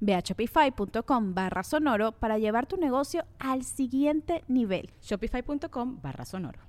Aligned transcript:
Ve 0.00 0.14
a 0.14 0.20
shopify.com 0.20 1.34
barra 1.34 1.62
sonoro 1.62 2.12
para 2.12 2.38
llevar 2.38 2.66
tu 2.66 2.76
negocio 2.76 3.24
al 3.38 3.64
siguiente 3.64 4.44
nivel. 4.48 4.90
Shopify.com 5.02 6.00
barra 6.02 6.24
sonoro. 6.24 6.60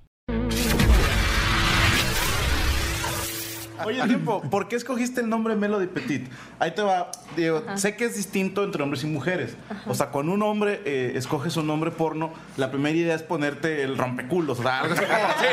Oye, 3.84 4.02
tiempo, 4.06 4.42
¿por 4.42 4.68
qué 4.68 4.76
escogiste 4.76 5.20
el 5.20 5.28
nombre 5.28 5.56
Melody 5.56 5.86
Petit? 5.86 6.30
Ahí 6.58 6.72
te 6.72 6.82
va, 6.82 7.10
Diego, 7.36 7.62
sé 7.76 7.96
que 7.96 8.04
es 8.04 8.16
distinto 8.16 8.62
entre 8.62 8.82
hombres 8.82 9.04
y 9.04 9.06
mujeres. 9.06 9.56
O 9.86 9.94
sea, 9.94 10.08
cuando 10.08 10.32
un 10.32 10.42
hombre 10.42 10.82
eh, 10.84 11.12
escoge 11.14 11.50
su 11.50 11.62
nombre 11.62 11.90
porno, 11.90 12.32
la 12.56 12.70
primera 12.70 12.96
idea 12.96 13.14
es 13.14 13.22
ponerte 13.22 13.82
el 13.82 13.96
rompeculos, 13.96 14.58
o 14.60 14.62
sea, 14.62 14.80
algo 14.80 14.94
así 14.94 15.04
como, 15.04 15.18
sí, 15.18 15.46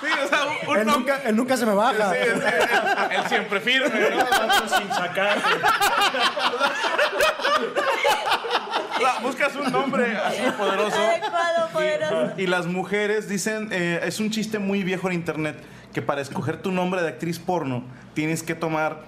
sí, 0.00 0.06
o 0.24 0.28
sea, 0.28 0.38
un, 0.68 0.76
Él 0.78 0.86
nunca, 0.86 1.22
él 1.24 1.36
nunca 1.36 1.56
se 1.56 1.66
me 1.66 1.74
baja. 1.74 2.12
Sí, 2.12 2.18
sí, 2.22 2.30
él, 2.30 2.42
él 3.10 3.28
siempre 3.28 3.60
firme, 3.60 3.88
¿no? 4.10 4.78
sin 4.78 4.88
sacar. 4.92 5.38
Sea, 8.98 9.18
buscas 9.22 9.54
un 9.54 9.72
nombre 9.72 10.16
así 10.16 10.42
poderoso. 10.56 10.98
Adecuado, 10.98 11.68
poderoso. 11.72 12.32
Y 12.36 12.46
las 12.46 12.66
mujeres 12.66 13.28
dicen, 13.28 13.68
eh, 13.70 14.00
es 14.04 14.20
un 14.20 14.30
chiste 14.30 14.58
muy 14.58 14.82
viejo 14.82 15.08
en 15.08 15.14
internet, 15.14 15.56
que 15.92 16.02
para 16.02 16.20
escoger 16.20 16.60
tu 16.60 16.72
nombre 16.72 17.02
de 17.02 17.08
actriz 17.08 17.38
porno 17.38 17.84
tienes 18.14 18.42
que 18.42 18.54
tomar 18.54 19.02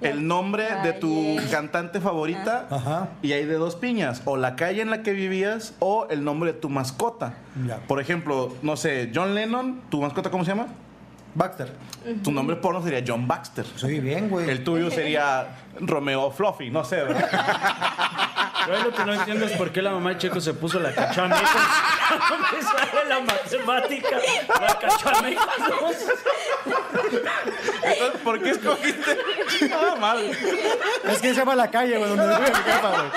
el 0.00 0.26
nombre 0.26 0.68
de 0.82 0.92
tu 0.92 1.36
cantante 1.50 2.00
favorita 2.00 2.66
Ajá. 2.70 3.08
y 3.22 3.32
hay 3.32 3.44
de 3.44 3.54
dos 3.54 3.76
piñas, 3.76 4.22
o 4.24 4.36
la 4.36 4.56
calle 4.56 4.82
en 4.82 4.90
la 4.90 5.02
que 5.02 5.12
vivías 5.12 5.74
o 5.78 6.06
el 6.10 6.24
nombre 6.24 6.52
de 6.52 6.58
tu 6.58 6.68
mascota. 6.68 7.34
Ya. 7.66 7.76
Por 7.86 8.00
ejemplo, 8.00 8.54
no 8.62 8.76
sé, 8.76 9.10
John 9.14 9.34
Lennon, 9.34 9.82
¿tu 9.90 10.00
mascota 10.00 10.30
cómo 10.30 10.44
se 10.44 10.50
llama? 10.50 10.66
Baxter. 11.34 11.70
Tu 12.24 12.32
nombre 12.32 12.56
porno 12.56 12.82
sería 12.82 13.04
John 13.06 13.28
Baxter. 13.28 13.66
Soy 13.76 14.00
bien, 14.00 14.30
güey. 14.30 14.48
El 14.48 14.64
tuyo 14.64 14.90
sería 14.90 15.48
Romeo 15.78 16.30
Fluffy, 16.30 16.70
no 16.70 16.82
sé, 16.82 16.96
¿verdad? 16.96 17.28
Yo 18.66 18.82
lo 18.82 18.92
que 18.92 19.04
no 19.04 19.12
entiendo 19.12 19.44
es 19.44 19.52
por 19.52 19.70
qué 19.70 19.82
la 19.82 19.90
mamá 19.90 20.10
de 20.10 20.18
Checo 20.18 20.40
se 20.40 20.54
puso 20.54 20.80
la 20.80 20.92
cachameca. 20.92 21.40
No 22.30 22.38
me 22.56 22.62
sale 22.62 23.08
la 23.08 23.20
matemática. 23.20 24.16
La 24.60 24.78
cachameca. 24.78 25.42
Entonces, 27.82 28.20
¿por 28.22 28.42
qué 28.42 28.50
escogiste? 28.50 29.18
Nada 29.68 29.96
mal. 29.96 30.24
Es 30.24 31.18
que 31.20 31.28
se 31.28 31.34
llama 31.34 31.54
la 31.54 31.70
calle, 31.70 31.96
güey, 31.98 32.08
donde 32.10 32.26
vive 32.26 32.50
mi 32.50 32.56
jefa, 32.56 32.88
güey. 32.90 33.10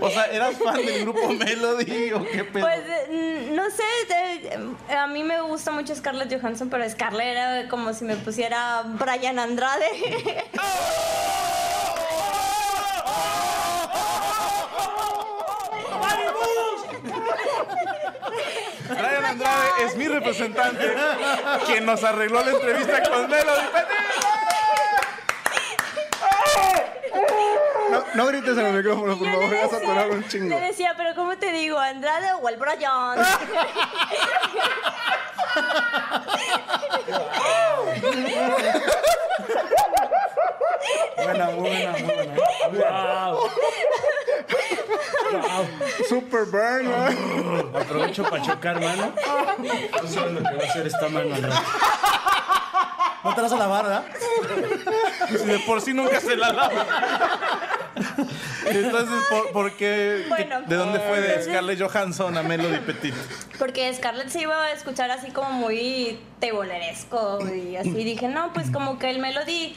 O 0.00 0.10
sea, 0.10 0.24
¿eras 0.26 0.56
fan 0.62 0.76
del 0.84 1.02
grupo 1.02 1.28
Melody 1.32 2.12
o 2.12 2.22
qué 2.24 2.44
pedo? 2.44 2.66
Pues 2.66 2.80
eh, 3.10 3.50
no 3.54 3.64
sé, 3.70 3.82
de- 4.08 4.94
a 4.96 5.06
mí 5.06 5.22
me 5.24 5.40
gusta 5.42 5.70
mucho 5.70 5.94
Scarlett 5.94 6.32
Johansson, 6.40 6.68
pero 6.68 6.88
Scarlett 6.88 7.28
era 7.28 7.68
como 7.68 7.92
si 7.94 8.04
me 8.04 8.16
pusiera 8.16 8.82
Brian 8.84 9.38
Andrade. 9.38 9.86
Brian 18.88 19.24
Andrade 19.24 19.68
es 19.84 19.96
mi 19.96 20.08
representante, 20.08 20.94
quien 21.66 21.86
nos 21.86 22.02
arregló 22.04 22.42
la 22.44 22.50
entrevista 22.52 23.02
con 23.10 23.28
Melody 23.28 23.62
No, 27.90 28.04
no 28.14 28.26
grites 28.26 28.58
en 28.58 28.66
el 28.66 28.72
micrófono, 28.74 29.16
por 29.18 29.26
Yo 29.26 29.32
favor, 29.34 29.48
le 29.50 29.62
vas 29.64 29.72
a 29.72 29.76
atorar 29.76 30.10
un 30.10 30.16
decía, 30.22 30.30
chingo. 30.30 30.48
le 30.48 30.60
decía, 30.66 30.94
pero 30.96 31.14
¿cómo 31.14 31.36
te 31.38 31.52
digo? 31.52 31.78
¿Andrade 31.78 32.32
o 32.40 32.48
el 32.48 32.56
Brian? 32.56 33.22
Buena, 41.22 41.46
muy 41.50 41.70
buena, 41.70 41.92
muy 41.92 42.02
buena. 42.76 43.30
Wow. 43.30 43.50
Super 46.08 46.44
burn, 46.44 46.84
¿no? 46.84 47.78
Aprovecho 47.78 48.22
para 48.24 48.42
chocar, 48.42 48.80
mano. 48.80 49.12
No 50.02 50.08
sabes 50.08 50.32
lo 50.32 50.38
que 50.38 50.56
va 50.56 50.62
a 50.62 50.66
hacer 50.68 50.86
esta 50.86 51.08
mano. 51.08 51.34
rato. 51.36 51.62
No 53.24 53.34
te 53.34 53.40
vas 53.40 53.52
a 53.52 53.56
lavar, 53.56 53.84
¿verdad? 53.84 54.04
Si 55.28 55.44
de 55.46 55.58
por 55.60 55.80
sí 55.80 55.92
nunca 55.92 56.20
se 56.20 56.36
la 56.36 56.52
lava. 56.52 56.86
Entonces, 58.66 59.24
¿por, 59.28 59.52
por 59.52 59.72
qué? 59.76 60.26
Bueno, 60.28 60.62
¿De 60.62 60.76
dónde 60.76 61.00
fue 61.00 61.20
de 61.20 61.42
Scarlett 61.42 61.80
Johansson 61.80 62.36
a 62.36 62.42
Melody 62.42 62.78
Petit? 62.78 63.14
Porque 63.58 63.92
Scarlett 63.94 64.28
se 64.28 64.42
iba 64.42 64.62
a 64.62 64.72
escuchar 64.72 65.10
así 65.10 65.30
como 65.30 65.50
muy 65.50 66.20
teboleresco 66.40 67.38
y 67.52 67.76
así. 67.76 67.90
Dije, 67.90 68.28
no, 68.28 68.52
pues 68.52 68.70
como 68.70 68.98
que 68.98 69.10
el 69.10 69.18
melody 69.18 69.74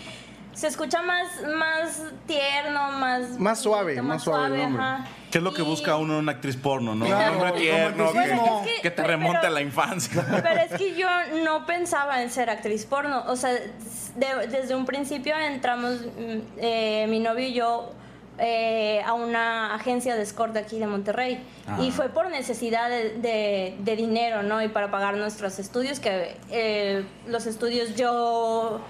se 0.59 0.67
escucha 0.67 1.01
más, 1.01 1.27
más 1.55 2.01
tierno, 2.27 2.91
más... 2.91 3.39
Más 3.39 3.59
suave, 3.59 4.01
más 4.01 4.21
suave 4.23 4.55
el 4.57 4.61
nombre. 4.63 4.83
ajá. 4.83 5.05
¿Qué 5.31 5.37
es 5.37 5.43
lo 5.43 5.53
que 5.53 5.61
Y- 5.61 5.65
busca 5.65 5.95
uno 5.95 6.13
en 6.15 6.19
una 6.19 6.31
actriz 6.33 6.57
porno, 6.57 6.95
no? 6.95 7.05
Claro, 7.05 7.37
Un 7.37 7.41
hombre 7.45 7.61
tierno, 7.61 8.11
que, 8.11 8.19
romanticismo. 8.19 8.61
Es 8.65 8.67
que- 8.75 8.81
que 8.81 8.89
te 8.89 8.95
pero- 8.97 9.07
remonte 9.07 9.47
a 9.47 9.49
la 9.51 9.61
infancia. 9.61 10.25
Pero 10.43 10.59
es 10.61 10.73
que 10.73 10.95
yo 10.97 11.07
no 11.45 11.65
pensaba 11.65 12.21
en 12.21 12.29
ser 12.29 12.49
actriz 12.49 12.85
porno. 12.85 13.23
O 13.27 13.35
sea, 13.37 13.51
de- 13.51 14.47
desde 14.49 14.75
un 14.75 14.85
principio 14.85 15.37
entramos, 15.37 16.01
mm, 16.01 16.37
eh, 16.57 17.05
mi 17.07 17.19
novio 17.19 17.47
y 17.47 17.53
yo, 17.53 17.93
eh, 18.37 19.01
a 19.05 19.13
una 19.13 19.75
agencia 19.75 20.15
de 20.15 20.23
escort 20.23 20.51
de 20.53 20.59
aquí 20.59 20.77
de 20.79 20.87
Monterrey. 20.87 21.41
Y 21.79 21.91
fue 21.91 22.09
por 22.09 22.29
necesidad 22.29 22.89
de, 22.89 23.11
de- 23.19 23.75
de 23.79 23.95
dinero, 23.95 24.43
¿no? 24.43 24.61
Y 24.61 24.67
para 24.67 24.91
pagar 24.91 25.15
nuestros 25.15 25.57
estudios, 25.59 25.99
que 26.01 26.35
eh, 26.51 27.05
los 27.27 27.45
estudios 27.45 27.95
yo... 27.95 28.81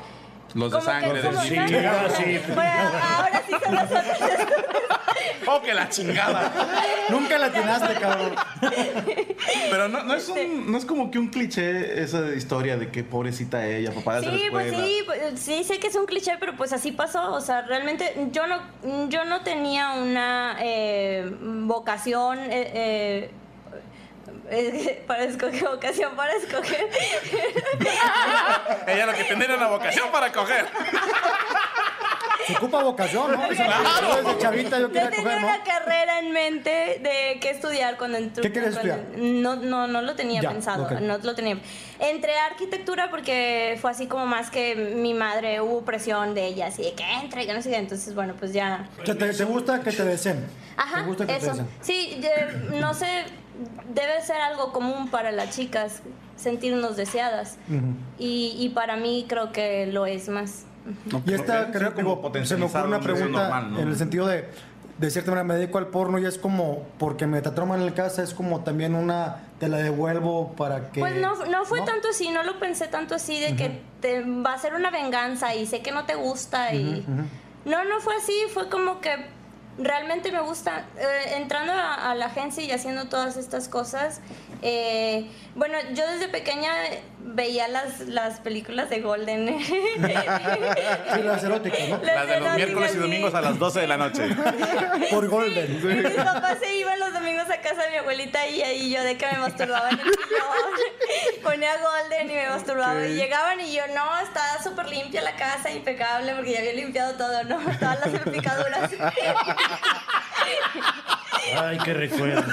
Los 0.56 0.72
de 0.72 0.82
sangre, 0.82 1.22
de 1.22 1.32
Sí, 1.42 1.56
¿no? 1.56 2.16
sí. 2.16 2.40
Bueno, 2.54 2.92
ahora 3.02 3.44
sí 3.48 3.54
son 3.64 3.76
los 3.76 3.84
otros. 3.84 4.18
¡Oh, 5.48 5.62
que 5.62 5.74
la 5.74 5.90
chingada! 5.90 6.52
Nunca 7.10 7.38
la 7.38 7.48
atinaste, 7.48 7.94
cabrón. 7.96 8.36
Pero 9.72 9.88
no, 9.88 10.04
no, 10.04 10.14
es 10.14 10.30
un, 10.30 10.72
no 10.72 10.78
es 10.78 10.86
como 10.86 11.10
que 11.10 11.18
un 11.18 11.30
cliché 11.30 12.02
esa 12.02 12.34
historia 12.36 12.78
de 12.78 12.90
que 12.90 13.04
pobrecita 13.04 13.66
ella, 13.66 13.92
papá 13.92 14.20
de 14.20 14.28
la 14.28 14.32
Sí, 14.34 14.44
pues 14.52 14.76
sí, 14.76 15.04
pues, 15.06 15.40
sí, 15.40 15.64
sé 15.64 15.80
que 15.80 15.88
es 15.88 15.96
un 15.96 16.06
cliché, 16.06 16.38
pero 16.40 16.56
pues 16.56 16.74
así 16.74 16.92
pasó. 16.92 17.34
O 17.34 17.42
sea, 17.42 17.64
realmente 17.64 18.30
yo 18.32 18.44
no, 18.48 19.10
yo 19.10 19.26
no 19.26 19.42
tenía 19.42 19.94
una 19.94 20.58
eh, 20.60 21.32
vocación 21.42 22.40
eh, 22.40 22.72
eh, 22.74 23.32
eh, 24.52 25.04
para 25.08 25.24
escoger, 25.24 25.64
vocación 25.66 26.16
para 26.16 26.34
escoger. 26.34 26.88
Ella 28.88 29.06
lo 29.06 29.14
que 29.14 29.24
tenía 29.26 29.46
era 29.46 29.56
una 29.58 29.68
vocación 29.68 30.12
para 30.12 30.32
coger. 30.32 30.66
Se 32.48 32.56
ocupa 32.58 32.82
vocación, 32.82 33.32
¿no? 33.32 33.48
Desde 33.48 34.38
chavita 34.40 34.80
yo 34.80 34.88
Yo 34.88 34.92
quería 34.94 35.10
tenía 35.12 35.24
coger, 35.24 35.42
¿no? 35.42 35.48
una 35.50 35.64
carrera 35.64 36.20
en 36.20 36.32
mente 36.32 36.70
de 37.04 37.38
qué 37.40 37.52
estudiar 37.52 37.98
cuando 37.98 38.18
entré. 38.18 38.42
¿Qué 38.42 38.52
querías 38.52 38.74
estudiar? 38.74 39.00
No, 39.18 39.56
no, 39.56 39.86
no 39.88 40.02
lo 40.02 40.16
tenía 40.16 40.42
Ya, 40.42 40.50
pensado. 40.50 40.90
No 41.02 41.18
lo 41.20 41.36
tenía. 41.36 41.60
Entré 42.00 42.36
a 42.40 42.46
arquitectura 42.48 43.10
porque 43.12 43.78
fue 43.82 43.92
así 43.92 44.08
como 44.08 44.26
más 44.26 44.50
que 44.50 44.76
mi 44.76 45.14
madre 45.14 45.62
hubo 45.62 45.84
presión 45.84 46.34
de 46.34 46.48
ella, 46.48 46.68
así 46.68 46.82
de 46.82 46.94
que 46.94 47.04
entre, 47.22 47.46
que 47.46 47.54
no 47.54 47.62
sé 47.62 47.70
qué. 47.70 47.76
Entonces, 47.78 48.16
bueno, 48.16 48.34
pues 48.40 48.52
ya. 48.52 48.90
Te, 49.06 49.14
te 49.14 49.44
gusta 49.44 49.82
que 49.82 49.92
te 49.92 50.04
deseen. 50.06 50.44
Ajá, 50.76 51.02
Te 51.02 51.04
gusta 51.08 51.28
que 51.28 51.34
te 51.34 51.38
eso. 51.40 51.50
deseen. 51.50 51.68
Sí, 51.82 52.22
no 52.80 52.94
sé, 52.96 53.26
debe 53.94 54.22
ser 54.22 54.42
algo 54.42 54.72
común 54.72 55.10
para 55.10 55.32
las 55.32 55.56
chicas 55.56 56.02
sentirnos 56.36 56.96
deseadas. 56.96 57.58
y, 58.18 58.56
y 58.58 58.70
para 58.70 58.98
mí 58.98 59.26
creo 59.28 59.52
que 59.52 59.88
lo 59.88 60.06
es 60.06 60.30
más. 60.30 60.66
Y 61.26 61.34
esta 61.34 61.72
carrera 61.72 61.92
sí, 61.92 62.02
como 62.02 62.46
se 62.46 62.58
me 62.58 62.66
ocurre 62.66 62.88
una 62.88 63.00
pregunta 63.00 63.42
normal, 63.44 63.74
¿no? 63.74 63.80
en 63.80 63.88
el 63.90 63.96
sentido 63.98 64.26
de 64.26 64.50
de 65.00 65.10
cierta 65.10 65.32
manera 65.32 65.46
me 65.46 65.56
dedico 65.56 65.78
al 65.78 65.88
porno 65.88 66.20
y 66.20 66.26
es 66.26 66.38
como, 66.38 66.86
porque 66.98 67.26
me 67.26 67.42
trauman 67.42 67.80
en 67.80 67.86
la 67.86 67.94
casa, 67.94 68.22
es 68.22 68.34
como 68.34 68.62
también 68.62 68.96
una, 68.96 69.38
te 69.58 69.70
la 69.70 69.78
devuelvo 69.78 70.54
para 70.58 70.92
que... 70.92 71.00
Pues 71.00 71.16
no, 71.16 71.46
no 71.46 71.64
fue 71.64 71.82
tanto 71.82 72.10
así, 72.10 72.30
no 72.32 72.44
lo 72.44 72.60
pensé 72.60 72.88
tanto 72.88 73.16
así 73.16 73.40
de 73.40 73.56
que 73.56 73.82
te 74.02 74.22
va 74.22 74.54
a 74.54 74.58
ser 74.58 74.74
una 74.74 74.92
venganza 74.92 75.56
y 75.56 75.66
sé 75.68 75.82
que 75.82 75.92
no 75.92 76.06
te 76.06 76.16
gusta 76.16 76.74
y... 76.74 77.06
No, 77.66 77.84
no 77.84 78.00
fue 78.00 78.16
así, 78.16 78.34
fue 78.54 78.70
como 78.70 79.00
que 79.00 79.12
realmente 79.80 80.32
me 80.32 80.42
gusta. 80.42 80.86
Eh, 80.98 81.36
entrando 81.36 81.74
a, 81.74 82.12
a 82.12 82.16
la 82.16 82.28
agencia 82.28 82.64
y 82.64 82.72
haciendo 82.72 83.08
todas 83.10 83.38
estas 83.38 83.68
cosas, 83.68 84.22
eh, 84.62 85.26
bueno, 85.56 85.78
yo 85.94 86.06
desde 86.08 86.28
pequeña 86.28 86.72
veía 87.20 87.68
las, 87.68 88.02
las 88.02 88.40
películas 88.40 88.90
de 88.90 89.02
Golden. 89.02 89.60
Sí, 90.00 91.24
las 91.24 91.44
eróticas, 91.44 91.90
¿no? 91.90 92.00
Las 92.04 92.28
de 92.28 92.40
los 92.40 92.56
miércoles 92.56 92.92
y 92.92 92.94
sí. 92.94 93.00
domingos 93.00 93.34
a 93.34 93.42
las 93.42 93.58
12 93.60 93.82
de 93.82 93.88
la 93.88 93.98
noche. 93.98 94.24
Por 95.10 95.28
Golden. 95.28 96.04
Mis 96.04 96.14
papás 96.14 96.58
se 96.60 96.78
iban 96.78 97.00
los 97.00 97.14
domingos 97.14 97.50
a 97.50 97.60
casa 97.62 97.84
de 97.84 97.92
mi 97.92 97.98
abuelita 97.98 98.48
y 98.48 98.62
ahí 98.62 98.92
yo 98.92 99.04
de 99.04 99.18
que 99.18 99.26
me 99.28 99.40
masturbaba 99.40 99.90
en 99.90 100.00
el 100.00 100.06
sillón. 100.06 101.44
Ponía 101.44 101.72
Golden 101.78 102.30
y 102.30 102.34
me 102.34 102.50
masturbaba. 102.50 103.08
Y 103.08 103.16
llegaban 103.16 103.60
y 103.60 103.74
yo, 103.74 103.84
no, 103.94 104.20
está 104.20 104.62
súper 104.64 104.88
limpia 104.88 105.22
la 105.22 105.36
casa, 105.36 105.72
impecable, 105.72 106.34
porque 106.36 106.54
ya 106.54 106.60
había 106.60 106.74
limpiado 106.74 107.14
todo, 107.16 107.44
¿no? 107.44 107.58
Todas 107.80 108.00
las 108.00 108.12
salpicaduras. 108.12 108.92
Ay, 111.58 111.78
qué 111.84 111.94
recuerdo. 111.94 112.44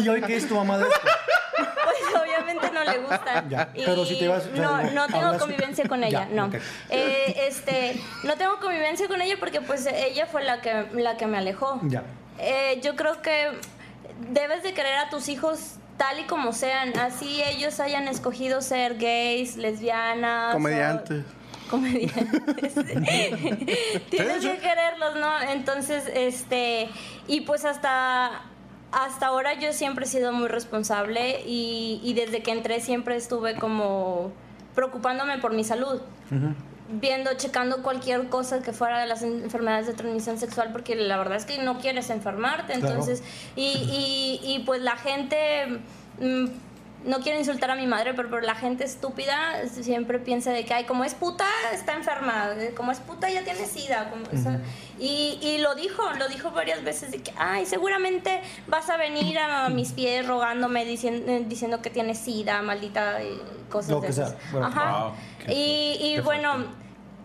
¿Y 0.00 0.08
hoy 0.08 0.22
qué 0.22 0.36
es 0.36 0.48
tu 0.48 0.54
mamá 0.54 0.78
de 0.78 0.84
esto? 0.88 1.00
Pues 1.84 2.22
obviamente 2.22 2.70
no 2.70 2.82
le 2.84 2.98
gusta. 2.98 3.44
Ya, 3.48 3.70
Y 3.74 3.84
pero 3.84 4.04
si 4.04 4.18
te 4.18 4.26
sea, 4.26 4.40
no, 4.54 4.82
no 4.90 5.06
tengo 5.06 5.26
hablas- 5.26 5.38
convivencia 5.40 5.86
con 5.88 6.02
ella, 6.02 6.26
Ya, 6.28 6.34
no. 6.34 6.50
Eh, 6.88 7.46
este, 7.48 8.00
no 8.24 8.34
tengo 8.36 8.58
convivencia 8.60 9.06
con 9.08 9.20
ella 9.20 9.36
porque 9.38 9.60
pues 9.60 9.86
ella 9.86 10.26
fue 10.26 10.42
la 10.44 10.60
que, 10.60 10.86
la 10.94 11.16
que 11.16 11.26
me 11.26 11.38
alejó. 11.38 11.78
Ya. 11.82 12.02
Eh, 12.38 12.80
yo 12.82 12.96
creo 12.96 13.20
que 13.22 13.50
debes 14.30 14.62
de 14.62 14.72
querer 14.72 14.94
a 14.98 15.10
tus 15.10 15.28
hijos 15.28 15.74
tal 15.98 16.18
y 16.20 16.24
como 16.24 16.52
sean, 16.52 16.98
así 16.98 17.42
ellos 17.44 17.78
hayan 17.78 18.08
escogido 18.08 18.62
ser 18.62 18.96
gays, 18.96 19.56
lesbianas. 19.56 20.50
o- 20.50 20.54
Comediante. 20.54 21.22
Comediantes. 21.72 22.74
Tienes 24.10 24.44
que 24.44 24.58
quererlos, 24.58 25.16
¿no? 25.18 25.40
Entonces, 25.50 26.04
este, 26.14 26.88
y 27.26 27.40
pues 27.40 27.64
hasta 27.64 28.42
hasta 28.92 29.28
ahora 29.28 29.54
yo 29.54 29.72
siempre 29.72 30.04
he 30.04 30.08
sido 30.08 30.34
muy 30.34 30.48
responsable 30.48 31.40
y, 31.46 31.98
y 32.04 32.12
desde 32.12 32.42
que 32.42 32.52
entré 32.52 32.80
siempre 32.80 33.16
estuve 33.16 33.56
como 33.56 34.32
preocupándome 34.74 35.38
por 35.38 35.54
mi 35.54 35.64
salud. 35.64 36.02
Viendo, 37.00 37.32
checando 37.38 37.82
cualquier 37.82 38.28
cosa 38.28 38.62
que 38.62 38.72
fuera 38.74 39.00
de 39.00 39.06
las 39.06 39.22
enfermedades 39.22 39.86
de 39.86 39.94
transmisión 39.94 40.36
sexual, 40.36 40.72
porque 40.72 40.94
la 40.94 41.16
verdad 41.16 41.38
es 41.38 41.46
que 41.46 41.62
no 41.62 41.78
quieres 41.78 42.10
enfermarte. 42.10 42.74
Claro. 42.74 42.88
Entonces, 42.88 43.22
y, 43.56 43.62
y, 43.62 44.40
y 44.42 44.58
pues 44.66 44.82
la 44.82 44.96
gente, 44.96 45.80
mm, 46.20 46.46
no 47.04 47.20
quiero 47.20 47.38
insultar 47.38 47.70
a 47.70 47.74
mi 47.74 47.86
madre, 47.86 48.14
pero, 48.14 48.28
pero 48.30 48.42
la 48.42 48.54
gente 48.54 48.84
estúpida 48.84 49.66
siempre 49.68 50.18
piensa 50.18 50.50
de 50.52 50.64
que, 50.64 50.72
ay, 50.74 50.84
como 50.84 51.04
es 51.04 51.14
puta, 51.14 51.46
está 51.72 51.94
enferma, 51.94 52.50
eh, 52.58 52.72
como 52.76 52.92
es 52.92 53.00
puta, 53.00 53.28
ya 53.30 53.42
tiene 53.44 53.66
sida. 53.66 54.08
como- 54.10 54.24
o 54.24 54.42
sea, 54.42 54.60
y, 54.98 55.38
y 55.42 55.58
lo 55.58 55.74
dijo, 55.74 56.02
lo 56.18 56.28
dijo 56.28 56.50
varias 56.52 56.82
veces, 56.84 57.10
de 57.10 57.22
que, 57.22 57.32
ay, 57.36 57.66
seguramente 57.66 58.40
vas 58.68 58.88
a 58.90 58.96
venir 58.96 59.38
a 59.38 59.68
mis 59.68 59.92
pies 59.92 60.26
rogándome, 60.26 60.84
diciendo, 60.84 61.32
diciendo 61.48 61.82
que 61.82 61.90
tienes 61.90 62.18
sida, 62.18 62.62
maldita, 62.62 63.22
y 63.22 63.40
cosas 63.70 63.90
Lo 63.90 64.00
de 64.00 64.06
que 64.06 64.12
sea, 64.12 64.26
esas. 64.26 64.52
bueno. 64.52 64.66
Ajá. 64.66 65.04
Wow, 65.04 65.12
qué 65.46 65.52
y 65.54 66.14
y 66.16 66.20
bueno 66.20 66.82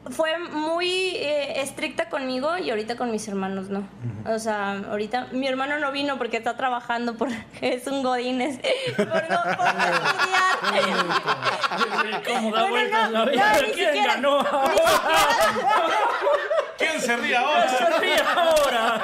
fue 0.10 0.38
muy 0.40 1.16
eh, 1.18 1.62
estricta 1.62 2.08
conmigo 2.10 2.58
y 2.58 2.70
ahorita 2.70 2.96
con 2.96 3.12
mis 3.12 3.28
hermanos 3.28 3.68
no. 3.70 3.86
O 4.26 4.40
sea, 4.40 4.78
ahorita 4.90 5.28
mi 5.32 5.48
hermano 5.48 5.80
no 5.80 5.92
vino 5.92 6.18
porque 6.18 6.38
está 6.38 6.56
trabajando 6.56 7.16
porque 7.16 7.36
es 7.62 7.86
un 7.88 8.04
godines 8.04 8.60
por 8.98 9.08
no, 9.08 9.14
por 9.14 9.76
no 9.76 9.86
estudiar. 9.86 10.58
¿Cómo 12.26 12.56
da 12.56 12.66
vueltas 12.70 13.12
la 13.12 13.26
vida? 13.26 13.52
¿Quién 13.60 13.74
siquiera- 13.74 14.14
ganó? 14.16 14.40
¿Quién 16.78 17.02
se 17.02 17.18
ríe 17.18 17.36
ahora? 17.36 17.68
Se 17.70 18.00
ríe 18.00 18.16
ahora. 18.36 19.02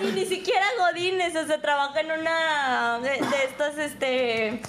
No, 0.00 0.08
y 0.08 0.12
ni 0.12 0.24
siquiera 0.26 0.64
Godines, 0.78 1.34
o 1.36 1.46
sea, 1.46 1.60
trabaja 1.60 2.00
en 2.00 2.12
una 2.12 2.98
de, 3.00 3.10
de 3.10 3.44
estas, 3.44 3.76
este, 3.78 4.60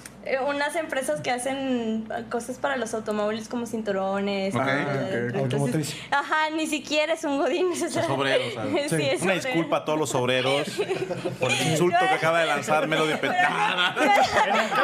unas 0.48 0.76
empresas 0.76 1.22
que 1.22 1.32
hacen 1.32 2.08
cosas 2.30 2.58
para 2.58 2.78
los 2.78 2.94
automóviles 2.94 3.48
como 3.48 3.66
cinturones. 3.66 4.54
Eh, 4.56 5.32
entonces. 5.34 5.96
Ajá, 6.12 6.50
ni 6.56 6.68
siquiera 6.68 7.14
es 7.14 7.24
un 7.24 7.38
Godines. 7.40 7.82
O 7.84 7.90
sea, 7.90 8.02
Los 8.04 8.12
obreros, 8.12 8.54
¿sabes? 8.54 8.90
sí, 8.90 8.98
Sí. 8.98 9.04
es 9.10 9.22
Una 9.22 9.34
obrero. 9.34 9.48
disculpa 9.48 9.78
a 9.78 9.86
todos 9.86 10.00
los 10.00 10.16
obreros 10.16 10.68
por 11.40 11.52
el 11.52 11.68
insulto 11.72 11.98
que 12.00 12.16
acaba 12.16 12.40
de. 12.40 12.50
En 12.52 12.60
el 12.60 12.66
caso 12.66 12.86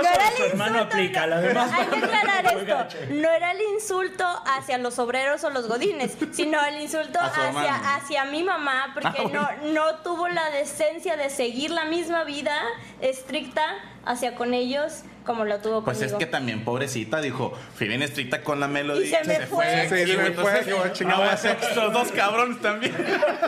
No 0.01 0.09
era 0.09 0.23
de 0.23 0.29
el 0.29 0.37
su 0.37 0.43
hermano 0.43 0.75
insulto, 0.77 0.95
aplica, 0.95 1.21
no. 1.21 1.27
la 1.27 1.41
demás 1.41 1.71
Hay 1.73 1.85
que 1.87 1.95
aclarar 2.05 2.45
esto. 2.45 2.87
No 3.11 3.29
era 3.29 3.51
el 3.51 3.61
insulto 3.75 4.25
hacia 4.45 4.77
los 4.77 4.99
obreros 4.99 5.43
o 5.43 5.49
los 5.49 5.67
godines, 5.67 6.17
sino 6.31 6.63
el 6.65 6.81
insulto 6.81 7.19
hacia, 7.19 7.95
hacia 7.95 8.25
mi 8.25 8.43
mamá, 8.43 8.91
porque 8.93 9.09
Ah, 9.09 9.21
bueno. 9.23 9.49
no, 9.63 9.71
no 9.73 9.95
tuvo 9.99 10.27
la 10.27 10.49
decencia 10.49 11.17
de 11.17 11.29
seguir 11.29 11.71
la 11.71 11.85
misma 11.85 12.23
vida 12.23 12.55
estricta 13.01 13.63
hacia 14.05 14.35
con 14.35 14.53
ellos 14.53 15.03
como 15.25 15.43
lo 15.45 15.57
tuvo 15.59 15.83
Pues 15.83 15.97
conmigo. 15.97 16.17
es 16.17 16.25
que 16.25 16.31
también, 16.31 16.63
pobrecita, 16.63 17.19
dijo, 17.19 17.53
fui 17.75 17.87
bien 17.87 18.01
estricta 18.01 18.43
con 18.43 18.59
la 18.59 18.67
Melody. 18.67 19.05
Y 19.05 19.07
se 19.09 19.23
me 19.25 19.39
fue. 19.47 19.65
Sí, 19.89 19.89
se 19.89 20.17
me 20.17 20.29
Y 20.29 20.33
fue, 20.33 20.63
digo, 20.63 20.83
chingada. 20.93 21.33
Estos 21.33 21.91
dos 21.93 22.11
cabrones 22.11 22.61
también 22.61 22.93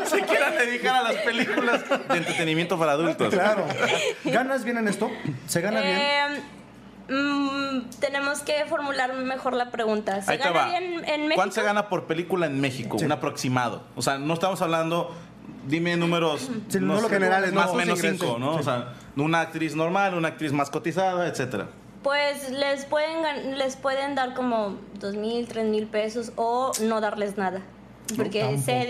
se 0.06 0.21
quieran 0.21 0.57
dedicar 0.57 0.95
a 0.95 1.03
las 1.03 1.15
películas 1.18 1.83
de 2.09 2.18
entretenimiento 2.18 2.77
para 2.77 2.94
adultos. 2.94 3.33
Claro. 3.33 3.65
¿Ganas 4.25 4.63
bien 4.63 4.77
en 4.77 4.88
esto? 4.88 5.09
¿Se 5.47 5.62
gana 5.62 5.81
bien? 5.81 5.97
Eh, 6.00 6.41
mm, 7.09 7.89
tenemos 8.00 8.39
que 8.41 8.65
formular 8.65 9.13
mejor 9.13 9.53
la 9.53 9.71
pregunta. 9.71 10.21
¿Se 10.21 10.31
Ahí 10.33 10.38
gana 10.38 10.65
bien 10.68 10.83
en 11.06 11.21
México? 11.21 11.35
¿Cuánto 11.35 11.56
se 11.56 11.63
gana 11.63 11.88
por 11.89 12.06
película 12.06 12.45
en 12.47 12.59
México? 12.59 12.97
Sí. 13.00 13.06
Un 13.06 13.12
aproximado. 13.12 13.83
O 13.95 14.01
sea, 14.01 14.18
no 14.18 14.33
estamos 14.33 14.62
hablando, 14.62 15.15
dime 15.68 15.96
números 15.98 16.50
Sí, 16.69 16.80
no 16.80 17.00
generales, 17.10 17.54
más 17.54 17.68
no, 17.68 17.72
o 17.74 17.75
menos 17.75 18.00
ingresos. 18.00 18.19
cinco, 18.22 18.40
¿no? 18.40 18.56
O 18.56 18.64
sea, 18.64 18.94
una 19.16 19.42
actriz 19.42 19.75
normal, 19.75 20.14
una 20.16 20.30
actriz 20.30 20.52
más 20.54 20.69
cotizada, 20.69 21.28
etcétera. 21.28 21.68
Pues 22.04 22.50
les 22.52 22.86
pueden, 22.86 23.24
gan- 23.24 23.56
les 23.56 23.75
pueden 23.75 24.16
dar 24.16 24.34
como 24.34 24.75
dos 25.00 25.16
mil, 25.16 25.48
tres 25.48 25.66
mil 25.66 25.88
pesos 25.88 26.31
o 26.36 26.72
no 26.81 27.02
darles 27.02 27.38
nada. 27.38 27.62
Porque 28.16 28.40
tan 28.40 28.62
sé 28.62 28.88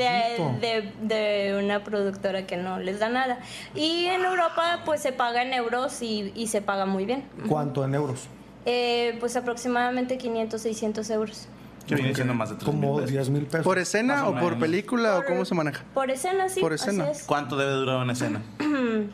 de, 0.61 0.91
de 1.01 1.57
una 1.59 1.83
productora 1.83 2.45
que 2.45 2.55
no 2.57 2.77
les 2.79 2.99
da 2.99 3.09
nada. 3.09 3.39
Y 3.73 4.05
en 4.05 4.23
Europa 4.23 4.81
pues 4.85 5.01
se 5.01 5.11
paga 5.11 5.41
en 5.41 5.53
euros 5.53 6.03
y, 6.03 6.31
y 6.35 6.47
se 6.47 6.61
paga 6.61 6.85
muy 6.85 7.05
bien. 7.05 7.23
¿Cuánto 7.47 7.83
en 7.83 7.95
euros? 7.95 8.27
Eh, 8.67 9.17
pues 9.19 9.35
aproximadamente 9.35 10.19
500, 10.19 10.61
600 10.61 11.09
euros. 11.09 11.47
Que 11.87 11.95
viene 11.95 12.13
siendo 12.13 12.33
más 12.33 12.49
de 12.49 12.55
tres 12.57 12.67
mil 12.67 12.81
Como 12.81 12.95
pesos. 12.97 13.11
10 13.11 13.29
mil 13.29 13.45
pesos. 13.45 13.63
¿Por 13.63 13.77
escena 13.79 14.27
o 14.27 14.31
o 14.31 14.39
por 14.39 14.59
película 14.59 15.17
o 15.19 15.25
cómo 15.25 15.45
se 15.45 15.55
maneja? 15.55 15.83
Por 15.93 16.11
escena, 16.11 16.49
sí. 16.49 16.59
Por 16.59 16.73
así 16.73 16.89
escena. 16.89 17.09
es. 17.11 17.23
¿Cuánto 17.23 17.55
debe 17.55 17.71
durar 17.71 17.97
una 17.97 18.13
escena? 18.13 18.41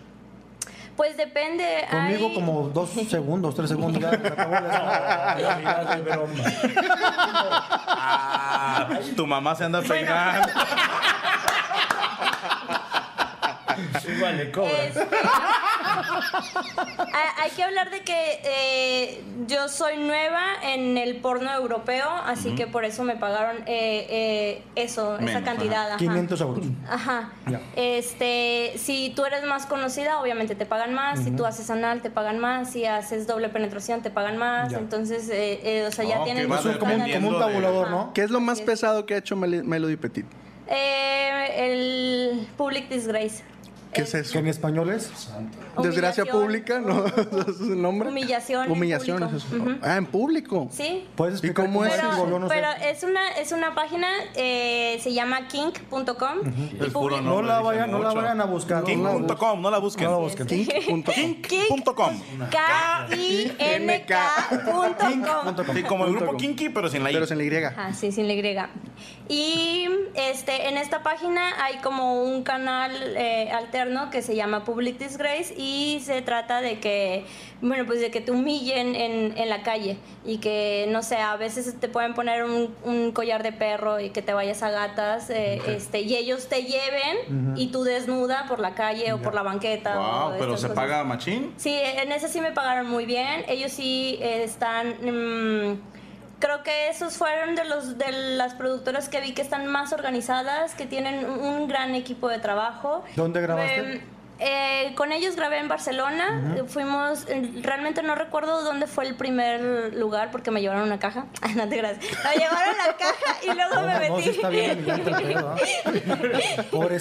Pues 0.96 1.18
depende. 1.18 1.88
Conmigo 1.90 2.28
hay- 2.28 2.36
como 2.36 2.70
dos 2.70 2.92
segundos, 3.10 3.56
tres 3.56 3.70
segundos. 3.70 4.00
Ya 4.00 4.12
broma. 6.06 6.34
Ah, 7.88 8.88
tu 9.16 9.26
mamá 9.26 9.56
se 9.56 9.64
anda 9.64 9.82
peinando. 9.82 10.48
Igual 14.08 14.38
le 14.38 14.52
cobra. 14.52 14.72
Es- 15.94 17.40
hay, 17.44 17.52
que 17.52 17.64
hablar 17.64 17.90
de 17.92 18.02
que 18.02 18.40
eh, 18.44 19.24
yo 19.48 19.68
soy 19.68 19.98
nueva 19.98 20.42
en 20.64 20.98
el 20.98 21.18
porno 21.18 21.52
europeo, 21.54 22.08
así 22.26 22.56
que 22.56 22.68
por 22.68 22.86
eso 22.86 23.04
me 23.04 23.16
pagaron 23.16 23.58
eh, 23.66 24.08
eh, 24.10 24.64
eso, 24.76 25.18
esa 25.20 25.44
cantidad. 25.44 25.88
ajá. 25.90 25.98
500 25.98 26.42
euros. 26.42 26.66
Ajá. 26.90 27.32
Este, 27.76 28.74
si 28.78 29.12
tú 29.16 29.26
eres 29.26 29.44
más 29.46 29.66
conocida, 29.66 30.20
obviamente 30.20 30.56
te 30.56 30.66
pagan 30.66 30.94
más. 30.94 31.24
Si 31.24 31.32
tú 31.32 31.46
haces 31.46 31.70
anal, 31.70 32.02
te 32.02 32.10
pagan 32.10 32.40
más. 32.40 32.72
Si 32.72 32.86
haces 32.86 33.28
doble 33.28 33.50
penetración, 33.50 34.02
te 34.02 34.10
pagan 34.10 34.38
más. 34.38 34.74
Entonces, 34.74 35.30
eh, 35.30 35.60
eh, 35.64 35.86
o 35.88 35.92
sea, 35.92 36.06
ya 36.06 36.22
Oh, 36.22 36.24
tienen 36.24 36.52
Es 36.52 36.66
un- 36.66 36.74
como, 36.74 36.74
un, 36.74 36.80
como 36.80 36.94
un 36.94 37.00
dependiendo 37.06 37.40
de- 37.40 37.46
tabulador, 37.46 37.90
¿no? 37.90 38.14
¿Qué 38.14 38.22
es 38.22 38.30
lo 38.32 38.40
más 38.40 38.62
pesado 38.62 39.06
que 39.06 39.16
ha 39.16 39.18
hecho 39.18 39.36
Mel- 39.36 39.64
Melody 39.64 39.98
Petit? 39.98 40.26
Eh, 40.68 41.52
el 41.58 42.48
Public 42.58 42.88
Disgrace. 42.90 43.44
¿Qué 43.94 44.02
es 44.02 44.14
eso? 44.16 44.34
Que 44.34 44.40
en 44.40 44.48
español 44.48 44.90
es. 44.90 45.12
Desgracia 45.82 46.26
pública, 46.26 46.80
¿no? 46.80 47.06
¿Ese 47.08 47.22
es 47.52 47.60
el 47.62 47.82
nombre? 47.82 48.10
Humillación 48.10 48.66
en 48.66 48.72
Humillación 48.72 49.24
es 49.24 49.34
eso. 49.44 49.56
Ujú. 49.56 49.76
Ah, 49.82 49.98
en 49.98 50.06
público. 50.06 50.68
Sí. 50.72 51.06
¿Puedes 51.16 51.36
explicar 51.36 51.66
cómo 51.66 51.86
es? 51.86 51.94
el 51.94 52.00
Pero, 52.02 52.18
gobierno? 52.18 52.48
pero 52.48 52.68
es 52.84 53.04
una 53.04 53.30
es 53.32 53.52
una 53.52 53.74
página 53.76 54.08
eh, 54.36 55.00
se 55.02 55.14
llama 55.14 55.48
kink.com 55.48 56.38
y 56.46 56.76
puro 56.78 56.92
publica- 56.92 57.22
No 57.22 57.42
la 57.42 57.62
vayan, 57.62 57.92
no 57.92 58.00
la 58.00 58.10
mucho. 58.10 58.22
vayan 58.22 58.42
a 58.42 58.46
buscar. 58.46 58.84
King.com, 58.84 59.62
no 59.62 59.72
la 59.72 59.78
busquen. 59.80 60.06
No 60.06 60.12
la 60.12 60.18
busquen. 60.18 60.48
King.com. 60.48 62.22
K-I-N-K.com. 62.52 64.94
Sí, 65.76 65.84
como 65.84 66.06
el 66.06 66.16
grupo 66.16 66.38
Kinky, 66.38 66.70
pero 66.70 66.90
sin 66.90 67.04
la 67.04 67.12
I. 67.12 67.14
Pero 67.14 67.28
sin 67.28 67.38
la 67.38 67.44
Y. 67.44 67.64
Ajá, 67.64 67.94
sí, 67.94 68.12
sin 68.12 68.28
la 68.28 68.34
Y. 68.34 68.44
Y 69.30 69.88
este, 70.16 70.68
en 70.70 70.78
esta 70.78 71.04
página 71.04 71.64
hay 71.64 71.78
como 71.78 72.24
un 72.24 72.44
canal 72.44 72.92
eh, 73.16 73.50
alterno 73.52 73.83
que 74.12 74.22
se 74.22 74.36
llama 74.36 74.64
Public 74.64 74.98
Disgrace 74.98 75.54
y 75.58 76.00
se 76.04 76.22
trata 76.22 76.62
de 76.62 76.80
que, 76.80 77.26
bueno, 77.62 77.86
pues 77.86 78.00
de 78.00 78.12
que 78.12 78.22
te 78.22 78.32
humillen 78.32 78.96
en, 78.96 79.38
en 79.38 79.50
la 79.50 79.62
calle 79.64 79.98
y 80.26 80.38
que, 80.38 80.86
no 80.90 81.04
sé, 81.04 81.18
a 81.18 81.36
veces 81.36 81.80
te 81.80 81.88
pueden 81.90 82.14
poner 82.14 82.44
un, 82.46 82.74
un 82.84 83.12
collar 83.12 83.44
de 83.44 83.52
perro 83.52 84.00
y 84.00 84.10
que 84.10 84.22
te 84.22 84.34
vayas 84.34 84.64
a 84.64 84.70
gatas 84.72 85.30
eh, 85.30 85.62
este, 85.68 86.02
y 86.02 86.16
ellos 86.16 86.48
te 86.48 86.64
lleven 86.64 87.54
y 87.58 87.68
tú 87.68 87.84
desnuda 87.84 88.46
por 88.48 88.60
la 88.60 88.74
calle 88.74 89.14
o 89.14 89.22
por 89.22 89.34
la 89.36 89.44
banqueta. 89.44 89.96
Wow, 89.98 90.34
pero 90.40 90.58
se 90.58 90.68
cosas. 90.68 90.72
paga 90.72 91.04
machín. 91.04 91.54
Sí, 91.58 91.74
en 91.76 92.12
ese 92.12 92.28
sí 92.30 92.40
me 92.42 92.52
pagaron 92.52 92.90
muy 92.90 93.06
bien. 93.06 93.44
Ellos 93.48 93.72
sí 93.72 94.18
eh, 94.22 94.44
están. 94.44 94.96
mm, 95.02 95.80
creo 96.44 96.62
que 96.62 96.90
esos 96.90 97.16
fueron 97.16 97.56
de 97.56 97.64
los 97.64 97.98
de 97.98 98.12
las 98.12 98.54
productoras 98.54 99.08
que 99.08 99.22
vi 99.22 99.32
que 99.34 99.42
están 99.42 99.66
más 99.68 99.94
organizadas, 99.94 100.76
que 100.76 100.86
tienen 100.86 101.26
un, 101.26 101.70
gran 101.70 101.96
equipo 101.96 102.28
de 102.28 102.40
trabajo. 102.40 103.06
¿Dónde 103.16 103.40
grabaste? 103.40 103.80
Em, 103.80 104.02
eh, 104.40 104.94
con 104.96 105.14
ellos 105.14 105.38
grabé 105.38 105.60
en 105.60 105.70
Barcelona. 105.70 106.58
Fuimos, 106.68 107.26
eh, 107.30 107.50
realmente 107.62 108.04
no 108.04 108.16
recuerdo 108.16 108.62
dónde 108.62 108.88
fue 108.88 109.08
el 109.08 109.16
primer 109.16 109.94
lugar 109.94 110.32
porque 110.32 110.52
me 110.52 110.60
llevaron 110.60 110.84
una 110.84 111.00
caja. 111.00 111.28
no 111.56 111.70
te 111.70 111.80
creas. 111.80 111.98
Me 112.00 112.36
llevaron 112.36 112.76
la 112.78 112.98
caja 112.98 113.38
y 113.42 113.54
luego 113.56 113.82
me 113.88 114.00
metí. 114.00 114.12
no, 114.12 114.20
sí 114.20 114.30
está 114.32 114.50
bien 114.50 114.86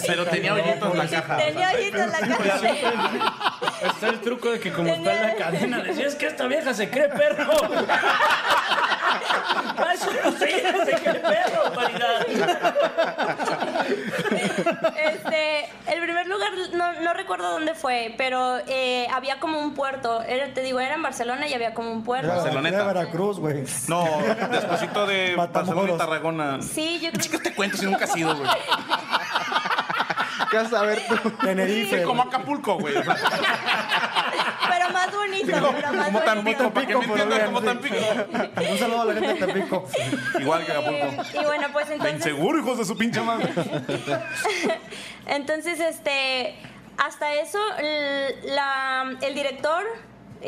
Pero 0.07 0.25
tenía 0.25 0.53
hoyitos 0.53 0.95
la 0.95 1.07
caja. 1.07 1.37
Tenía 1.37 1.69
hoyitos 1.71 1.99
en 1.99 2.11
la 2.11 2.19
caja. 2.19 2.69
Está 3.87 4.07
el 4.07 4.21
truco 4.21 4.51
de 4.51 4.61
que 4.61 4.71
como 4.71 4.87
está 4.87 5.13
en 5.13 5.21
la 5.21 5.35
cadena, 5.35 5.83
decías 5.83 6.15
que 6.15 6.27
esta 6.27 6.47
vieja 6.47 6.73
se 6.73 6.89
cree 6.89 7.09
perro. 7.09 7.51
No 10.23 10.31
sé, 10.31 10.47
perro. 11.21 11.63
Este, 14.95 15.65
el 15.87 16.01
primer 16.01 16.27
lugar 16.27 16.49
no, 16.73 16.93
no 17.01 17.13
recuerdo 17.13 17.51
dónde 17.51 17.73
fue, 17.75 18.13
pero 18.17 18.57
eh, 18.67 19.07
había 19.13 19.39
como 19.39 19.59
un 19.59 19.73
puerto. 19.73 20.21
Era, 20.23 20.53
te 20.53 20.61
digo, 20.61 20.79
era 20.79 20.95
en 20.95 21.01
Barcelona 21.01 21.47
y 21.47 21.53
había 21.53 21.73
como 21.73 21.91
un 21.91 22.03
puerto. 22.03 22.27
Era, 22.27 22.35
Barceloneta. 22.37 22.75
era 22.77 22.85
Veracruz, 22.85 23.39
güey. 23.39 23.63
No, 23.87 24.05
despuésito 24.51 25.05
de 25.05 25.35
Matamoros. 25.35 25.53
Barcelona 25.53 25.93
y 25.93 25.97
Tarragona. 25.97 26.61
Sí, 26.61 26.99
yo 27.01 27.09
creo 27.11 27.21
Chicas, 27.21 27.41
te 27.41 27.53
cuento 27.53 27.77
si 27.77 27.85
nunca 27.85 28.05
has 28.05 28.15
ido, 28.15 28.35
güey. 28.35 28.49
¿Qué 30.51 30.57
vas 30.57 30.73
a 30.73 30.83
ver 30.83 31.01
tú? 31.07 31.31
Tenerife. 31.41 31.99
Sí, 31.99 32.03
como 32.03 32.23
Acapulco, 32.23 32.77
güey. 32.77 32.93
Pero 34.69 34.89
más 34.89 35.11
bonito, 35.11 35.45
pero 35.75 35.93
más 35.93 36.05
como 36.05 36.19
bonito. 36.19 36.25
Tampico, 36.25 36.69
para 36.73 36.87
que 36.87 36.95
me 36.97 37.03
entiendan 37.05 37.45
como 37.45 37.59
sí. 37.59 37.65
Tampico. 37.65 37.95
Un 38.71 38.77
saludo 38.77 39.01
a 39.01 39.05
la 39.05 39.13
gente 39.13 39.27
de 39.33 39.39
Tampico. 39.39 39.87
Igual 40.39 40.65
que 40.65 40.71
Acapulco. 40.71 41.05
Eh, 41.05 41.17
y 41.41 41.45
bueno, 41.45 41.67
pues 41.73 41.87
La 41.89 41.93
entonces, 41.95 42.15
inseguro, 42.15 42.59
hijos 42.59 42.77
de 42.77 42.85
su 42.85 42.97
pinche 42.97 43.21
madre. 43.21 43.49
entonces 45.27 45.79
este, 45.79 46.55
hasta 46.97 47.33
eso, 47.33 47.59
la- 48.45 49.15
el 49.21 49.35
director, 49.35 49.83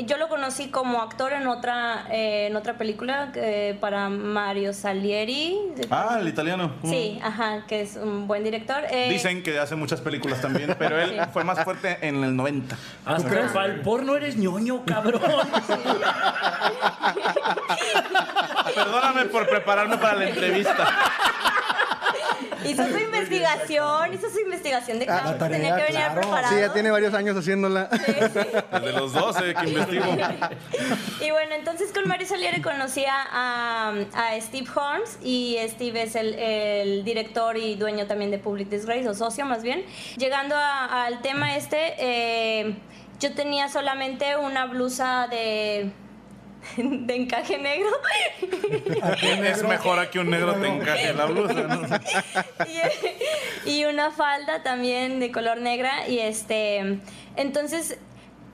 yo 0.04 0.18
lo 0.18 0.28
conocí 0.28 0.70
como 0.70 1.02
actor 1.02 1.34
en 1.34 1.48
otra, 1.48 2.06
eh, 2.12 2.48
en 2.48 2.56
otra 2.56 2.78
película 2.78 3.32
eh, 3.36 3.78
para 3.80 4.10
Mario 4.10 4.74
Salieri. 4.74 5.58
Ah, 5.90 6.18
el 6.20 6.28
italiano. 6.28 6.72
Sí, 6.84 7.20
ajá, 7.24 7.66
que 7.68 7.82
es 7.82 7.96
un 7.96 8.28
buen 8.28 8.44
director. 8.44 8.84
Eh, 8.92 9.10
Dicen 9.10 9.44
que 9.44 9.58
hace 9.60 9.76
muchas 9.76 10.02
películas 10.02 10.42
también, 10.42 10.76
pero 10.78 11.00
él 11.00 11.12
Sí. 11.16 11.20
fue 11.32 11.44
más 11.44 11.64
fuerte 11.64 11.98
en 12.02 12.24
el 12.24 12.36
90. 12.36 12.76
Hasta 13.06 13.54
para 13.54 13.66
el 13.68 13.82
porno 13.82 14.16
eres 14.16 14.36
ñoño, 14.38 14.84
cabrón. 14.86 15.22
Perdóname 18.76 19.26
por 19.26 19.48
prepararme 19.48 19.98
para 19.98 20.16
la 20.16 20.30
entrevista. 20.30 20.76
Hizo 22.66 22.84
su 22.88 22.98
investigación, 22.98 24.14
hizo 24.14 24.30
su 24.30 24.40
investigación 24.40 25.00
de 25.00 25.06
Ah, 25.10 25.22
campo. 25.24 25.38
tarea, 25.40 25.58
Tenía 25.58 25.76
que 25.76 25.82
venir 25.84 25.98
claro. 26.00 26.22
preparado. 26.22 26.54
Sí, 26.56 26.60
ya 26.62 26.74
tiene 26.74 26.92
varios 26.92 27.14
años 27.14 27.38
haciéndola. 27.38 27.90
Desde 27.92 28.92
los 28.98 29.14
12 29.14 29.54
que 29.54 29.70
investigo. 29.70 30.06
Y 31.22 31.32
bueno, 31.32 31.56
entonces 31.56 31.92
con 31.92 32.08
Mario 32.08 32.28
Salieri 32.28 32.62
conocí 32.62 33.06
a, 33.06 33.90
a- 33.92 34.42
Steve 34.42 34.68
Holmes 34.76 35.18
y 35.24 35.58
Steve 35.70 36.04
es 36.04 36.16
el, 36.16 36.34
el 36.36 37.04
director 37.04 37.56
y 37.58 37.76
dueño 37.76 38.08
también 38.08 38.32
de 38.32 38.38
Public 38.40 38.70
Disgrace, 38.70 39.08
o 39.08 39.14
socio 39.14 39.46
más 39.46 39.62
bien. 39.64 39.84
Llegando 40.18 40.56
a- 40.56 41.06
al 41.06 41.22
tema 41.22 41.56
este, 41.56 41.96
eh, 42.00 42.76
yo 43.20 43.34
tenía 43.34 43.70
solamente 43.70 44.36
una 44.38 44.66
blusa 44.66 45.28
de, 45.30 45.92
de 46.78 47.16
encaje 47.16 47.58
negro. 47.58 47.90
Es 49.22 49.64
mejor 49.64 50.00
a 50.00 50.10
que 50.10 50.20
un 50.20 50.30
negro 50.30 50.54
te 50.56 50.68
encaje 50.68 51.14
la 51.14 51.26
blusa, 51.26 51.54
¿no? 51.54 51.82
y, 53.66 53.72
y 53.72 53.86
una 53.86 54.12
falda 54.12 54.64
también 54.64 55.20
de 55.20 55.32
color 55.32 55.60
negra 55.60 56.08
y 56.08 56.20
este 56.20 57.00
entonces 57.36 57.98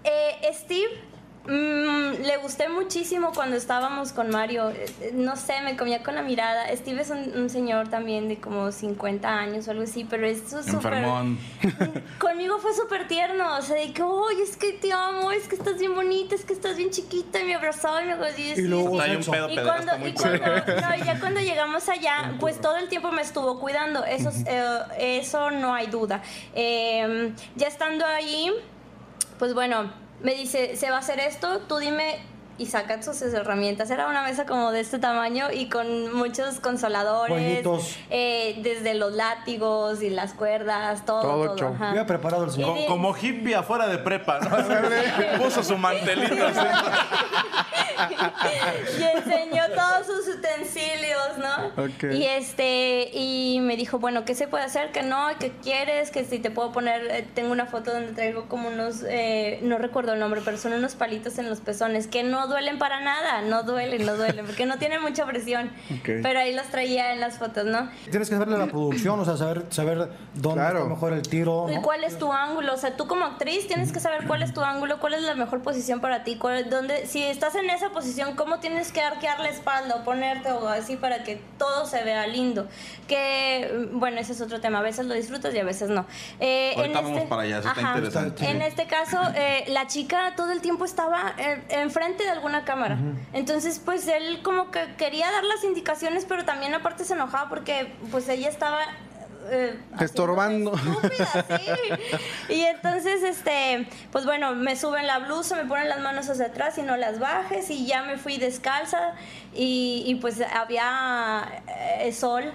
eh, 0.04 0.54
Steve 0.54 1.11
mm, 1.46 2.22
le 2.22 2.38
gusté 2.38 2.70
muchísimo 2.70 3.32
cuando 3.34 3.56
estábamos 3.56 4.12
con 4.14 4.30
Mario. 4.30 4.70
Eh, 4.70 4.86
eh, 5.02 5.12
no 5.14 5.36
sé 5.36 5.62
me 5.64 5.76
comía 5.76 6.04
con 6.04 6.16
la 6.16 6.22
mirada. 6.22 6.66
Steve 6.76 7.02
es 7.02 7.10
un, 7.10 7.32
un 7.36 7.50
señor 7.50 7.90
también 7.90 8.28
de 8.28 8.38
como 8.40 8.72
50 8.72 9.28
años 9.28 9.68
o 9.68 9.72
algo 9.72 9.84
así 9.84 10.06
pero 10.10 10.26
es 10.28 10.50
su- 10.50 10.64
súper 10.64 11.04
conmigo 12.20 12.60
fue 12.60 12.74
súper 12.74 13.08
tierno 13.08 13.58
o 13.58 13.62
sea 13.62 13.76
de 13.78 13.92
que 13.94 14.04
oye 14.04 14.44
es 14.44 14.58
que 14.58 14.74
te 14.74 14.92
amo 14.94 15.32
es 15.32 15.48
que 15.48 15.56
estás 15.56 15.78
bien 15.80 15.94
bonita 15.96 16.36
es 16.36 16.46
que 16.46 16.54
estás 16.54 16.78
bien 16.78 16.90
chiquita 16.90 17.40
y 17.40 17.46
me 17.46 17.56
abrazaba 17.56 18.02
y 18.02 18.06
me 18.06 18.14
abrazaba 18.14 18.40
y, 18.40 18.52
Y 18.60 18.62
luego 18.64 18.92
un 18.92 19.02
sexo. 19.02 19.32
pedo 19.32 19.50
y 19.50 19.56
cuando, 19.58 20.08
y 20.08 20.14
cuando- 20.14 20.46
no, 20.82 21.06
ya 21.06 21.20
cuando 21.20 21.40
llegamos 21.40 21.90
allá, 21.90 22.34
pues 22.40 22.60
todo 22.62 22.78
el 22.78 22.88
tiempo 22.90 23.12
me 23.12 23.22
estuvo 23.22 23.60
cuidando, 23.60 24.04
eso, 24.06 24.32
eh, 24.46 25.20
eso 25.22 25.52
no 25.52 25.74
hay 25.74 25.88
duda. 25.88 26.22
Eh, 26.54 27.34
ya 27.56 27.68
estando 27.68 28.06
ahí, 28.06 28.52
pues 29.40 29.54
bueno, 29.54 29.92
me 30.24 30.34
dice, 30.36 30.76
se 30.76 30.90
va 30.90 30.98
a 30.98 31.00
hacer 31.00 31.20
esto, 31.20 31.62
tú 31.62 31.78
dime 31.78 32.20
y 32.58 32.68
sacan 32.68 33.04
sus 33.04 33.22
herramientas. 33.22 33.90
Era 33.90 34.08
una 34.08 34.24
mesa 34.24 34.46
como 34.46 34.72
de 34.72 34.82
este 34.82 35.00
tamaño 35.00 35.52
y 35.52 35.70
con 35.70 36.14
muchos 36.16 36.60
consoladores, 36.60 37.66
eh, 38.10 38.56
desde 38.62 38.94
los 38.94 39.14
látigos 39.14 40.02
y 40.04 40.10
las 40.10 40.34
cuerdas, 40.34 41.06
todo, 41.06 41.22
Todo 41.22 41.56
todo. 41.56 41.76
Había 41.80 42.06
preparado 42.06 42.46
el 42.46 42.52
señor. 42.52 42.78
Co- 42.78 42.86
Como 42.88 43.16
hippie 43.18 43.56
afuera 43.56 43.88
de 43.88 43.98
prepa, 43.98 44.40
¿no? 44.40 44.52
Puso 45.44 45.64
su 45.64 45.78
mantelito 45.78 46.46
así. 46.48 46.60
y 49.00 49.04
enseñó 49.04 49.64
todos 49.76 50.06
sus 50.08 50.36
utensilios, 50.36 51.38
¿no? 51.38 51.72
Y 52.14 52.24
este 52.26 53.10
y 53.14 53.60
me 53.62 53.78
dijo, 53.78 54.00
bueno, 54.00 54.26
¿qué 54.26 54.36
se 54.36 54.48
puede 54.48 54.64
hacer? 54.64 54.92
Que 54.92 55.04
no, 55.04 55.28
que 55.40 55.52
quieres, 55.52 56.12
que 56.12 56.26
si 56.26 56.40
te 56.40 56.52
puedo 56.52 56.72
poner, 56.72 57.06
eh, 57.10 57.28
tengo 57.34 57.52
una 57.52 57.66
foto 57.66 57.92
donde 57.92 58.14
traigo 58.14 58.48
como 58.48 58.70
unos, 58.70 59.04
eh, 59.08 59.60
no 59.62 59.78
recuerdo 59.78 60.14
el 60.14 60.20
nombre, 60.20 60.42
pero 60.44 60.58
son 60.58 60.74
unos 60.74 60.96
palitos 60.96 61.38
en 61.38 61.50
los 61.50 61.60
pezones 61.60 62.08
que 62.08 62.24
no 62.24 62.41
duelen 62.48 62.78
para 62.80 63.00
nada, 63.02 63.42
no 63.42 63.64
duelen, 63.64 64.06
no 64.06 64.16
duelen, 64.16 64.46
porque 64.46 64.66
no 64.66 64.78
tienen 64.78 65.02
mucha 65.02 65.26
presión. 65.26 65.68
Ok. 66.00 66.10
Pero 66.24 66.40
ahí 66.40 66.54
los 66.54 66.68
traía 66.68 67.14
en 67.14 67.20
las 67.20 67.38
fotos, 67.38 67.66
¿no? 67.66 67.90
Tienes 68.10 68.30
que 68.30 68.36
saberle 68.36 68.58
la 68.58 68.68
producción, 68.68 69.20
o 69.20 69.26
sea, 69.26 69.38
saber, 69.38 69.66
saber 69.70 70.10
dónde 70.36 70.62
Claro. 70.62 70.78
está 70.80 70.90
mejor 70.90 71.14
el 71.14 71.22
tiro. 71.22 71.68
¿Y 71.70 71.76
¿no? 71.76 71.82
cuál 71.82 72.04
es 72.04 72.18
tu 72.18 72.32
ángulo? 72.32 72.74
O 72.74 72.78
sea, 72.78 72.96
tú 72.98 73.08
como 73.08 73.26
actriz 73.26 73.68
tienes 73.68 73.92
que 73.92 74.00
saber 74.00 74.26
cuál 74.28 74.44
es 74.44 74.54
tu 74.54 74.62
ángulo, 74.62 75.00
cuál 75.00 75.14
es 75.16 75.22
la 75.24 75.36
mejor 75.36 75.62
posición 75.62 76.02
para 76.02 76.24
ti, 76.24 76.38
cuál, 76.38 76.70
dónde, 76.70 77.06
si 77.08 77.24
estás 77.24 77.56
en 77.56 77.70
esa 77.70 77.90
posición, 77.90 78.36
cómo 78.36 78.60
tienes 78.60 78.92
que 78.92 79.02
arquear 79.02 79.40
la 79.40 79.50
espalda 79.50 79.96
o 79.96 80.04
ponerte 80.04 80.52
o 80.52 80.68
así 80.68 80.96
para 80.98 81.24
que 81.24 81.42
todo 81.58 81.86
se 81.86 82.04
vea 82.04 82.28
lindo. 82.28 82.68
Que, 83.08 83.88
bueno, 83.92 84.20
ese 84.20 84.34
es 84.34 84.42
otro 84.42 84.60
tema. 84.62 84.80
A 84.80 84.82
veces 84.82 85.06
lo 85.06 85.14
disfrutas 85.14 85.54
y 85.54 85.60
a 85.60 85.64
veces 85.64 85.90
no. 85.90 86.06
Eh, 86.40 86.74
Ahorita 86.78 87.02
vamos 87.02 87.22
para 87.24 87.42
allá, 87.44 87.60
eso 87.60 87.68
está 87.68 87.82
Ajá. 87.82 87.98
interesante. 87.98 88.50
En 88.50 88.62
este 88.62 88.86
caso, 88.88 89.20
eh, 89.36 89.66
la 89.68 89.88
chica 89.88 90.34
todo 90.36 90.52
el 90.52 90.62
tiempo 90.62 90.86
estaba 90.86 91.34
enfrente 91.70 92.24
de 92.32 92.38
alguna 92.38 92.66
cámara. 92.66 92.98
Entonces, 93.34 93.80
pues 93.84 94.08
él 94.08 94.42
como 94.44 94.72
que 94.72 94.96
quería 94.98 95.30
dar 95.32 95.44
las 95.44 95.64
indicaciones, 95.64 96.26
pero 96.28 96.46
también 96.46 96.74
aparte 96.74 97.06
se 97.06 97.14
enojaba 97.14 97.50
porque 97.50 97.94
pues 98.12 98.28
ella 98.30 98.50
estaba... 98.50 98.80
eh, 99.50 99.78
Estorbando. 100.00 100.74
estúpida, 100.74 101.46
sí. 101.58 102.14
Y 102.54 102.62
entonces, 102.62 103.24
este, 103.24 103.88
pues 104.12 104.26
bueno, 104.26 104.54
me 104.56 104.76
suben 104.76 105.08
la 105.08 105.20
blusa, 105.20 105.56
me 105.56 105.66
ponen 105.66 105.90
las 105.90 106.00
manos 106.00 106.30
hacia 106.30 106.46
atrás 106.48 106.78
y 106.78 106.82
no 106.84 106.96
las 106.98 107.20
bajes 107.20 107.70
y 107.70 107.86
ya 107.86 108.04
me 108.04 108.18
fui 108.18 108.38
descalza 108.38 109.14
y, 109.54 110.04
y 110.08 110.16
pues 110.16 110.42
había 110.42 111.64
eh, 112.00 112.12
sol 112.14 112.52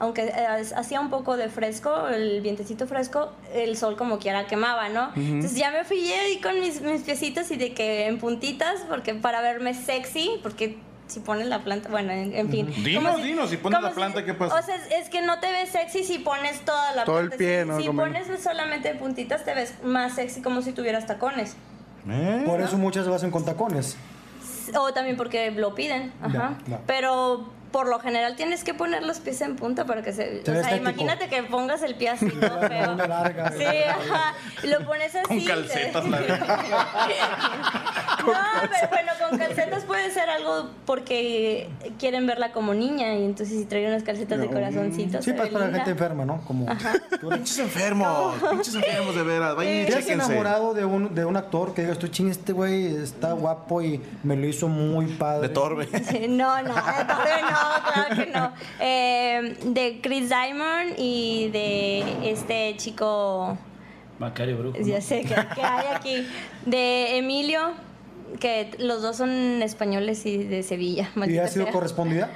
aunque 0.00 0.22
eh, 0.24 0.46
hacía 0.76 1.00
un 1.00 1.10
poco 1.10 1.36
de 1.36 1.48
fresco, 1.48 2.08
el 2.08 2.40
vientecito 2.40 2.86
fresco, 2.88 3.32
el 3.54 3.76
sol 3.76 3.96
como 3.96 4.18
quiera 4.18 4.46
quemaba, 4.46 4.88
¿no? 4.88 5.12
Entonces 5.14 5.54
ya 5.56 5.70
me 5.70 5.84
fui 5.84 6.10
ahí 6.12 6.40
con 6.40 6.58
mis, 6.58 6.80
mis 6.80 7.02
piecitos 7.02 7.50
y 7.52 7.56
de 7.56 7.72
que 7.74 8.06
en 8.08 8.18
puntitas, 8.18 8.80
porque 8.88 9.14
para 9.14 9.40
verme 9.42 9.74
sexy, 9.74 10.40
porque 10.42 10.78
si 11.06 11.20
pones 11.20 11.48
la 11.48 11.58
planta, 11.64 11.88
bueno, 11.90 12.12
en, 12.12 12.34
en 12.34 12.50
fin. 12.50 12.72
Dinos, 12.84 13.04
Como 13.12 13.24
dinos, 13.24 13.50
si 13.50 13.56
pones 13.58 13.82
la 13.82 13.90
planta, 13.90 14.24
¿qué 14.24 14.32
pasa? 14.32 14.54
O 14.54 14.62
sea, 14.62 14.76
es, 14.76 14.90
es 14.92 15.08
que 15.10 15.22
no 15.22 15.38
te 15.40 15.50
ves 15.52 15.68
sexy 15.68 16.02
si 16.04 16.18
pones 16.20 16.60
toda 16.64 16.94
la 16.94 17.04
Todo 17.04 17.18
el 17.20 17.28
planta. 17.28 17.36
pie, 17.44 17.62
si, 17.62 17.68
¿no? 17.68 17.78
Si 17.80 17.86
Como- 17.86 18.02
pones 18.02 18.26
solamente 18.42 18.94
puntitas, 18.94 19.44
te 19.44 19.52
ves 19.54 19.74
más 19.84 20.14
sexy 20.14 20.40
como 20.40 20.62
si 20.62 20.72
tuvieras 20.72 21.06
tacones. 21.06 21.56
¿Eh? 22.08 22.42
Por 22.46 22.60
eso 22.60 22.78
muchas 22.78 23.04
se 23.06 23.12
hacen 23.14 23.30
con 23.30 23.44
tacones. 23.44 23.96
O 24.78 24.92
también 24.92 25.16
porque 25.16 25.50
lo 25.50 25.74
piden, 25.74 26.12
ajá. 26.22 26.56
Ya, 26.64 26.70
ya. 26.76 26.80
Pero 26.86 27.52
por 27.72 27.88
lo 27.88 28.00
general 28.00 28.36
tienes 28.36 28.64
que 28.64 28.74
poner 28.74 29.02
los 29.04 29.20
pies 29.20 29.40
en 29.42 29.56
punta 29.56 29.84
para 29.84 30.02
que 30.02 30.12
se... 30.12 30.42
Se 30.44 30.50
o 30.50 30.54
sea, 30.54 30.54
estético. 30.62 30.76
imagínate 30.90 31.28
que 31.28 31.42
pongas 31.44 31.82
el 31.82 31.94
pie 31.94 32.10
así 32.10 32.28
todo 32.40 32.60
feo. 32.60 32.94
Larga. 32.96 33.52
Sí, 33.52 33.64
ajá. 33.64 34.34
Y 34.62 34.66
lo 34.66 34.84
pones 34.86 35.14
así. 35.14 35.24
Con 35.28 35.44
calcetas, 35.44 36.04
la 36.08 36.20
No, 36.20 36.28
pero 38.70 38.88
bueno, 38.90 39.12
con 39.28 39.38
calcetas 39.38 39.84
puede 39.84 40.10
ser 40.10 40.28
algo 40.28 40.70
porque 40.84 41.68
quieren 41.98 42.26
verla 42.26 42.52
como 42.52 42.74
niña 42.74 43.14
y 43.14 43.24
entonces 43.24 43.58
si 43.58 43.64
trae 43.64 43.86
unas 43.86 44.02
calcetas 44.02 44.38
de 44.40 44.48
corazoncitos. 44.48 45.24
Sí, 45.24 45.30
se 45.30 45.36
pues 45.36 45.48
para 45.50 45.64
linda. 45.66 45.78
gente 45.78 45.92
enferma, 45.92 46.24
¿no? 46.24 46.42
Como 46.46 46.66
Pinches 47.20 47.58
enfermos, 47.60 48.34
pinches 48.50 48.74
enfermos 48.74 49.14
de 49.14 49.22
veras. 49.22 49.56
Vayan 49.56 49.74
y 49.74 49.86
¿Te 49.86 50.12
enamorado 50.12 50.74
de 50.74 50.84
un, 50.84 51.14
de 51.14 51.24
un 51.24 51.36
actor 51.36 51.74
que 51.74 51.82
digas 51.82 51.98
tú, 51.98 52.08
ching, 52.08 52.28
este 52.28 52.52
güey 52.52 52.96
está 52.96 53.32
guapo 53.32 53.82
y 53.82 54.00
me 54.22 54.36
lo 54.36 54.46
hizo 54.46 54.68
muy 54.68 55.06
padre? 55.06 55.48
De 55.48 55.54
Torbe. 55.54 55.88
Sí, 56.04 56.26
No, 56.28 56.62
no, 56.62 56.74
de 56.74 57.04
Torbe 57.04 57.42
no, 57.42 57.59
claro 57.92 58.14
que 58.16 58.30
no. 58.30 58.52
Eh, 58.80 59.56
de 59.64 60.00
Chris 60.02 60.28
Diamond 60.28 60.94
y 60.98 61.48
de 61.50 62.30
este 62.30 62.74
chico, 62.76 63.58
Macario 64.18 64.58
Brujo. 64.58 64.78
¿no? 64.78 64.86
ya 64.86 65.00
sé 65.00 65.22
que, 65.22 65.34
que 65.34 65.62
hay 65.62 65.86
aquí, 65.94 66.26
de 66.66 67.18
Emilio, 67.18 67.72
que 68.38 68.70
los 68.78 69.02
dos 69.02 69.16
son 69.16 69.62
españoles 69.62 70.24
y 70.26 70.44
de 70.44 70.62
Sevilla. 70.62 71.10
¿Y 71.26 71.38
ha 71.38 71.48
sido 71.48 71.64
sea. 71.64 71.72
correspondida? 71.72 72.30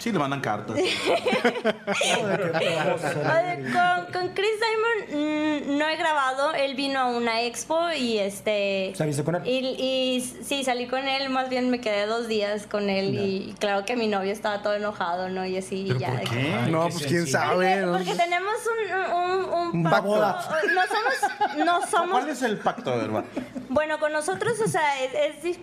Sí, 0.00 0.10
le 0.12 0.18
mandan 0.18 0.40
cartas. 0.40 0.76
Qué 0.80 0.90
con, 3.72 4.12
con 4.12 4.28
Chris 4.34 4.50
Diamond 4.60 5.10
mm, 5.66 5.78
no 5.78 5.88
he 5.88 5.96
grabado, 5.96 6.54
él 6.54 6.74
vino 6.74 6.98
a 7.00 7.06
una 7.06 7.42
expo 7.42 7.78
y 7.92 8.18
este... 8.18 8.92
¿Saliste 8.96 9.22
con 9.24 9.34
él? 9.36 9.42
Y, 9.46 9.58
y 9.78 10.20
sí, 10.44 10.64
salí 10.64 10.86
con 10.86 11.06
él, 11.06 11.28
más 11.30 11.48
bien 11.50 11.70
me 11.70 11.80
quedé 11.80 12.06
dos 12.06 12.28
días 12.28 12.66
con 12.66 12.88
él 12.90 13.14
y 13.14 13.54
claro 13.58 13.84
que 13.84 13.94
mi 13.96 14.06
novio 14.08 14.32
estaba 14.32 14.62
todo 14.62 14.74
enojado, 14.74 15.28
¿no? 15.28 15.44
Y 15.46 15.56
así 15.58 15.86
ya. 15.98 16.20
que- 16.20 16.30
Ay, 16.64 16.70
No, 16.70 16.86
qué 16.86 16.92
pues 16.92 17.06
quién 17.06 17.26
sabe. 17.26 17.86
Porque 17.86 18.14
tenemos 18.14 18.54
un, 18.66 19.14
un, 19.14 19.44
un 19.52 19.76
Un 19.76 19.82
pacto. 19.84 20.16
No 20.16 20.34
somos, 20.86 21.56
no 21.66 21.86
somos. 21.86 22.10
¿Cuál 22.10 22.28
es 22.30 22.42
el 22.42 22.58
pacto, 22.58 22.90
verdad? 22.96 23.24
Bueno, 23.68 23.98
con 23.98 24.12
nosotros, 24.12 24.58
o 24.64 24.68
sea, 24.68 25.02
es, 25.02 25.58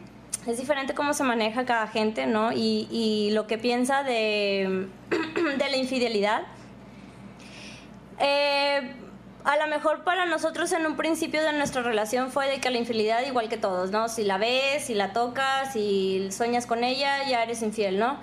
es 0.48 0.58
diferente 0.58 0.94
cómo 0.94 1.14
se 1.14 1.24
maneja 1.24 1.66
cada 1.66 1.88
gente, 1.88 2.26
¿no? 2.26 2.52
Y, 2.54 2.88
y 2.90 3.32
lo 3.32 3.48
que 3.48 3.58
piensa 3.58 4.04
de, 4.04 4.88
de 5.58 5.70
la 5.70 5.78
infidelidad. 5.78 6.44
Eh, 8.20 8.96
a 9.44 9.56
lo 9.58 9.68
mejor 9.68 10.04
para 10.04 10.26
nosotros 10.26 10.72
en 10.74 10.86
un 10.86 10.98
principio 10.98 11.42
de 11.42 11.54
nuestra 11.54 11.82
relación 11.82 12.32
fue 12.32 12.50
de 12.50 12.60
que 12.60 12.70
la 12.70 12.78
infidelidad 12.78 13.26
igual 13.26 13.48
que 13.48 13.58
todos, 13.58 13.92
¿no? 13.92 14.10
Si 14.10 14.24
la 14.24 14.38
ves, 14.38 14.86
si 14.86 14.94
la 14.94 15.14
tocas, 15.14 15.72
si 15.74 16.28
sueñas 16.32 16.66
con 16.66 16.84
ella, 16.84 17.28
ya 17.30 17.44
eres 17.44 17.62
infiel, 17.62 18.00
¿no? 18.00 18.20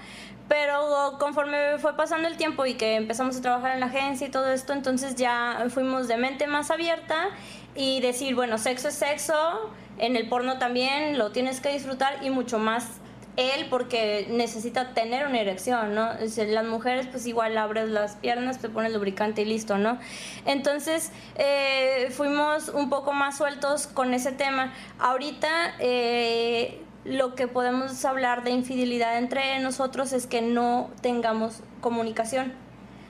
Pero 0.48 1.16
conforme 1.18 1.78
fue 1.78 1.96
pasando 1.96 2.28
el 2.28 2.36
tiempo 2.36 2.66
y 2.66 2.74
que 2.74 2.96
empezamos 2.96 3.36
a 3.38 3.40
trabajar 3.40 3.72
en 3.72 3.80
la 3.80 3.86
agencia 3.86 4.26
y 4.26 4.30
todo 4.30 4.52
esto, 4.52 4.74
entonces 4.74 5.14
ya 5.14 5.64
fuimos 5.70 6.08
de 6.08 6.18
mente 6.18 6.46
más 6.46 6.70
abierta 6.70 7.30
y 7.74 8.00
decir, 8.00 8.34
bueno, 8.34 8.58
sexo 8.58 8.88
es 8.88 8.94
sexo, 8.94 9.70
en 9.98 10.16
el 10.16 10.28
porno 10.28 10.58
también 10.58 11.18
lo 11.18 11.30
tienes 11.30 11.60
que 11.60 11.70
disfrutar 11.70 12.24
y 12.24 12.30
mucho 12.30 12.58
más 12.58 13.00
él 13.36 13.66
porque 13.68 14.26
necesita 14.30 14.94
tener 14.94 15.26
una 15.26 15.40
erección, 15.40 15.94
¿no? 15.94 16.10
Las 16.20 16.64
mujeres 16.64 17.06
pues 17.08 17.26
igual 17.26 17.58
abres 17.58 17.88
las 17.88 18.16
piernas, 18.16 18.60
te 18.60 18.68
pones 18.68 18.92
lubricante 18.92 19.42
y 19.42 19.44
listo, 19.44 19.76
¿no? 19.76 19.98
Entonces 20.46 21.10
eh, 21.36 22.08
fuimos 22.12 22.68
un 22.68 22.90
poco 22.90 23.12
más 23.12 23.36
sueltos 23.36 23.86
con 23.88 24.14
ese 24.14 24.32
tema. 24.32 24.72
Ahorita 24.98 25.74
eh, 25.80 26.80
lo 27.04 27.34
que 27.34 27.48
podemos 27.48 28.04
hablar 28.04 28.44
de 28.44 28.50
infidelidad 28.50 29.18
entre 29.18 29.58
nosotros 29.58 30.12
es 30.12 30.26
que 30.26 30.40
no 30.40 30.90
tengamos 31.00 31.62
comunicación. 31.80 32.52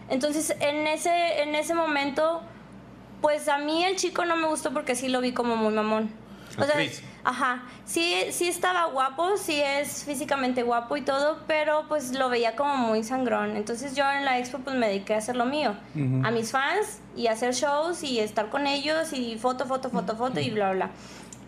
Entonces 0.08 0.56
en 0.60 0.86
ese, 0.86 1.42
en 1.42 1.54
ese 1.54 1.74
momento 1.74 2.40
pues 3.20 3.48
a 3.48 3.58
mí 3.58 3.84
el 3.84 3.96
chico 3.96 4.24
no 4.24 4.36
me 4.36 4.46
gustó 4.46 4.72
porque 4.72 4.94
sí 4.94 5.08
lo 5.08 5.20
vi 5.20 5.32
como 5.32 5.56
muy 5.56 5.72
mamón. 5.72 6.23
El 6.58 6.70
Chris. 6.70 7.02
Ajá, 7.25 7.62
sí, 7.84 8.14
sí 8.30 8.48
estaba 8.48 8.85
guapo, 8.87 9.37
sí 9.37 9.61
es 9.61 10.05
físicamente 10.05 10.62
guapo 10.62 10.96
y 10.96 11.02
todo, 11.02 11.38
pero 11.46 11.87
pues 11.88 12.12
lo 12.12 12.28
veía 12.28 12.55
como 12.55 12.76
muy 12.76 13.02
sangrón. 13.02 13.57
Entonces 13.57 13.96
yo 13.96 14.05
en 14.11 14.24
la 14.24 14.38
expo 14.38 14.59
pues 14.59 14.76
me 14.76 14.88
dediqué 14.88 15.14
a 15.14 15.18
hacer 15.18 15.37
lo 15.37 15.46
mío, 15.46 15.74
a 16.22 16.31
mis 16.31 16.50
fans 16.50 17.00
y 17.16 17.28
hacer 17.28 17.55
shows 17.55 18.02
y 18.02 18.20
estar 18.20 18.50
con 18.50 18.66
ellos 18.66 19.12
y 19.12 19.38
foto, 19.38 19.66
foto, 19.66 19.90
foto, 19.90 20.16
foto 20.16 20.40
y 20.40 20.50
bla, 20.50 20.72
bla. 20.72 20.90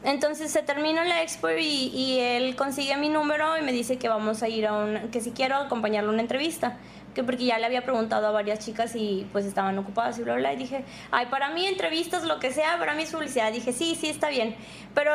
Entonces 0.03 0.53
se 0.53 0.63
terminó 0.63 1.03
la 1.05 1.23
expo 1.23 1.51
y, 1.51 1.89
y 1.89 2.21
él 2.21 2.55
consigue 2.55 2.97
mi 2.97 3.09
número 3.09 3.59
y 3.59 3.63
me 3.63 3.73
dice 3.73 3.99
que 3.99 4.09
vamos 4.09 4.43
a 4.43 4.49
ir 4.49 4.67
a 4.67 4.73
un, 4.73 5.11
que 5.11 5.21
si 5.21 5.33
quiero 5.33 5.57
acompañarlo 5.57 6.11
a 6.11 6.13
una 6.13 6.23
entrevista. 6.23 6.77
Que 7.17 7.25
porque 7.25 7.47
ya 7.47 7.59
le 7.59 7.65
había 7.65 7.83
preguntado 7.83 8.27
a 8.27 8.31
varias 8.31 8.59
chicas 8.59 8.95
y 8.95 9.27
pues 9.33 9.47
estaban 9.47 9.79
ocupadas 9.79 10.19
y 10.19 10.23
bla, 10.23 10.35
bla. 10.35 10.53
Y 10.53 10.57
dije, 10.57 10.85
ay, 11.11 11.27
para 11.31 11.49
mí 11.49 11.65
entrevistas, 11.67 12.25
lo 12.25 12.39
que 12.41 12.53
sea, 12.53 12.79
para 12.79 12.93
mí 12.93 13.05
es 13.05 13.11
publicidad. 13.11 13.51
Dije, 13.51 13.73
sí, 13.73 13.97
sí, 13.99 14.11
está 14.11 14.29
bien. 14.29 14.55
Pero 14.95 15.13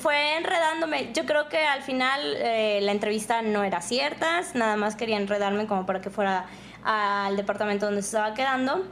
fue 0.00 0.36
enredándome. 0.38 1.12
Yo 1.14 1.24
creo 1.24 1.48
que 1.48 1.64
al 1.64 1.82
final 1.82 2.20
eh, 2.38 2.80
la 2.82 2.90
entrevista 2.90 3.42
no 3.42 3.62
era 3.62 3.80
cierta, 3.80 4.40
nada 4.54 4.74
más 4.76 4.96
quería 4.96 5.18
enredarme 5.18 5.68
como 5.68 5.86
para 5.86 6.00
que 6.00 6.10
fuera 6.10 6.46
al 6.82 7.36
departamento 7.36 7.86
donde 7.86 8.02
se 8.02 8.08
estaba 8.16 8.34
quedando. 8.34 8.84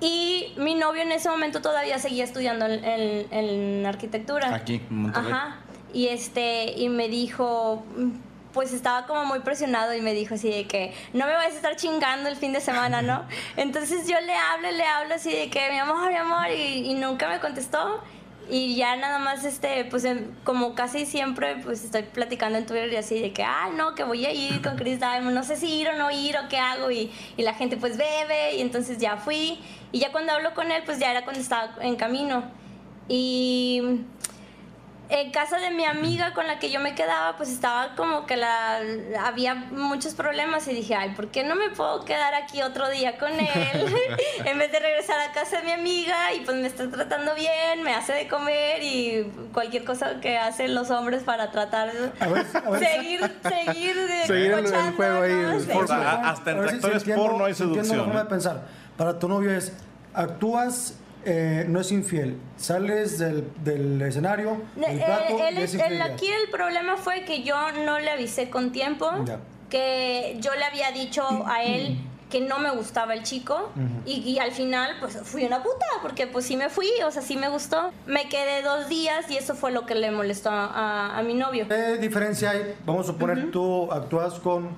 Y 0.00 0.54
mi 0.56 0.74
novio 0.76 1.02
en 1.02 1.10
ese 1.12 1.28
momento 1.28 1.60
todavía 1.60 1.98
seguía 1.98 2.22
estudiando 2.24 2.66
en, 2.66 2.84
en- 2.84 3.26
en 3.32 3.86
arquitectura. 3.86 4.54
Aquí, 4.54 4.76
en 4.88 4.96
Monterrey. 4.96 5.32
Ajá. 5.32 5.56
Y 5.92 6.06
este, 6.06 6.72
y 6.76 6.88
me 6.88 7.08
dijo, 7.08 7.84
pues 8.52 8.72
estaba 8.72 9.06
como 9.06 9.24
muy 9.24 9.40
presionado 9.40 9.94
y 9.94 10.00
me 10.00 10.14
dijo 10.14 10.34
así 10.34 10.50
de 10.50 10.66
que 10.66 10.94
no 11.12 11.26
me 11.26 11.32
vayas 11.32 11.54
a 11.54 11.56
estar 11.56 11.76
chingando 11.76 12.28
el 12.28 12.36
fin 12.36 12.52
de 12.52 12.60
semana, 12.60 13.02
¿no? 13.02 13.24
Entonces 13.56 14.06
yo 14.06 14.20
le 14.20 14.34
hablo, 14.34 14.70
le 14.70 14.84
hablo 14.84 15.14
así 15.14 15.32
de 15.32 15.50
que 15.50 15.70
mi 15.70 15.78
amor, 15.78 16.10
mi 16.10 16.16
amor, 16.16 16.50
y, 16.50 16.90
y 16.90 16.94
nunca 16.94 17.28
me 17.28 17.40
contestó. 17.40 18.02
Y 18.50 18.74
ya 18.74 18.96
nada 18.96 19.18
más, 19.18 19.44
este, 19.44 19.84
pues 19.84 20.04
em, 20.04 20.26
como 20.44 20.74
casi 20.74 21.06
siempre, 21.06 21.56
pues 21.64 21.84
estoy 21.84 22.02
platicando 22.02 22.58
en 22.58 22.66
Twitter 22.66 22.92
y 22.92 22.96
así 22.96 23.20
de 23.20 23.32
que, 23.32 23.44
ah, 23.44 23.70
no, 23.74 23.94
que 23.94 24.04
voy 24.04 24.26
a 24.26 24.32
ir 24.32 24.60
con 24.62 24.76
Chris 24.76 24.98
Diamond, 24.98 25.34
no 25.34 25.44
sé 25.44 25.56
si 25.56 25.72
ir 25.80 25.88
o 25.88 25.96
no 25.96 26.10
ir 26.10 26.36
o 26.36 26.48
qué 26.48 26.58
hago. 26.58 26.90
Y, 26.90 27.10
y 27.36 27.42
la 27.42 27.54
gente 27.54 27.76
pues 27.76 27.96
bebe 27.96 28.56
y 28.56 28.60
entonces 28.60 28.98
ya 28.98 29.16
fui. 29.16 29.58
Y 29.92 30.00
ya 30.00 30.10
cuando 30.12 30.32
hablo 30.32 30.54
con 30.54 30.70
él, 30.70 30.82
pues 30.84 30.98
ya 30.98 31.10
era 31.10 31.22
cuando 31.24 31.40
estaba 31.40 31.76
en 31.80 31.96
camino. 31.96 32.42
Y 33.08 34.00
en 35.14 35.30
casa 35.30 35.58
de 35.58 35.70
mi 35.70 35.84
amiga 35.84 36.32
con 36.32 36.46
la 36.46 36.58
que 36.58 36.70
yo 36.70 36.80
me 36.80 36.94
quedaba, 36.94 37.36
pues 37.36 37.50
estaba 37.50 37.94
como 37.96 38.24
que 38.24 38.36
la 38.38 38.80
había 39.22 39.54
muchos 39.54 40.14
problemas 40.14 40.66
y 40.68 40.74
dije, 40.74 40.94
ay, 40.94 41.10
¿por 41.14 41.28
qué 41.28 41.44
no 41.44 41.54
me 41.54 41.68
puedo 41.68 42.06
quedar 42.06 42.32
aquí 42.34 42.62
otro 42.62 42.88
día 42.88 43.18
con 43.18 43.30
él? 43.30 43.94
en 44.46 44.58
vez 44.58 44.72
de 44.72 44.80
regresar 44.80 45.20
a 45.20 45.32
casa 45.32 45.58
de 45.58 45.64
mi 45.64 45.72
amiga 45.72 46.32
y 46.32 46.40
pues 46.40 46.56
me 46.56 46.66
está 46.66 46.88
tratando 46.90 47.34
bien, 47.34 47.82
me 47.82 47.94
hace 47.94 48.14
de 48.14 48.26
comer 48.26 48.82
y 48.82 49.30
cualquier 49.52 49.84
cosa 49.84 50.18
que 50.20 50.38
hacen 50.38 50.74
los 50.74 50.90
hombres 50.90 51.22
para 51.24 51.50
tratar 51.50 51.92
de 51.92 52.10
A 52.18 52.28
ver, 52.28 52.46
a 52.64 52.70
ver. 52.70 52.80
seguir, 52.82 53.20
seguir, 53.42 53.94
de- 53.94 54.26
Seguir 54.26 54.52
el- 54.52 54.64
el 54.74 54.92
juego 54.94 55.22
ahí, 55.22 55.32
¿no? 55.32 55.52
el 55.52 55.60
Sí. 55.60 55.70
O 55.74 55.86
sea, 55.86 55.96
a- 56.10 56.30
hasta 56.30 56.50
en 56.52 56.60
ver 56.60 56.70
si- 57.02 57.12
porno 57.12 57.44
hay 57.44 57.52
si 57.54 57.64
entiendo 57.64 57.76
la 57.76 57.84
seducción. 57.84 57.98
forma 58.06 58.20
¿eh? 58.20 58.22
de 58.24 58.28
pensar. 58.30 58.62
Para 58.96 59.18
tu 59.18 59.28
novio 59.28 59.50
es, 59.54 59.72
actúas, 60.14 60.94
eh, 61.24 61.64
no 61.68 61.80
es 61.80 61.92
infiel, 61.92 62.36
sales 62.56 63.18
del, 63.18 63.46
del 63.64 64.00
escenario, 64.02 64.62
del 64.76 64.98
Eh, 64.98 65.04
él- 65.48 65.58
y 65.58 65.62
es 65.62 65.74
él- 65.74 65.80
infidelidad. 65.80 66.10
aquí 66.12 66.26
el 66.26 66.50
problema 66.50 66.96
fue 66.96 67.24
que 67.24 67.42
yo 67.42 67.56
no 67.84 67.98
le 67.98 68.10
avisé 68.10 68.50
con 68.50 68.72
tiempo, 68.72 69.10
Ya. 69.24 69.38
que 69.70 70.36
yo 70.40 70.54
le 70.54 70.64
había 70.64 70.90
dicho 70.92 71.22
a 71.46 71.62
él 71.64 71.98
que 72.30 72.40
no 72.40 72.58
me 72.58 72.70
gustaba 72.70 73.12
el 73.12 73.22
chico 73.24 73.70
y, 74.06 74.20
y 74.22 74.38
al 74.38 74.52
final 74.52 74.96
pues 75.00 75.18
fui 75.22 75.44
una 75.44 75.62
puta 75.62 75.84
porque 76.00 76.26
pues 76.26 76.46
sí 76.46 76.56
me 76.56 76.70
fui, 76.70 76.88
o 77.06 77.10
sea, 77.10 77.20
sí 77.20 77.36
me 77.36 77.50
gustó. 77.50 77.90
Me 78.06 78.28
quedé 78.30 78.62
dos 78.62 78.88
días 78.88 79.30
y 79.30 79.36
eso 79.36 79.54
fue 79.54 79.70
lo 79.70 79.84
que 79.84 79.94
le 79.94 80.10
molestó 80.10 80.48
a, 80.50 81.18
a 81.18 81.22
mi 81.22 81.34
novio. 81.34 81.68
¿Qué 81.68 81.98
diferencia 81.98 82.50
hay? 82.52 82.74
Vamos 82.86 83.06
a 83.06 83.12
suponer 83.12 83.50
tú 83.50 83.92
actúas 83.92 84.40
con 84.40 84.70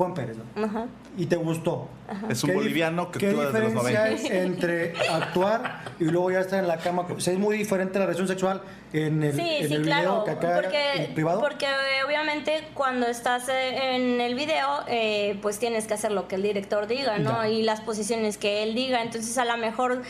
Juan 0.00 0.14
Pérez, 0.14 0.38
¿no? 0.38 0.64
Ajá. 0.64 0.86
Y 1.18 1.26
te 1.26 1.36
gustó. 1.36 1.88
Es 2.30 2.42
un 2.42 2.50
¿Qué 2.50 2.56
boliviano 2.56 3.10
que 3.10 3.18
¿Qué 3.18 3.26
actúa 3.28 3.46
desde 3.50 3.60
los 3.60 3.72
diferencia 3.74 4.04
90. 4.06 4.32
hay 4.32 4.46
entre 4.46 4.94
actuar 5.10 5.82
y 5.98 6.04
luego 6.04 6.30
ya 6.30 6.40
estar 6.40 6.58
en 6.58 6.68
la 6.68 6.78
cama? 6.78 7.02
O 7.02 7.20
sea, 7.20 7.34
es 7.34 7.38
muy 7.38 7.58
diferente 7.58 7.98
la 7.98 8.06
relación 8.06 8.26
sexual 8.26 8.62
en 8.94 9.22
el, 9.22 9.34
Sí, 9.34 9.56
en 9.60 9.68
sí, 9.68 9.74
el 9.74 9.82
claro. 9.82 10.00
video 10.02 10.24
que 10.24 10.30
acá 10.30 10.60
porque, 10.62 10.92
en 11.04 11.14
privado. 11.14 11.40
porque 11.40 11.66
eh, 11.66 12.02
obviamente 12.06 12.66
cuando 12.72 13.08
estás 13.08 13.50
eh, 13.50 13.94
en 13.96 14.22
el 14.22 14.34
video, 14.36 14.84
eh, 14.88 15.38
pues 15.42 15.58
tienes 15.58 15.86
que 15.86 15.92
hacer 15.92 16.12
lo 16.12 16.28
que 16.28 16.36
el 16.36 16.42
director 16.44 16.86
diga, 16.86 17.18
¿no? 17.18 17.42
Ya. 17.42 17.50
Y 17.50 17.62
las 17.62 17.82
posiciones 17.82 18.38
que 18.38 18.62
él 18.62 18.74
diga. 18.74 19.02
Entonces, 19.02 19.36
a 19.36 19.44
lo 19.44 19.58
mejor 19.58 20.00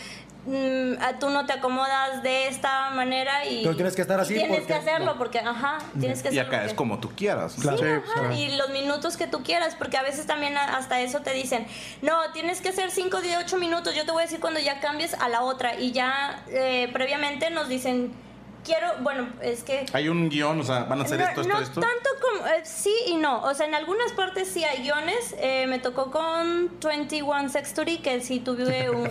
mm, 0.47 1.03
a- 1.03 1.19
tú 1.19 1.31
no 1.31 1.47
te 1.47 1.53
acomodas 1.53 2.23
de 2.23 2.49
esta 2.49 2.91
manera 2.91 3.45
y. 3.47 3.63
Pero 3.63 3.75
tienes 3.77 3.95
que 3.95 4.03
estar 4.03 4.19
así 4.21 4.35
Tienes 4.35 4.59
porque- 4.61 4.67
que 4.67 4.75
hacerlo 4.79 5.17
porque, 5.19 5.39
ajá, 5.41 5.79
tienes 5.99 6.23
que 6.23 6.29
Y 6.29 6.39
hacerlo. 6.39 6.49
acá 6.49 6.57
es 6.59 6.63
porque- 6.69 6.77
como 6.77 6.99
tú 7.01 7.11
quieras. 7.17 7.57
Claro. 7.61 7.79
Sí, 7.79 7.85
Sí, 7.85 7.91
ajá, 7.91 8.13
claro. 8.21 8.35
y 8.35 8.57
los 8.57 8.71
minutos 8.71 9.17
que 9.17 9.27
tú 9.27 9.43
quieras, 9.43 9.75
porque 9.77 9.97
a 9.97 10.03
veces 10.03 10.27
también 10.27 10.57
a- 10.57 10.77
hasta 10.77 11.01
eso 11.01 11.21
te 11.21 11.33
dicen, 11.33 11.67
no, 12.03 12.33
tienes 12.33 12.61
que 12.61 12.71
hacer 12.71 12.91
5, 12.91 13.21
10, 13.21 13.37
8 13.39 13.57
minutos, 13.59 13.95
yo 13.95 14.05
te 14.05 14.13
voy 14.13 14.23
a 14.23 14.25
decir 14.27 14.41
cuando 14.41 14.61
ya 14.61 14.81
cambies 14.81 15.15
a 15.15 15.29
la 15.29 15.43
otra, 15.43 15.79
y 15.79 15.93
ya 15.93 16.43
eh, 16.49 16.89
previamente 16.93 17.51
nos 17.51 17.69
dicen, 17.69 18.13
quiero, 18.65 18.87
bueno, 19.01 19.29
es 19.43 19.63
que... 19.63 19.87
Hay 19.93 20.09
un 20.09 20.29
guion, 20.29 20.61
o 20.61 20.65
sea, 20.65 20.85
van 20.85 21.01
a 21.01 21.05
hacer 21.05 21.19
no, 21.21 21.27
esto, 21.27 21.41
esto, 21.43 21.53
no 21.55 21.61
esto. 21.61 21.81
tanto 21.81 22.09
como, 22.21 22.47
eh, 22.47 22.61
sí 22.65 22.95
y 23.09 23.17
no, 23.17 23.43
o 23.43 23.55
sea, 23.55 23.67
en 23.67 23.75
algunas 23.75 24.13
partes 24.13 24.49
sí 24.49 24.65
hay 24.65 24.83
guiones, 24.83 25.35
eh, 25.39 25.67
me 25.69 25.79
tocó 25.79 26.11
con 26.11 26.71
21 26.83 27.49
Sextory, 27.49 27.99
que 27.99 28.21
sí 28.21 28.41
tuve 28.41 28.91
un... 28.91 29.09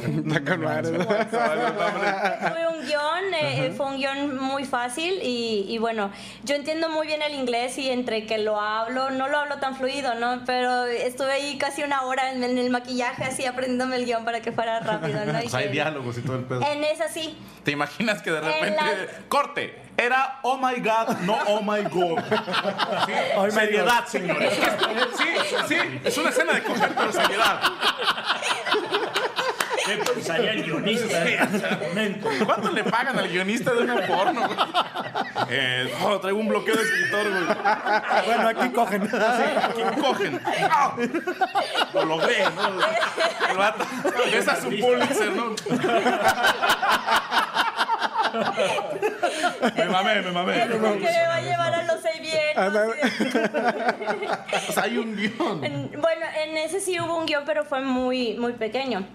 Tuve 1.09 2.67
un 2.67 2.85
guion, 2.85 3.33
eh, 3.33 3.73
fue 3.75 3.85
un 3.87 3.97
guion 3.97 4.37
muy 4.39 4.65
fácil 4.65 5.19
y, 5.21 5.65
y 5.67 5.77
bueno, 5.77 6.11
yo 6.43 6.55
entiendo 6.55 6.89
muy 6.89 7.07
bien 7.07 7.21
el 7.21 7.33
inglés 7.33 7.77
y 7.77 7.89
entre 7.89 8.25
que 8.25 8.37
lo 8.37 8.59
hablo, 8.59 9.09
no 9.11 9.27
lo 9.27 9.37
hablo 9.39 9.57
tan 9.57 9.75
fluido, 9.75 10.15
¿no? 10.15 10.43
Pero 10.45 10.85
estuve 10.85 11.31
ahí 11.31 11.57
casi 11.57 11.83
una 11.83 12.03
hora 12.03 12.31
en, 12.31 12.43
en 12.43 12.57
el 12.57 12.69
maquillaje 12.69 13.23
así 13.23 13.45
aprendiéndome 13.45 13.95
el 13.97 14.05
guion 14.05 14.25
para 14.25 14.41
que 14.41 14.51
fuera 14.51 14.79
rápido, 14.79 15.25
¿no? 15.25 15.41
Y 15.43 15.45
O 15.49 15.49
sea, 15.49 15.59
hay 15.61 15.69
diálogos 15.69 16.17
y 16.17 16.21
todo 16.21 16.37
el 16.37 16.43
pedo. 16.45 16.61
En 16.61 16.83
esa 16.83 17.07
sí. 17.07 17.35
¿Te 17.63 17.71
imaginas 17.71 18.21
que 18.21 18.31
de 18.31 18.37
En 18.37 18.45
repente 18.45 18.75
la- 18.77 18.95
corte? 19.49 19.75
Era 19.97 20.39
oh 20.43 20.57
my 20.57 20.79
god, 20.79 21.19
no 21.21 21.37
oh 21.47 21.61
my 21.61 21.83
god. 21.83 22.23
Sí, 23.05 23.13
Oh 23.35 23.43
my 23.45 23.51
seriedad, 23.51 24.05
señores. 24.07 24.53
Sí, 25.17 25.25
sí, 25.67 25.75
es 26.03 26.17
una 26.17 26.29
escena 26.29 26.53
de 26.53 26.63
coger, 26.63 26.91
pero 26.95 27.11
seriedad. 27.11 27.61
¿Qué 29.85 29.97
pensaría 29.97 30.51
el 30.51 30.63
guionista 30.63 31.27
en 31.27 31.55
ese 31.55 31.75
momento? 31.75 32.29
¿Cuánto 32.45 32.71
le 32.71 32.83
pagan 32.83 33.17
al 33.17 33.27
guionista 33.27 33.73
de 33.73 33.79
una 33.79 34.05
porno? 34.05 34.47
güey? 34.47 34.57
Eh, 35.49 35.91
oh, 36.03 36.19
traigo 36.19 36.39
un 36.39 36.47
bloqueo 36.47 36.75
de 36.75 36.83
escritor, 36.83 37.29
güey. 37.29 37.43
Bueno, 38.25 38.49
aquí 38.49 38.69
cogen. 38.69 39.03
Aquí 39.03 39.81
cogen. 39.99 40.41
¡Ah! 40.69 40.95
Lo 41.93 42.05
logré, 42.05 42.45
¿no? 42.51 43.49
El 43.49 43.57
vato 43.57 43.85
besa 44.31 44.61
su 44.61 44.69
Pulitzer, 44.69 45.31
¿no? 45.31 45.55
Me 49.75 49.85
mamé, 49.85 50.21
me 50.21 50.31
mamé. 50.31 50.63
Es 50.63 50.71
como 50.71 50.93
que 50.93 50.99
me 50.99 51.27
va 51.27 51.35
a 51.35 51.41
llevar 51.41 51.73
a 51.73 51.83
los 51.83 52.01
seis 52.01 52.21
bien. 52.21 52.57
O 54.69 54.71
sea, 54.73 54.83
hay 54.83 54.97
un 54.97 55.15
guion. 55.15 55.63
En- 55.63 55.91
Bueno, 56.01 56.25
en 56.43 56.57
ese 56.57 56.79
sí 56.79 56.99
hubo 56.99 57.17
un 57.17 57.25
guion, 57.25 57.43
pero 57.45 57.63
fue 57.65 57.81
muy, 57.81 58.35
muy 58.35 58.53
pequeño. 58.53 59.05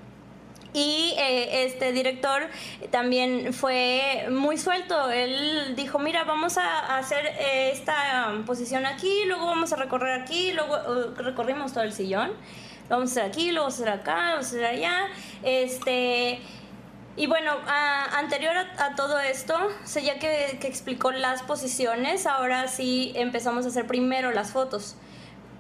Y 0.77 1.15
eh, 1.19 1.65
este 1.67 1.93
director 1.93 2.49
también 2.91 3.53
fue 3.55 4.27
muy 4.31 4.59
suelto. 4.59 5.09
Él 5.11 5.75
dijo, 5.77 6.01
mira, 6.01 6.25
vamos 6.25 6.59
a 6.59 6.97
hacer 6.99 7.25
eh, 7.27 7.71
esta 7.73 8.31
um, 8.33 8.45
posición 8.45 8.85
aquí, 8.85 9.23
luego 9.27 9.47
vamos 9.47 9.73
a 9.73 9.77
recorrer 9.77 10.21
aquí, 10.21 10.53
luego 10.53 10.75
uh, 10.75 11.15
recorrimos 11.23 11.73
todo 11.73 11.85
el 11.85 11.93
sillón. 11.93 12.33
Vamos 12.89 13.11
a 13.11 13.13
hacer 13.21 13.25
aquí, 13.31 13.53
luego 13.53 13.67
vamos 13.69 13.81
a 13.81 13.83
hacer 13.85 14.01
acá, 14.01 14.15
vamos 14.33 14.47
a 14.47 14.49
hacer 14.49 14.65
allá. 14.65 15.07
Este... 15.45 16.41
Y 17.16 17.27
bueno, 17.27 17.53
anterior 17.66 18.57
a, 18.57 18.87
a 18.87 18.94
todo 18.96 19.20
esto, 19.20 19.55
o 19.55 19.87
sea, 19.87 20.03
ya 20.03 20.18
que, 20.18 20.59
que 20.61 20.66
explicó 20.66 21.12
las 21.12 21.42
posiciones, 21.42 22.27
ahora 22.27 22.66
sí 22.66 23.12
empezamos 23.14 23.64
a 23.66 23.68
hacer 23.68 23.87
primero 23.87 24.33
las 24.33 24.50
fotos. 24.50 24.96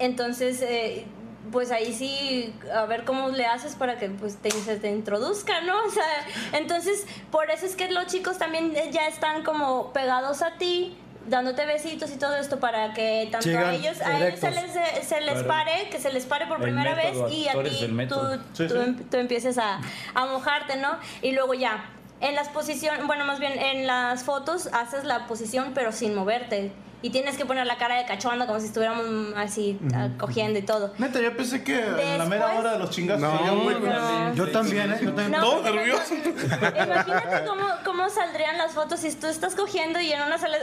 Entonces, 0.00 0.60
eh, 0.62 1.06
pues 1.52 1.70
ahí 1.70 1.92
sí, 1.92 2.54
a 2.74 2.86
ver 2.86 3.04
cómo 3.04 3.28
le 3.28 3.46
haces 3.46 3.76
para 3.76 3.98
que 3.98 4.08
pues 4.08 4.36
te, 4.36 4.50
se 4.50 4.76
te 4.78 4.90
introduzca, 4.90 5.60
¿no? 5.60 5.74
O 5.86 5.90
sea, 5.90 6.26
entonces, 6.52 7.06
por 7.30 7.50
eso 7.50 7.66
es 7.66 7.76
que 7.76 7.90
los 7.90 8.06
chicos 8.06 8.38
también 8.38 8.74
ya 8.90 9.06
están 9.06 9.44
como 9.44 9.92
pegados 9.92 10.42
a 10.42 10.56
ti, 10.56 10.96
dándote 11.26 11.64
besitos 11.66 12.10
y 12.10 12.16
todo 12.16 12.36
esto 12.36 12.60
para 12.60 12.92
que 12.94 13.28
tanto 13.32 13.48
a 13.58 13.72
ellos, 13.74 14.00
a 14.00 14.18
ellos 14.26 14.40
se 14.40 14.50
les, 14.50 14.72
se 15.06 15.20
les 15.20 15.32
Claro. 15.34 15.48
pare, 15.48 15.88
que 15.90 15.98
se 16.00 16.12
les 16.12 16.26
pare 16.26 16.46
por 16.46 16.60
primera 16.60 16.94
método, 16.94 17.24
vez 17.24 17.32
y 17.34 17.48
a 17.48 17.52
ti 17.52 18.06
tú. 18.08 18.16
Sí, 18.52 18.66
tú 18.68 18.74
sí. 18.74 18.80
em- 18.80 19.04
tú 19.08 19.16
empieces 19.16 19.58
a, 19.58 19.80
a 20.14 20.26
mojarte, 20.26 20.76
¿no? 20.76 20.96
Y 21.22 21.32
luego 21.32 21.54
ya, 21.54 21.90
en 22.20 22.34
las 22.34 22.48
posiciones, 22.48 23.06
bueno, 23.06 23.24
más 23.24 23.38
bien 23.40 23.58
en 23.58 23.86
las 23.86 24.22
fotos 24.24 24.68
haces 24.72 25.04
la 25.04 25.26
posición 25.26 25.72
pero 25.74 25.92
sin 25.92 26.14
moverte. 26.14 26.72
Y 27.02 27.10
tienes 27.10 27.36
que 27.36 27.44
poner 27.44 27.66
la 27.66 27.76
cara 27.76 27.96
de 27.98 28.06
cachonda 28.06 28.46
como 28.46 28.60
si 28.60 28.66
estuviéramos 28.68 29.04
así 29.36 29.78
ah, 29.94 30.08
cogiendo 30.18 30.58
y 30.58 30.62
todo. 30.62 30.94
Neta, 30.96 31.20
yo 31.20 31.36
pensé 31.36 31.62
que 31.62 31.78
en 31.78 32.16
la 32.18 32.24
mera 32.24 32.46
Después- 32.46 32.58
hora 32.60 32.72
de 32.72 32.78
los 32.78 32.88
chingazos 32.90 33.20
No, 33.20 33.56
muy- 33.56 33.74
no. 33.74 34.34
Yo 34.34 34.50
también, 34.50 34.90
¿eh? 34.90 34.96
Yo 35.02 35.08
también. 35.12 35.32
No, 35.32 35.40
Todo 35.42 35.62
nervioso. 35.70 36.14
Imagínate 36.14 37.44
cómo, 37.46 37.64
cómo 37.84 38.08
saldrían 38.08 38.56
las 38.56 38.72
fotos 38.72 39.00
si 39.00 39.12
tú 39.14 39.26
estás 39.26 39.54
cogiendo 39.54 40.00
y 40.00 40.12
en 40.12 40.22
una 40.22 40.38
sale... 40.38 40.56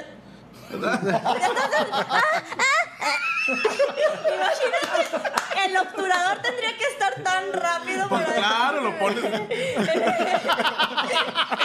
Imagínate, 4.27 5.65
el 5.65 5.77
obturador 5.77 6.37
tendría 6.41 6.77
que 6.77 6.83
estar 6.85 7.13
tan 7.23 7.53
rápido 7.53 8.07
Pues 8.09 8.21
para... 8.23 8.35
claro, 8.35 8.81
lo 8.81 8.99
pones. 8.99 9.23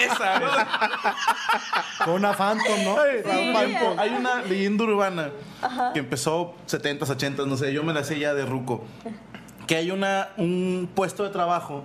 Esa, 0.03 0.39
¿no? 0.41 0.49
Con 2.05 2.15
una 2.15 2.33
Phantom, 2.35 2.85
¿no? 2.85 2.99
Hay, 3.01 3.23
hay- 3.55 3.77
hay 3.99 4.11
una 4.11 4.43
leyenda 4.43 4.85
urbana 4.85 5.31
que 5.93 6.01
empezó 6.01 6.55
70s, 6.69 7.01
80s, 7.07 7.47
no 7.47 7.57
sé, 7.57 7.73
yo 7.73 7.83
me 7.83 7.93
la 7.93 8.05
sé 8.05 8.19
ya 8.19 8.35
de 8.35 8.45
ruco. 8.45 8.85
Que 9.67 9.77
hay 9.77 9.91
una, 9.91 10.29
un 10.37 10.89
puesto 10.95 11.25
de 11.25 11.31
trabajo 11.31 11.85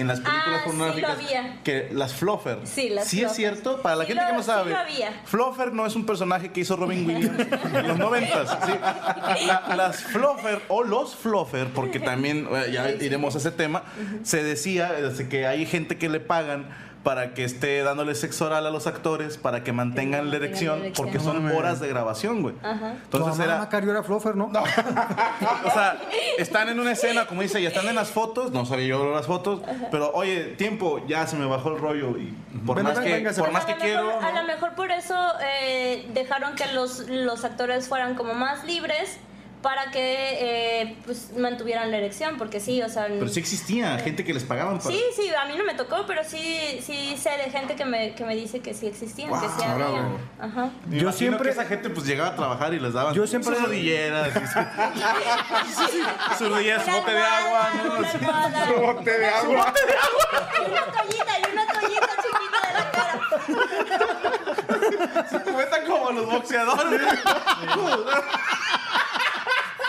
en 0.00 0.08
las 0.08 0.20
películas 0.20 0.46
Ah, 0.48 0.60
sí, 0.62 0.66
pornográficas 0.66 1.10
había. 1.16 1.62
que 1.62 1.88
las 1.92 2.14
fluffer. 2.14 2.58
Sí, 2.64 2.88
las 2.88 3.06
Sí 3.06 3.18
fluffer. 3.18 3.30
es 3.30 3.36
cierto, 3.36 3.82
para 3.82 3.96
la 3.96 4.04
Sí 4.04 4.12
gente 4.12 4.24
que 4.26 4.32
no 4.32 4.40
sí 4.42 4.46
sabe. 4.46 4.74
había. 4.74 5.20
Fluffer 5.24 5.72
no 5.72 5.86
es 5.86 5.94
un 5.96 6.06
personaje 6.06 6.50
que 6.50 6.60
hizo 6.60 6.76
Robin 6.76 7.06
Williams 7.06 7.38
en 7.74 7.88
los 7.88 7.98
noventas. 7.98 8.56
¿sí? 8.66 8.72
La- 9.46 9.74
las 9.76 10.02
fluffer 10.02 10.60
o 10.68 10.82
los 10.82 11.14
fluffer, 11.14 11.68
porque 11.68 12.00
también 12.00 12.48
eh, 12.50 12.70
ya 12.72 12.90
iremos 12.90 13.34
a 13.34 13.38
ese 13.38 13.50
tema, 13.50 13.82
se 14.22 14.42
decía 14.42 14.92
eh, 14.98 15.26
que 15.28 15.46
hay 15.46 15.66
gente 15.66 15.98
que 15.98 16.08
le 16.08 16.20
pagan 16.20 16.66
para 17.02 17.32
que 17.32 17.44
esté 17.44 17.82
dándole 17.82 18.14
sexo 18.14 18.44
oral 18.46 18.66
a 18.66 18.70
los 18.70 18.86
actores 18.86 19.38
para 19.38 19.64
que 19.64 19.72
mantengan 19.72 20.30
la 20.30 20.36
erección, 20.36 20.80
erección. 20.80 21.06
porque 21.06 21.18
son 21.18 21.46
horas 21.50 21.80
de 21.80 21.88
grabación, 21.88 22.42
güey. 22.42 22.54
Ajá. 22.62 22.94
Tu 23.10 23.16
Entonces 23.16 23.38
mamá 23.38 23.44
era 23.44 23.58
Macario 23.58 23.90
era 23.90 24.02
fluffer, 24.02 24.36
¿no? 24.36 24.46
o 25.64 25.70
sea, 25.70 25.98
están 26.38 26.68
en 26.68 26.78
una 26.78 26.92
escena, 26.92 27.26
como 27.26 27.42
dice, 27.42 27.60
ya 27.62 27.68
están 27.68 27.86
en 27.88 27.94
las 27.94 28.10
fotos, 28.10 28.52
no 28.52 28.66
sabía 28.66 28.88
yo 28.88 29.12
las 29.14 29.26
fotos, 29.26 29.60
pero 29.90 30.10
oye, 30.12 30.44
tiempo, 30.56 31.04
ya 31.06 31.26
se 31.26 31.36
me 31.36 31.46
bajó 31.46 31.70
el 31.70 31.78
rollo 31.78 32.18
y 32.18 32.34
por 32.66 32.76
Ven, 32.76 32.84
más 32.84 32.96
ven, 32.96 33.04
que, 33.04 33.12
véngase. 33.14 33.40
por 33.40 33.50
más 33.52 33.64
que 33.64 33.72
mejor- 33.74 33.86
quiero, 33.86 34.20
A 34.20 34.32
¿no? 34.32 34.42
lo 34.42 34.46
mejor 34.46 34.74
por 34.74 34.90
eso 34.90 35.14
eh, 35.42 36.06
dejaron 36.12 36.54
que 36.54 36.66
los, 36.74 37.08
los 37.08 37.44
actores 37.44 37.88
fueran 37.88 38.14
como 38.14 38.34
más 38.34 38.64
libres 38.64 39.16
para 39.62 39.90
que 39.90 40.38
eh, 40.80 40.96
pues, 41.04 41.32
mantuvieran 41.36 41.90
la 41.90 41.98
erección, 41.98 42.38
porque 42.38 42.60
sí, 42.60 42.80
o 42.82 42.88
sea... 42.88 43.06
pero 43.08 43.28
sí 43.28 43.40
existía 43.40 43.98
gente 43.98 44.24
que 44.24 44.32
les 44.32 44.44
pagaban 44.44 44.78
para 44.78 44.90
Sí, 44.90 45.02
sí, 45.14 45.30
a 45.34 45.44
mí 45.46 45.54
no 45.58 45.64
me 45.64 45.74
tocó, 45.74 46.06
pero 46.06 46.22
sí, 46.24 46.80
sí 46.82 47.16
sé 47.20 47.30
de 47.30 47.50
gente 47.50 47.76
que 47.76 47.84
me, 47.84 48.14
que 48.14 48.24
me 48.24 48.34
dice 48.34 48.60
que 48.60 48.72
sí 48.72 48.86
existían, 48.86 49.30
que 49.38 49.46
sí 49.48 49.62
había. 49.66 50.08
Ajá. 50.40 50.70
Yo 50.88 51.12
siempre- 51.12 51.44
que 51.44 51.50
esa 51.50 51.66
gente 51.66 51.90
pues 51.90 52.06
llegaba 52.06 52.30
a 52.30 52.36
trabajar 52.36 52.72
y 52.74 52.80
les 52.80 52.92
daban 52.94 53.12
Yo 53.14 53.26
siempre- 53.26 53.54
sus 53.54 53.64
rodilleras, 53.64 54.28
y 54.28 54.32
su, 55.72 55.82
su 55.82 56.44
su 56.44 56.50
bote 56.50 57.12
de 57.12 57.22
agua, 57.22 57.70
¿no? 57.84 57.94
una 57.98 58.10
Sí. 58.10 58.16
almohada. 58.18 58.66
Su 58.66 58.74
bote 58.80 59.18
de 59.18 59.26
agua. 59.28 59.74
Y 60.58 60.70
una 60.70 60.84
toallita, 60.84 61.38
y 61.38 61.52
una 61.52 61.66
toallita 61.66 62.08
chiquita 62.22 62.60
de 62.66 62.72
la 62.74 62.90
cara. 62.90 63.20
Cuentan 65.52 65.84
como 65.86 66.12
los 66.12 66.26
boxeadores. 66.26 67.00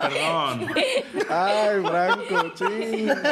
Perdón. 0.00 0.66
Ay, 1.28 1.80
Franco. 1.84 2.52
chinga. 2.54 3.22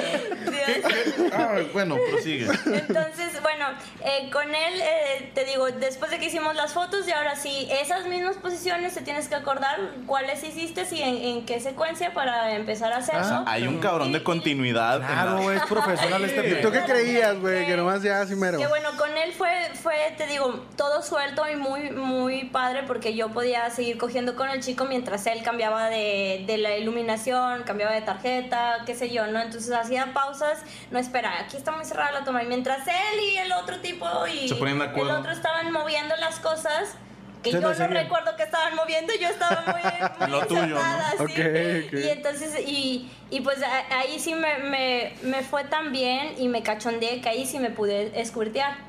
Ah, 1.32 1.56
bueno, 1.72 1.96
prosigue. 2.10 2.44
Entonces, 2.44 3.40
bueno, 3.42 3.66
eh, 4.04 4.30
con 4.30 4.44
él, 4.54 4.80
eh, 4.80 5.30
te 5.34 5.44
digo, 5.44 5.66
después 5.70 6.10
de 6.10 6.18
que 6.18 6.26
hicimos 6.26 6.54
las 6.54 6.72
fotos 6.72 7.06
y 7.08 7.12
ahora 7.12 7.36
sí, 7.36 7.68
esas 7.70 8.06
mismas 8.06 8.36
posiciones 8.36 8.94
te 8.94 9.00
tienes 9.02 9.28
que 9.28 9.34
acordar 9.34 9.78
cuáles 10.06 10.42
hiciste 10.44 10.86
y 10.90 11.02
en, 11.02 11.16
en 11.16 11.46
qué 11.46 11.60
secuencia 11.60 12.12
para 12.14 12.54
empezar 12.54 12.92
a 12.92 12.98
hacerlo. 12.98 13.44
Hay 13.46 13.66
un 13.66 13.78
cabrón 13.78 14.12
de 14.12 14.22
continuidad. 14.22 14.96
en 14.96 15.02
la- 15.02 15.08
Claro, 15.08 15.52
es 15.52 15.62
profesional 15.62 16.24
este 16.24 16.48
¿Y 16.48 16.60
tú 16.62 16.70
qué 16.70 16.80
creías, 16.82 17.38
güey? 17.40 17.66
Que 17.66 17.76
nomás 17.76 18.02
ya 18.02 18.20
así 18.20 18.34
mero. 18.34 18.58
Que 18.58 18.66
bueno, 18.66 18.90
con 18.96 19.16
él 19.16 19.32
fue, 19.32 19.50
fue, 19.82 19.94
te 20.16 20.26
digo, 20.26 20.64
todo 20.76 21.02
suelto 21.02 21.42
y 21.50 21.56
muy, 21.56 21.90
muy 21.90 22.44
padre 22.44 22.82
porque 22.86 23.14
yo 23.14 23.28
podía 23.30 23.68
seguir 23.70 23.98
cogiendo 23.98 24.36
con 24.36 24.48
el 24.50 24.62
chico 24.62 24.84
mientras 24.84 25.26
él 25.26 25.42
cambiaba 25.42 25.88
de, 25.88 26.44
de 26.46 26.57
la 26.58 26.76
iluminación, 26.76 27.62
cambiaba 27.64 27.92
de 27.92 28.02
tarjeta, 28.02 28.78
qué 28.86 28.94
sé 28.94 29.10
yo, 29.10 29.26
¿no? 29.26 29.40
Entonces 29.40 29.72
hacía 29.72 30.12
pausas, 30.12 30.58
no 30.90 30.98
espera, 30.98 31.40
aquí 31.40 31.56
está 31.56 31.72
muy 31.72 31.84
cerrada 31.84 32.12
la 32.12 32.24
toma. 32.24 32.42
Y 32.42 32.46
mientras 32.46 32.86
él 32.86 33.20
y 33.32 33.38
el 33.38 33.52
otro 33.52 33.78
tipo 33.80 34.06
y 34.26 34.48
Se 34.48 34.54
ponían 34.56 34.78
de 34.78 34.84
el 34.84 34.90
acuerdo. 34.90 35.18
otro 35.18 35.32
estaban 35.32 35.70
moviendo 35.72 36.14
las 36.16 36.38
cosas. 36.40 36.94
Que 37.42 37.52
yo 37.52 37.60
no 37.60 37.72
recuerdo 37.72 38.34
que 38.36 38.42
estaban 38.42 38.74
moviendo, 38.74 39.12
yo 39.20 39.28
estaba 39.28 39.62
muy, 39.66 39.80
muy 40.18 40.30
Lo 40.40 40.44
tuyo, 40.46 40.66
¿no? 40.66 40.76
encerrada, 40.76 41.10
sí. 41.12 41.22
Ok, 41.22 41.86
ok. 41.86 41.92
Y 42.04 42.08
entonces, 42.08 42.60
y, 42.66 43.10
y 43.30 43.40
pues 43.42 43.62
a- 43.62 43.98
ahí 44.00 44.18
sí 44.18 44.34
me, 44.34 44.58
me, 44.58 45.12
me 45.22 45.42
fue 45.44 45.62
tan 45.62 45.92
bien 45.92 46.34
y 46.38 46.48
me 46.48 46.64
cachondeé 46.64 47.20
que 47.20 47.28
ahí 47.28 47.46
sí 47.46 47.60
me 47.60 47.70
pude 47.70 48.20
escuirtear. 48.20 48.87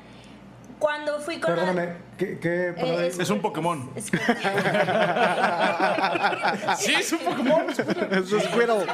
Cuando 0.80 1.20
fui 1.20 1.38
con 1.38 1.54
la- 1.54 1.62
Perdóname, 1.62 1.92
¿qué, 2.18 2.38
Eh, 2.76 3.12
Es 3.20 3.28
un 3.30 3.40
Pokémon. 3.42 3.90
Squirtle. 4.00 4.34
Sí, 6.78 6.94
es 6.94 7.12
un 7.12 7.18
Pokémon. 7.18 7.68
Es 7.70 7.76
Squirtle. 7.76 8.86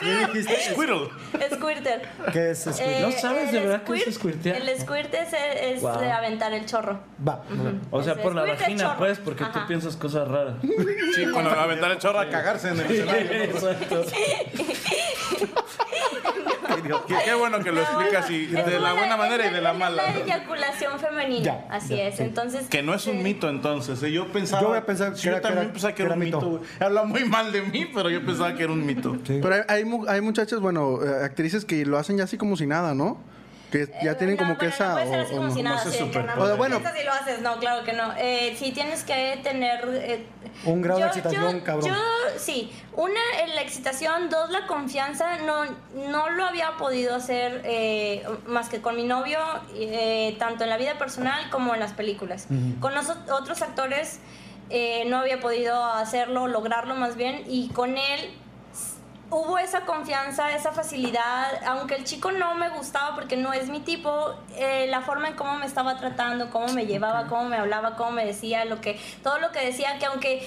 Squirtle. 0.00 1.10
Squirtle. 1.54 2.00
¿Qué 2.32 2.50
es 2.50 2.62
Squirtle? 2.64 2.98
Eh, 2.98 3.02
¿No 3.02 3.12
sabes 3.12 3.52
de 3.52 3.60
verdad 3.60 3.82
qué 3.84 3.92
es 3.94 4.06
squirt- 4.06 4.12
squirtear? 4.14 4.56
El 4.56 4.80
squirt 4.80 5.12
es, 5.14 5.32
es 5.34 5.82
Wow. 5.82 5.98
de 6.00 6.10
aventar 6.10 6.52
el 6.54 6.64
chorro. 6.64 6.98
Va. 7.26 7.42
O 7.90 8.02
sea, 8.02 8.14
por 8.16 8.34
la 8.34 8.42
vagina, 8.44 8.96
pues, 8.96 9.18
porque 9.18 9.44
Ajá. 9.44 9.52
tú 9.52 9.60
piensas 9.68 9.96
cosas 9.96 10.26
raras. 10.26 10.54
Sí, 11.14 11.26
cuando 11.30 11.50
va 11.50 11.60
a 11.60 11.64
aventar 11.64 11.90
el 11.90 11.98
chorro 11.98 12.20
a 12.20 12.28
cagarse 12.30 12.70
en 12.70 12.80
el 12.80 12.90
escenario. 12.90 13.32
Exacto. 13.44 14.04
Qué, 17.06 17.14
qué 17.24 17.34
bueno 17.34 17.60
que 17.60 17.72
lo 17.72 17.80
explicas 17.80 18.30
y 18.30 18.44
Es 18.44 18.66
de 18.66 18.80
la 18.80 18.92
buena 18.92 19.16
manera 19.16 19.46
y 19.46 19.50
de 19.52 19.60
la 19.60 19.72
es 19.72 19.78
mala. 19.78 20.02
La 20.02 20.16
eyaculación 20.16 20.98
femenina. 20.98 21.44
Ya, 21.44 21.66
Así 21.70 21.96
ya, 21.96 22.04
es. 22.08 22.16
sí. 22.16 22.22
Entonces. 22.22 22.66
Que 22.68 22.82
no 22.82 22.94
es 22.94 23.06
un 23.06 23.16
eh, 23.18 23.22
mito 23.22 23.48
entonces. 23.48 24.02
¿eh? 24.02 24.12
Yo 24.12 24.28
pensaba. 24.32 24.62
Yo 24.62 24.68
había 24.68 24.86
pensado 24.86 25.12
que 25.12 25.18
sí, 25.18 25.28
era- 25.28 25.36
yo 25.38 25.42
que 25.42 25.48
también 25.48 25.64
era- 25.64 25.72
pensaba 25.72 25.92
que 25.92 25.96
que 25.96 26.02
era 26.02 26.14
era 26.14 26.18
un 26.20 26.24
mito. 26.24 26.40
mito. 26.40 26.62
Habla 26.84 27.04
muy 27.04 27.24
mal 27.24 27.52
de 27.52 27.62
mí, 27.62 27.86
pero 27.94 28.10
yo 28.10 28.24
pensaba 28.24 28.54
que 28.54 28.62
era 28.64 28.72
un 28.72 28.84
mito. 28.84 29.14
Sí. 29.26 29.38
Pero 29.42 29.54
hay, 29.54 29.62
hay, 29.68 29.84
mu- 29.84 30.06
hay 30.08 30.20
muchachas, 30.20 30.60
bueno, 30.60 30.98
eh, 31.02 31.24
actrices 31.24 31.64
que 31.64 31.84
lo 31.86 31.98
hacen 31.98 32.16
ya 32.18 32.24
así 32.24 32.36
como 32.36 32.56
si 32.56 32.66
nada, 32.66 32.94
¿no? 32.94 33.18
Que 33.74 33.88
ya 34.04 34.12
Eh, 34.12 34.14
tienen 34.14 34.36
no, 34.36 34.42
como 34.44 34.56
que 34.56 34.66
esa... 34.66 34.90
No 34.90 34.94
puede 34.94 35.08
ser 35.10 35.20
o- 35.20 35.28
como 35.36 35.48
no. 35.48 35.54
si 35.54 35.62
nada, 35.64 35.84
no 35.84 35.90
sí, 35.90 35.98
que 35.98 36.04
súper 36.04 36.24
nada 36.26 36.38
O 36.38 36.46
sea, 36.46 36.48
más 36.50 36.58
bueno. 36.58 36.80
y 37.00 37.04
lo 37.04 37.12
haces. 37.12 37.40
No, 37.40 37.58
claro 37.58 37.84
que 37.84 37.92
no. 37.92 38.12
Eh, 38.16 38.54
sí 38.56 38.70
tienes 38.70 39.02
que 39.02 39.40
tener... 39.42 39.80
eh, 39.94 40.26
Un 40.64 40.80
grado 40.80 41.00
de 41.00 41.06
excitación, 41.06 41.58
yo- 41.58 41.64
cabrón. 41.64 41.88
Yo, 41.88 41.94
sí. 42.38 42.72
Una, 42.92 43.20
la 43.52 43.62
excitación. 43.62 44.30
Dos, 44.30 44.50
la 44.50 44.68
confianza. 44.68 45.38
No, 45.38 45.64
no 46.08 46.30
lo 46.30 46.44
había 46.44 46.76
podido 46.76 47.16
hacer 47.16 47.62
eh, 47.64 48.24
más 48.46 48.68
que 48.68 48.80
con 48.80 48.94
mi 48.94 49.02
novio, 49.02 49.40
eh, 49.74 50.36
tanto 50.38 50.62
en 50.62 50.70
la 50.70 50.76
vida 50.76 50.96
personal 50.96 51.50
como 51.50 51.74
en 51.74 51.80
las 51.80 51.92
películas. 51.94 52.46
Con 52.78 52.94
los 52.94 53.08
ot- 53.08 53.28
otros 53.32 53.60
actores 53.62 54.20
eh, 54.70 55.02
no 55.08 55.18
había 55.18 55.40
podido 55.40 55.84
hacerlo, 55.84 56.46
lograrlo 56.46 56.94
más 56.94 57.16
bien. 57.16 57.42
Y 57.48 57.70
con 57.70 57.98
él 57.98 58.30
hubo 59.30 59.58
esa 59.58 59.82
confianza, 59.82 60.54
esa 60.54 60.72
facilidad, 60.72 61.48
aunque 61.66 61.96
el 61.96 62.04
chico 62.04 62.32
no 62.32 62.54
me 62.54 62.68
gustaba 62.70 63.14
porque 63.14 63.36
no 63.36 63.52
es 63.52 63.68
mi 63.68 63.80
tipo, 63.80 64.34
eh, 64.56 64.86
la 64.88 65.00
forma 65.00 65.28
en 65.28 65.34
cómo 65.34 65.56
me 65.56 65.66
estaba 65.66 65.98
tratando, 65.98 66.50
cómo 66.50 66.68
me 66.68 66.86
llevaba, 66.86 67.26
cómo 67.26 67.44
me 67.48 67.56
hablaba, 67.56 67.96
cómo 67.96 68.12
me 68.12 68.24
decía, 68.24 68.64
lo 68.64 68.80
que, 68.80 68.98
todo 69.22 69.38
lo 69.38 69.50
que 69.50 69.64
decía, 69.64 69.98
que 69.98 70.06
aunque 70.06 70.46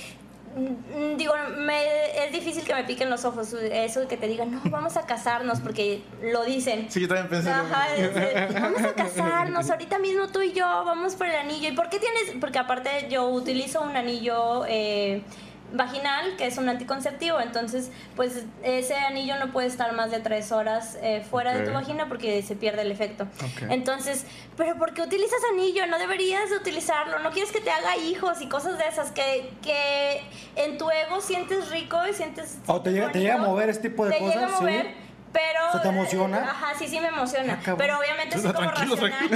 mm, 0.56 1.18
digo, 1.18 1.34
me, 1.58 2.26
es 2.26 2.32
difícil 2.32 2.63
que 2.63 2.74
me 2.74 2.84
piquen 2.84 3.10
los 3.10 3.26
ojos, 3.26 3.52
eso 3.54 4.02
de 4.02 4.08
que 4.08 4.18
te 4.18 4.28
digan, 4.28 4.52
no, 4.52 4.62
vamos 4.66 4.96
a 4.96 5.06
casarnos, 5.06 5.60
porque 5.60 6.02
lo 6.22 6.44
dicen. 6.46 6.88
Sí, 6.90 7.02
yo 7.02 7.08
también 7.08 7.30
pensé. 7.30 7.52
Ajá, 7.52 7.96
es 7.96 8.54
vamos 8.54 8.84
a 8.84 8.94
casarnos, 8.94 9.70
ahorita 9.70 10.00
mismo 10.00 10.28
tú 10.28 10.42
y 10.42 10.54
yo, 10.54 10.66
vamos 10.66 11.16
por 11.16 11.28
el 11.28 11.36
anillo. 11.36 11.70
¿Y 11.70 11.74
por 11.74 11.90
qué 11.90 12.00
tienes? 12.00 12.36
Porque 12.40 12.60
aparte 12.60 13.08
yo 13.10 13.28
utilizo 13.28 13.82
un 13.82 13.98
anillo 13.98 14.66
eh, 14.68 15.24
vaginal, 15.73 16.36
que 16.38 16.45
es 16.47 16.58
un 16.58 16.69
anticonceptivo, 16.69 17.39
entonces 17.41 17.91
pues 18.15 18.45
ese 18.63 18.95
anillo 18.95 19.36
no 19.38 19.51
puede 19.51 19.67
estar 19.67 19.91
más 19.93 20.12
de 20.12 20.19
tres 20.19 20.51
horas 20.51 20.97
eh, 21.01 21.25
fuera 21.30 21.53
de 21.53 21.65
tu 21.65 21.73
vagina 21.73 22.08
porque 22.08 22.41
se 22.41 22.56
pierde 22.56 22.84
el 22.84 22.91
efecto. 22.91 23.27
Entonces, 23.69 24.25
pero 24.56 24.77
¿por 24.77 24.93
qué 24.93 25.01
utilizas 25.01 25.39
anillo? 25.51 25.86
No 25.88 25.99
deberías 25.99 26.49
de 26.49 26.58
utilizarlo, 26.58 27.19
no 27.19 27.32
quieres 27.32 27.51
que 27.51 27.60
te 27.62 27.69
haga 27.71 27.97
hijos 27.97 28.41
y 28.41 28.47
cosas 28.47 28.77
de 28.77 28.86
esas 28.88 29.12
que, 29.12 29.51
que 29.62 30.21
en 30.56 30.77
tu 30.77 30.89
ego 30.89 31.19
sientes 31.21 31.69
rico 31.69 31.97
y 32.10 32.13
sientes... 32.13 32.58
Oh, 32.67 32.82
¿te 32.82 32.91
llega- 32.91 33.12
te 33.12 33.19
llega 33.19 33.36
a 33.36 33.39
mover 33.39 33.69
este 33.69 33.89
tipo 33.89 34.06
de 34.06 34.12
Te 34.13 34.19
llega 34.19 34.34
cosas? 34.45 34.53
a 34.53 34.62
mover, 34.62 34.86
Sí. 34.88 34.93
Pero, 35.34 35.72
¿Se 35.74 35.80
te 35.80 35.88
emociona? 35.90 36.38
eh, 36.38 36.48
Ajá, 36.50 36.74
sí, 36.78 36.88
sí 36.88 37.00
me 37.00 37.08
emociona. 37.10 37.60
Ah, 37.68 37.76
pero 37.78 38.00
obviamente 38.00 38.38
sí 38.38 38.44
como 38.48 38.72
Tranquilo, 38.72 38.96
racional. 38.96 39.30
Te 39.30 39.36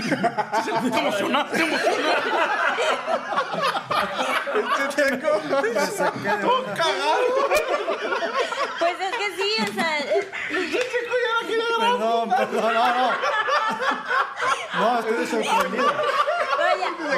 emocionaste, 0.70 0.92
te 0.92 1.00
emocionaste. 1.00 1.66
Pues 8.80 8.96
es 9.00 9.16
que 9.18 9.36
sí, 9.36 9.56
o 9.70 9.74
sea, 9.74 10.00
eh, 10.00 10.32
Perdón, 11.80 12.30
perdón, 12.30 12.74
no, 12.74 12.88
no. 12.96 13.12
No, 14.80 15.00
estoy 15.00 15.28
sorprendido. 15.28 15.94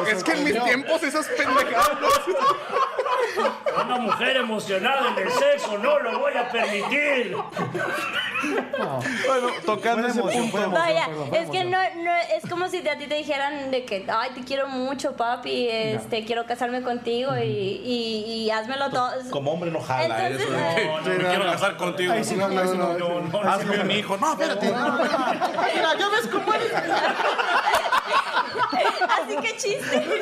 Es 0.08 0.24
que 0.24 0.32
en 0.34 0.44
mis 0.44 0.64
tiempos 0.64 1.04
esas 1.04 1.28
pendejadas... 1.28 1.98
Una 3.86 3.98
mujer 3.98 4.38
emocionada 4.38 5.10
en 5.10 5.18
el 5.28 5.32
sexo, 5.32 5.78
no 5.80 6.00
lo 6.00 6.20
voy 6.20 6.34
a 6.34 6.48
permitir. 6.50 7.36
Bueno, 9.28 9.48
tocando 9.66 10.08
ese 10.08 10.20
emoción, 10.20 10.50
fue 10.52 10.62
punto. 10.62 10.78
emoción. 10.78 10.96
vaya, 10.96 11.06
perdón, 11.08 11.30
fue 11.30 11.40
es 11.40 11.50
que 11.50 11.64
no, 11.64 11.78
no, 11.98 12.12
es 12.36 12.50
como 12.50 12.68
si 12.68 12.88
a 12.88 12.98
ti 12.98 13.08
te 13.08 13.16
dijeran 13.16 13.72
de 13.72 13.86
que, 13.86 14.06
ay, 14.08 14.32
te 14.36 14.42
quiero 14.44 14.68
mucho, 14.68 15.16
papi, 15.16 15.68
este, 15.70 16.26
quiero 16.26 16.46
casarme 16.46 16.82
contigo 16.84 17.36
y, 17.38 17.42
y, 17.42 18.26
y 18.26 18.52
házmelo 18.52 18.90
todo. 18.90 19.12
Como 19.32 19.52
hombre 19.54 19.72
no 19.72 19.82
jala 19.82 20.28
Entonces, 20.28 20.48
eso. 20.48 20.58
de 20.58 20.76
que 20.76 20.82
eh, 20.82 21.18
me 21.18 21.24
no, 21.24 21.30
quiero 21.30 21.46
no. 21.46 21.52
casar 21.52 21.78
contigo. 21.78 22.14
Sí, 22.24 22.36
no, 22.36 22.48
no, 22.50 22.64
no, 22.64 22.98
No, 22.98 23.22
no, 23.22 23.50
Hazme 23.50 23.80
un 23.80 23.92
hijo. 23.92 24.18
No, 24.18 24.32
espérate. 24.34 24.68
Mira, 25.76 25.98
ya 25.98 26.10
ves 26.10 26.28
cómo 26.32 26.54
eres. 26.54 26.72
Así 29.22 29.36
que 29.42 29.58
chiste. 29.58 30.22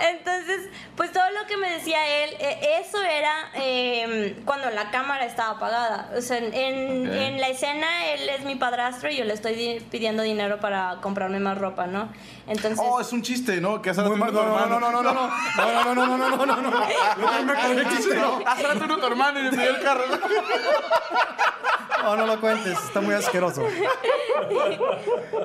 Entonces, 0.00 0.68
pues 0.96 1.12
todo 1.12 1.24
lo 1.30 1.46
que 1.46 1.56
me 1.56 1.70
decía 1.70 2.24
él, 2.24 2.30
eh, 2.40 2.80
eso 2.84 3.00
era 3.02 3.50
eh, 3.54 4.40
cuando 4.44 4.68
la 4.70 4.90
cámara 4.90 5.24
estaba 5.24 5.52
apagada. 5.52 6.10
O 6.16 6.20
sea, 6.20 6.38
en, 6.38 6.52
en- 6.54 7.12
en 7.12 7.40
la 7.40 7.48
escena 7.48 8.06
él 8.12 8.28
es 8.28 8.40
mi 8.44 8.56
padrastro 8.56 9.10
y 9.10 9.16
yo 9.16 9.24
le 9.24 9.34
estoy 9.34 9.54
di- 9.54 9.80
pidiendo 9.80 10.22
dinero 10.22 10.58
para 10.60 10.96
comprarme 11.00 11.38
más 11.40 11.58
ropa, 11.58 11.86
¿no? 11.86 12.08
Entonces... 12.46 12.80
Oh, 12.82 13.00
es 13.00 13.12
un 13.12 13.22
chiste, 13.22 13.60
¿no? 13.60 13.80
Que 13.80 13.90
hace 13.90 14.00
rato 14.02 14.16
Muy 14.16 14.28
vino 14.28 14.42
mal, 14.42 14.64
tu 14.64 14.68
no, 14.70 14.80
no, 14.80 14.98
hermano. 14.98 15.02
no, 15.02 15.02
no, 15.02 15.94
no, 15.94 15.94
no, 15.94 15.94
no, 15.94 15.94
no, 15.94 16.16
no, 16.18 16.36
no, 16.36 16.46
no, 16.46 16.46
no, 16.46 16.56
no, 16.62 16.70
no. 16.70 16.88
Yo 17.20 17.44
me 17.44 17.52
acordé 17.52 17.84
que 17.84 17.96
chiste, 17.96 18.14
no. 18.16 18.40
Hace 18.46 18.62
rato 18.64 18.80
vino 18.80 18.98
tu 18.98 19.06
hermano 19.06 19.38
y 19.38 19.42
le 19.44 19.50
pidió 19.50 19.70
el 19.76 19.82
carro. 19.82 20.04
No, 20.08 20.16
no 20.16 20.26
lo 22.02 22.40
cuentes, 22.40 22.78
está 22.84 23.00
muy 23.00 23.14
asqueroso. 23.14 23.62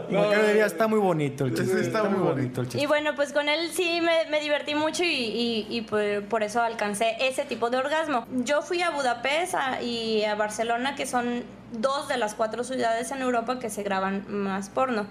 No, 0.09 0.31
yo 0.33 0.43
diría, 0.47 0.65
está 0.65 0.87
muy 0.87 0.99
bonito 0.99 1.45
el 1.45 1.53
chiste. 1.55 1.73
Sí, 1.75 1.81
está 1.81 2.03
muy 2.03 2.19
bonito. 2.19 2.61
el 2.61 2.67
chiste. 2.67 2.81
Y 2.81 2.85
bueno, 2.87 3.13
pues 3.15 3.33
con 3.33 3.49
él 3.49 3.69
sí 3.71 4.01
me, 4.01 4.29
me 4.29 4.39
divertí 4.39 4.75
mucho 4.75 5.03
y, 5.03 5.07
y- 5.07 5.67
y 5.69 5.81
por, 5.81 6.23
por 6.25 6.43
eso 6.43 6.61
alcancé 6.61 7.15
ese 7.19 7.45
tipo 7.45 7.69
de 7.69 7.77
orgasmo. 7.77 8.25
Yo 8.31 8.61
fui 8.61 8.81
a 8.81 8.89
Budapest 8.91 9.55
a- 9.55 9.81
y 9.81 10.23
a 10.23 10.35
Barcelona, 10.35 10.95
que 10.95 11.05
son 11.05 11.43
dos 11.71 12.07
de 12.07 12.17
las 12.17 12.33
cuatro 12.35 12.63
ciudades 12.63 13.11
en 13.11 13.21
Europa 13.21 13.59
que 13.59 13.69
se 13.69 13.83
graban 13.83 14.25
más 14.27 14.69
porno. 14.69 15.07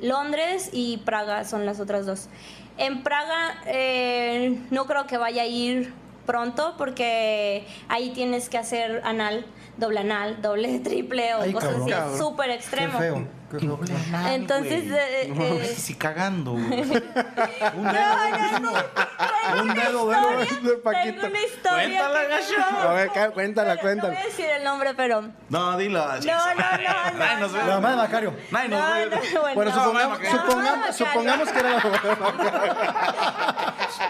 Londres 0.00 0.70
y 0.72 0.98
Praga 0.98 1.44
son 1.44 1.66
las 1.66 1.80
otras 1.80 2.06
dos. 2.06 2.28
En 2.76 3.02
Praga 3.02 3.60
eh, 3.66 4.58
no 4.70 4.86
creo 4.86 5.06
que 5.06 5.18
vaya 5.18 5.42
a 5.42 5.46
ir 5.46 5.92
pronto 6.26 6.74
porque 6.78 7.66
ahí 7.88 8.10
tienes 8.10 8.48
que 8.48 8.58
hacer 8.58 9.00
anal, 9.04 9.44
doble 9.78 10.00
anal, 10.00 10.42
doble, 10.42 10.78
triple 10.84 11.34
o 11.34 11.42
Ay, 11.42 11.52
cosas 11.52 11.70
cabrón. 11.70 11.92
así 11.92 12.18
súper 12.18 12.46
Qué 12.48 12.54
extremo. 12.54 12.98
feo. 12.98 13.28
Qué 13.50 13.58
feo. 13.60 13.78
Entonces, 14.28 14.84
eh, 14.92 15.32
eh, 15.34 15.74
Sí, 15.78 15.94
cagando, 15.94 16.52
güey. 16.52 16.64
Un 19.58 19.68
dedo, 19.74 20.08
dedo. 20.10 20.38
de 20.62 20.76
Paquito. 20.84 21.22
Tengo 21.22 21.26
una 21.28 21.42
historia. 21.42 21.98
Cuéntala, 21.98 22.22
gacho. 22.24 22.88
A 22.88 22.92
ver, 22.92 23.10
ca- 23.10 23.30
cuéntala, 23.30 23.74
No 23.76 23.80
cuéntala. 23.80 24.12
voy 24.12 24.22
a 24.22 24.26
decir 24.26 24.44
el 24.44 24.64
nombre, 24.64 24.92
pero. 24.94 25.22
No, 25.22 25.32
No, 25.48 25.78
dilo. 25.78 25.98
no, 26.06 26.14
no, 26.14 26.20
no. 27.40 27.48
No, 27.48 27.56
La 27.66 27.74
mamá 27.76 27.90
de 27.92 27.96
Macario. 27.96 28.34
No, 28.50 28.68
no, 28.68 28.78
bueno. 29.54 29.64
No, 29.64 29.72
supongamos, 29.72 30.18
bueno, 30.18 30.38
supongamos, 30.38 30.86
no, 30.86 30.92
supongamos 30.92 31.48
que 31.50 31.58
era 31.58 31.70
la 31.70 31.80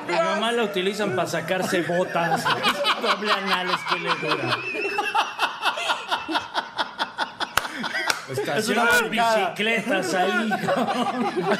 Mi 0.08 0.14
mamá 0.14 0.50
la 0.52 0.64
utilizan 0.64 1.14
para 1.14 1.28
sacarse 1.28 1.82
botas. 1.82 2.42
Doble 3.02 3.32
anales 3.32 3.76
que 3.88 3.98
le 4.00 4.08
dura. 4.16 4.58
Estacionan 8.48 9.10
bicicletas 9.10 10.14
ahí. 10.14 10.50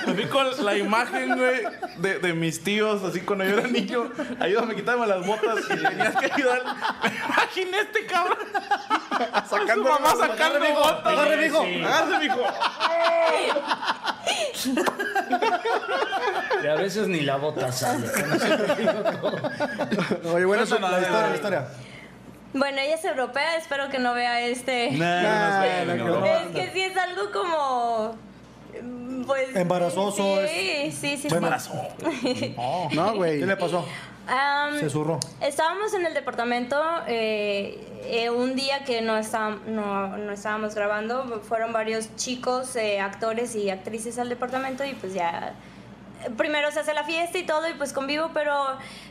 Así 0.07 0.25
con 0.25 0.65
la 0.65 0.77
imagen, 0.77 1.37
güey, 1.37 1.63
de, 1.99 2.19
de 2.19 2.33
mis 2.35 2.63
tíos, 2.63 3.03
así 3.05 3.21
cuando 3.21 3.45
yo 3.45 3.59
era 3.59 3.67
niño. 3.69 4.11
Ayúdame 4.41 4.73
a 4.73 4.77
quitarme 4.77 5.07
las 5.07 5.27
botas 5.27 5.59
y 5.65 5.77
tenías 5.77 6.17
que 6.17 6.33
ayudar. 6.33 6.63
Me 7.03 7.09
imaginé 7.17 7.81
este 7.81 8.07
cabrón. 8.07 8.39
Sacando 9.49 9.75
su 9.75 9.83
mamá 9.85 10.15
sacando 10.17 10.59
botas. 10.75 11.07
Agarre, 11.07 11.37
mijo. 11.37 11.65
Sí. 11.65 11.83
Agárrate, 11.85 12.25
mijo. 12.25 12.41
Y 16.63 16.67
a 16.67 16.75
veces 16.75 17.09
ni 17.09 17.21
la 17.21 17.37
bota 17.37 17.71
sale. 17.73 18.07
Oye, 20.25 20.45
bueno, 20.45 20.63
La 20.65 20.65
historia, 20.65 20.91
la 21.29 21.35
historia. 21.35 21.69
Bueno, 22.55 22.79
ella 22.81 22.95
es 22.95 23.05
europea, 23.05 23.57
espero 23.57 23.89
que 23.91 23.99
no 23.99 24.15
vea 24.15 24.41
este. 24.41 24.91
Nah, 24.93 25.23
Nah, 25.23 25.85
no, 25.85 25.93
que 25.93 25.99
no. 25.99 26.21
no. 26.21 26.27
Es 26.27 26.47
que 26.49 26.71
sí 26.73 26.81
es 26.81 26.97
algo 26.97 27.31
como. 27.31 28.17
mm, 28.83 29.25
Pues. 29.25 29.55
Embarazoso, 29.55 30.39
Sí, 30.47 30.91
sí, 30.93 31.17
sí. 31.19 31.29
Sí. 31.29 32.55
No, 32.93 33.15
güey. 33.17 33.41
¿Qué 33.41 33.47
le 33.47 33.57
pasó? 33.57 33.85
Am, 34.27 34.79
Se 34.79 34.91
zurró. 34.91 35.19
Estábamos 35.41 35.95
en 35.95 36.05
el 36.05 36.13
departamento 36.15 36.79
eh, 37.07 37.79
eh, 38.05 38.29
un 38.31 38.55
día 38.57 38.85
que 38.85 39.01
no, 39.01 39.17
está- 39.17 39.57
no, 39.67 40.17
no 40.19 40.33
estábamos 40.33 40.75
grabando. 40.75 41.41
Fueron 41.47 41.73
varios 41.73 42.15
chicos, 42.17 42.77
eh, 42.77 43.01
actores 43.01 43.55
y 43.57 43.71
actrices 43.71 44.19
al 44.19 44.29
departamento 44.29 44.85
y 44.85 44.93
pues 44.95 45.15
ya... 45.15 45.55
Primero 46.37 46.71
se 46.73 46.81
hace 46.81 46.95
la 46.95 47.05
fiesta 47.05 47.39
y 47.39 47.45
todo 47.45 47.69
y 47.69 47.75
pues 47.75 47.93
convivo, 47.93 48.31
pero, 48.35 48.53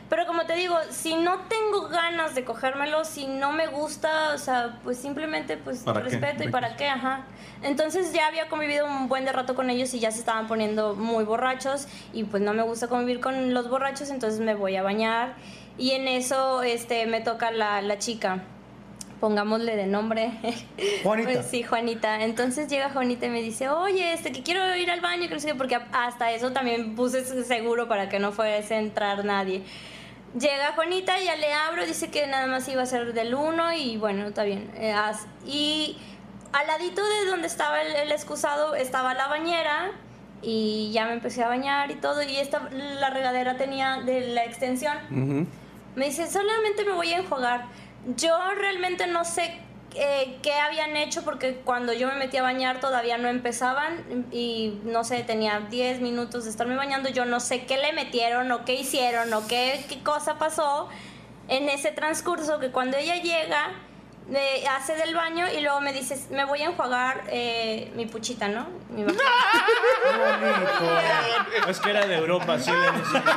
pero 0.08 0.26
como 0.26 0.44
te 0.46 0.54
digo, 0.54 0.76
si 0.90 1.14
no 1.14 1.38
tengo 1.48 1.88
ganas 1.88 2.34
de 2.34 2.44
cogérmelo, 2.44 3.04
si 3.04 3.26
no 3.26 3.52
me 3.52 3.66
gusta, 3.66 4.34
o 4.34 4.38
sea, 4.38 4.78
pues 4.84 4.98
simplemente 4.98 5.56
pues 5.56 5.80
¿Para 5.80 6.02
qué? 6.02 6.10
respeto 6.10 6.42
y 6.42 6.46
¿De 6.46 6.52
para 6.52 6.70
qué? 6.70 6.76
qué, 6.84 6.88
ajá. 6.88 7.22
Entonces 7.62 8.12
ya 8.12 8.26
había 8.26 8.48
convivido 8.48 8.86
un 8.86 9.08
buen 9.08 9.24
de 9.24 9.32
rato 9.32 9.54
con 9.54 9.70
ellos 9.70 9.92
y 9.94 10.00
ya 10.00 10.10
se 10.10 10.18
estaban 10.20 10.46
poniendo 10.46 10.94
muy 10.94 11.24
borrachos 11.24 11.88
y 12.12 12.24
pues 12.24 12.42
no 12.42 12.52
me 12.52 12.62
gusta 12.62 12.88
convivir 12.88 13.20
con 13.20 13.54
los 13.54 13.68
borrachos, 13.70 14.10
entonces 14.10 14.40
me 14.40 14.54
voy 14.54 14.76
a 14.76 14.82
bañar 14.82 15.34
y 15.78 15.92
en 15.92 16.08
eso 16.08 16.62
este 16.62 17.06
me 17.06 17.20
toca 17.20 17.50
la, 17.50 17.80
la 17.82 17.98
chica. 17.98 18.42
Pongámosle 19.20 19.76
de 19.76 19.86
nombre. 19.86 20.30
Juanita. 21.02 21.30
Pues 21.32 21.46
sí, 21.46 21.62
Juanita. 21.62 22.22
Entonces 22.24 22.68
llega 22.68 22.90
Juanita 22.90 23.26
y 23.26 23.30
me 23.30 23.42
dice, 23.42 23.68
oye, 23.68 24.12
este, 24.12 24.32
que 24.32 24.42
quiero 24.42 24.76
ir 24.76 24.90
al 24.90 25.00
baño, 25.00 25.28
que 25.28 25.34
no 25.34 25.40
sé 25.40 25.48
qué", 25.48 25.54
porque 25.54 25.78
hasta 25.92 26.32
eso 26.32 26.52
también 26.52 26.94
puse 26.94 27.24
seguro 27.44 27.88
para 27.88 28.08
que 28.08 28.18
no 28.18 28.32
fuese 28.32 28.74
a 28.74 28.78
entrar 28.78 29.24
nadie. 29.24 29.62
Llega 30.38 30.72
Juanita, 30.74 31.18
ya 31.20 31.36
le 31.36 31.52
abro, 31.52 31.86
dice 31.86 32.10
que 32.10 32.26
nada 32.26 32.46
más 32.46 32.68
iba 32.68 32.82
a 32.82 32.86
ser 32.86 33.14
del 33.14 33.34
1 33.34 33.72
y 33.74 33.96
bueno, 33.96 34.26
está 34.26 34.44
bien. 34.44 34.70
Eh, 34.76 34.94
y 35.46 35.96
al 36.52 36.66
ladito 36.66 37.02
de 37.02 37.30
donde 37.30 37.46
estaba 37.46 37.80
el, 37.82 37.96
el 37.96 38.12
excusado 38.12 38.74
estaba 38.74 39.14
la 39.14 39.26
bañera 39.28 39.92
y 40.42 40.90
ya 40.92 41.06
me 41.06 41.14
empecé 41.14 41.42
a 41.42 41.48
bañar 41.48 41.90
y 41.90 41.96
todo 41.96 42.22
y 42.22 42.36
esta, 42.36 42.68
la 42.70 43.10
regadera 43.10 43.56
tenía 43.56 44.02
de 44.04 44.28
la 44.28 44.44
extensión. 44.44 44.96
Me 45.96 46.06
dice, 46.06 46.28
solamente 46.28 46.84
me 46.84 46.92
voy 46.92 47.12
a 47.12 47.18
enjuagar. 47.18 47.64
Yo 48.16 48.36
realmente 48.54 49.06
no 49.06 49.24
sé 49.24 49.60
eh, 49.94 50.38
qué 50.42 50.54
habían 50.54 50.96
hecho 50.96 51.24
porque 51.24 51.60
cuando 51.64 51.92
yo 51.92 52.08
me 52.08 52.14
metí 52.14 52.36
a 52.38 52.42
bañar 52.42 52.80
todavía 52.80 53.18
no 53.18 53.28
empezaban 53.28 54.26
y 54.32 54.78
no 54.84 55.04
sé, 55.04 55.22
tenía 55.24 55.60
10 55.60 56.00
minutos 56.00 56.44
de 56.44 56.50
estarme 56.50 56.76
bañando. 56.76 57.10
Yo 57.10 57.26
no 57.26 57.40
sé 57.40 57.66
qué 57.66 57.76
le 57.76 57.92
metieron 57.92 58.50
o 58.52 58.64
qué 58.64 58.74
hicieron 58.74 59.32
o 59.34 59.46
qué, 59.46 59.84
qué 59.88 60.02
cosa 60.02 60.38
pasó 60.38 60.88
en 61.48 61.68
ese 61.68 61.90
transcurso 61.90 62.58
que 62.60 62.70
cuando 62.70 62.96
ella 62.96 63.16
llega 63.16 63.70
me 64.28 64.66
hace 64.68 64.94
del 64.94 65.14
baño 65.14 65.46
y 65.50 65.60
luego 65.60 65.80
me 65.80 65.92
dice, 65.92 66.18
me 66.30 66.44
voy 66.44 66.62
a 66.62 66.66
enjuagar 66.66 67.24
eh, 67.28 67.90
mi 67.94 68.06
puchita, 68.06 68.48
¿no? 68.48 68.66
Mi 68.90 69.04
vagina". 69.04 69.22
Es 71.68 71.80
que 71.80 71.90
era 71.90 72.06
de 72.06 72.16
Europa, 72.16 72.58
sí 72.58 72.70
decían. 72.70 73.24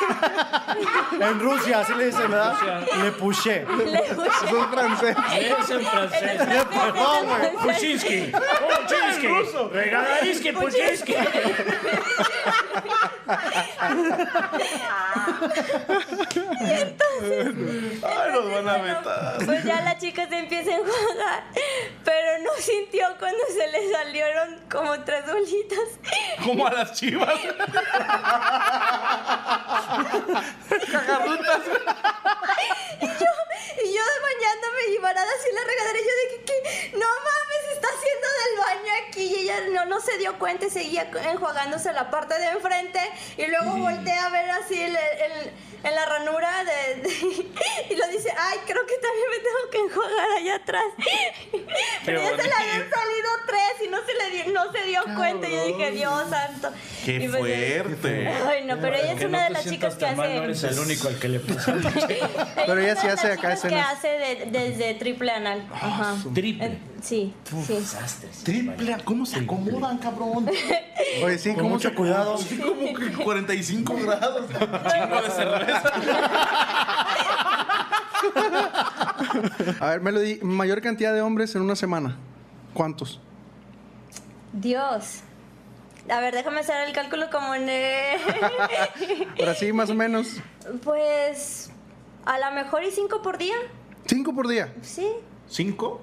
En 1.20 1.40
Rusia, 1.40 1.80
así 1.80 1.92
le 1.94 2.06
dicen, 2.06 2.30
¿verdad? 2.30 2.54
Le 3.02 3.12
puché. 3.12 3.64
Le 3.66 3.98
es 3.98 4.16
francés. 4.70 5.16
Es 5.38 5.70
en 5.70 5.84
francés. 5.84 6.40
No, 6.94 7.24
güey. 7.24 7.52
Puchinsky. 7.74 8.32
Puchinsky. 8.32 9.26
Regadariski 9.72 10.52
Puchinsky. 10.52 11.14
Ay, 18.02 18.32
nos 18.32 18.50
van 18.50 18.68
a 18.68 18.78
meter. 18.78 19.44
Pues 19.44 19.64
ya 19.64 19.80
la 19.82 19.98
chica 19.98 20.26
se 20.28 20.38
empieza 20.38 20.70
a 20.70 20.74
enjuagar, 20.76 21.42
pero 22.04 22.38
no 22.42 22.50
sintió 22.58 23.06
cuando 23.18 23.42
se 23.46 23.66
le 23.68 23.92
salieron 23.92 24.60
como 24.70 24.98
tres 25.04 25.24
bolitas. 25.26 25.78
Como 26.44 26.66
a 26.66 26.72
las 26.72 26.92
chivas. 26.94 27.28
Cagarrutas. 30.90 31.62
Y 33.00 33.06
yo, 33.06 33.30
y 33.84 33.94
yo 33.94 34.02
bañándome 34.22 34.82
y 34.94 34.98
varada 34.98 35.30
así 35.38 35.48
en 35.48 35.54
la 35.54 35.64
regadera, 35.64 35.98
y 35.98 36.02
yo 36.02 36.14
de 36.20 36.28
que, 36.28 36.44
que, 36.44 36.98
no 36.98 37.06
mames, 37.06 37.64
está 37.72 37.88
haciendo 37.88 38.26
del 38.40 38.54
baño 38.58 38.92
aquí. 39.06 39.22
Y 39.22 39.34
ella 39.42 39.60
no, 39.84 39.86
no 39.96 40.00
se 40.00 40.18
dio 40.18 40.38
cuenta 40.38 40.66
y 40.66 40.70
seguía 40.70 41.10
enjuagándose 41.32 41.92
la 41.92 42.10
parte 42.10 42.38
de 42.38 42.48
enfrente. 42.48 43.00
Y 43.36 43.46
luego 43.46 43.76
volteé 43.78 44.14
a 44.14 44.28
ver 44.30 44.50
así 44.50 44.80
el- 44.80 44.96
el- 44.96 45.50
en 45.82 45.94
la 45.94 46.04
ranura 46.04 46.62
de, 46.64 46.96
de- 46.96 47.08
y 47.90 47.96
lo 47.96 48.06
dice, 48.08 48.30
ay, 48.38 48.58
creo 48.66 48.84
que 48.86 48.94
también 48.98 49.26
me 49.30 49.38
tengo 49.38 49.70
que 49.72 49.78
enjuagar 49.78 50.30
allá 50.36 50.54
atrás. 50.56 50.84
Pero 52.04 52.20
ya 52.20 52.30
se 52.30 52.48
le 52.48 52.52
habían 52.54 52.90
salido 52.90 53.28
tres 53.46 53.86
y 53.86 53.88
no 53.88 53.98
se, 54.04 54.14
le 54.14 54.30
dio, 54.44 54.52
no 54.52 54.72
se 54.72 54.82
dio 54.86 55.00
cuenta. 55.16 55.48
Y 55.48 55.52
yo 55.52 55.66
dije, 55.68 55.90
Dios 55.92 56.28
santo. 56.28 56.70
Qué 57.04 57.12
Y 57.14 57.28
pues, 57.28 57.38
fuerte. 57.38 58.28
Ay, 58.28 58.64
no, 58.64 58.78
pero 58.78 58.94
ella 58.94 59.12
es 59.12 59.18
Que 59.20 59.26
una 59.26 59.38
no 59.38 59.44
de 59.44 59.50
las 59.50 59.64
chicas 59.64 59.94
que 59.94 60.06
mal, 60.12 60.20
hace... 60.26 60.36
no 60.36 60.44
eres 60.44 60.62
el 60.64 60.78
único 60.80 61.08
al 61.08 61.18
que 61.18 61.28
le 61.28 61.40
puso. 61.40 61.72
Pero 62.66 62.78
ella 62.78 62.96
sí 62.96 63.06
hace 63.06 63.28
acá 63.32 63.56
chicas 63.56 63.60
que 63.62 63.66
escenas. 63.68 63.92
hace 63.94 64.08
de- 64.08 64.46
desde 64.50 64.94
triple 64.94 65.32
anal. 65.32 65.66
Ajá. 65.72 66.14
Triple. 66.34 66.78
Sí, 67.02 67.34
sí. 67.66 67.74
Desastres. 67.74 68.44
Triple, 68.44 68.96
¿cómo 69.04 69.24
se 69.26 69.38
acomodan, 69.40 69.98
cabrón? 69.98 70.48
Oye, 71.24 71.38
sí, 71.38 71.50
Con 71.50 71.58
¿cómo 71.58 71.70
mucho 71.70 71.94
cuidado. 71.94 72.34
Así 72.34 72.58
como 72.58 72.94
que 72.94 73.12
45 73.24 73.96
grados. 74.02 74.46
Chingo 74.50 75.22
de 75.22 75.30
cerveza. 75.30 75.92
A 79.80 79.86
ver, 79.90 80.00
Melody, 80.00 80.38
mayor 80.42 80.80
cantidad 80.80 81.12
de 81.14 81.22
hombres 81.22 81.54
en 81.54 81.62
una 81.62 81.76
semana. 81.76 82.16
¿Cuántos? 82.74 83.20
Dios. 84.52 85.20
A 86.10 86.20
ver, 86.20 86.34
déjame 86.34 86.60
hacer 86.60 86.88
el 86.88 86.94
cálculo 86.94 87.30
como 87.30 87.54
en... 87.54 87.66
Pero 89.36 89.50
así, 89.50 89.72
más 89.72 89.90
o 89.90 89.94
menos. 89.94 90.36
pues... 90.82 91.70
A 92.26 92.38
lo 92.38 92.50
mejor 92.54 92.84
y 92.84 92.90
cinco 92.90 93.22
por 93.22 93.38
día. 93.38 93.54
Cinco 94.06 94.34
por 94.34 94.46
día. 94.48 94.74
Sí. 94.82 95.06
¿Cinco 95.50 96.00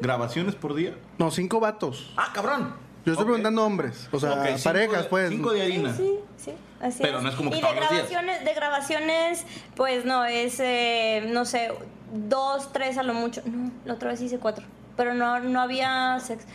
grabaciones 0.00 0.54
por 0.54 0.74
día? 0.74 0.94
No, 1.18 1.30
cinco 1.30 1.60
vatos. 1.60 2.12
Ah, 2.16 2.30
cabrón. 2.34 2.74
Yo 3.04 3.12
estoy 3.12 3.24
preguntando 3.24 3.64
hombres. 3.64 4.08
O 4.12 4.20
sea, 4.20 4.44
parejas, 4.62 5.04
de- 5.04 5.08
pues. 5.08 5.30
Cinco 5.30 5.52
de 5.52 5.62
harina. 5.62 5.92
Sí, 5.94 6.20
sí, 6.36 6.52
así 6.80 6.98
Pero 7.02 7.20
no 7.20 7.28
es 7.30 7.34
como 7.34 7.50
que 7.50 7.56
y 7.56 7.60
todos 7.60 7.74
de 7.74 7.80
los 7.80 7.90
días. 7.90 8.08
grabaciones, 8.10 8.44
de 8.44 8.54
grabaciones, 8.54 9.44
pues 9.74 10.04
no, 10.04 10.24
es, 10.24 10.60
eh, 10.60 11.24
no 11.32 11.44
sé, 11.44 11.72
dos, 12.12 12.70
tres 12.72 12.98
a 12.98 13.02
lo 13.02 13.14
mucho. 13.14 13.42
No, 13.46 13.72
la 13.86 13.94
otra 13.94 14.10
vez 14.10 14.20
hice 14.20 14.38
cuatro, 14.38 14.64
pero 14.96 15.14
no, 15.14 15.40
no 15.40 15.60
había 15.60 16.20
sexo. 16.20 16.46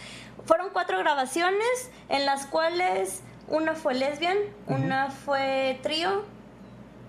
Fueron 0.45 0.69
cuatro 0.71 0.97
grabaciones 0.99 1.91
en 2.07 2.25
las 2.25 2.45
cuales 2.45 3.23
una 3.49 3.73
fue 3.73 3.95
lesbian, 3.95 4.37
una 4.67 5.09
fue 5.09 5.79
trío. 5.83 6.23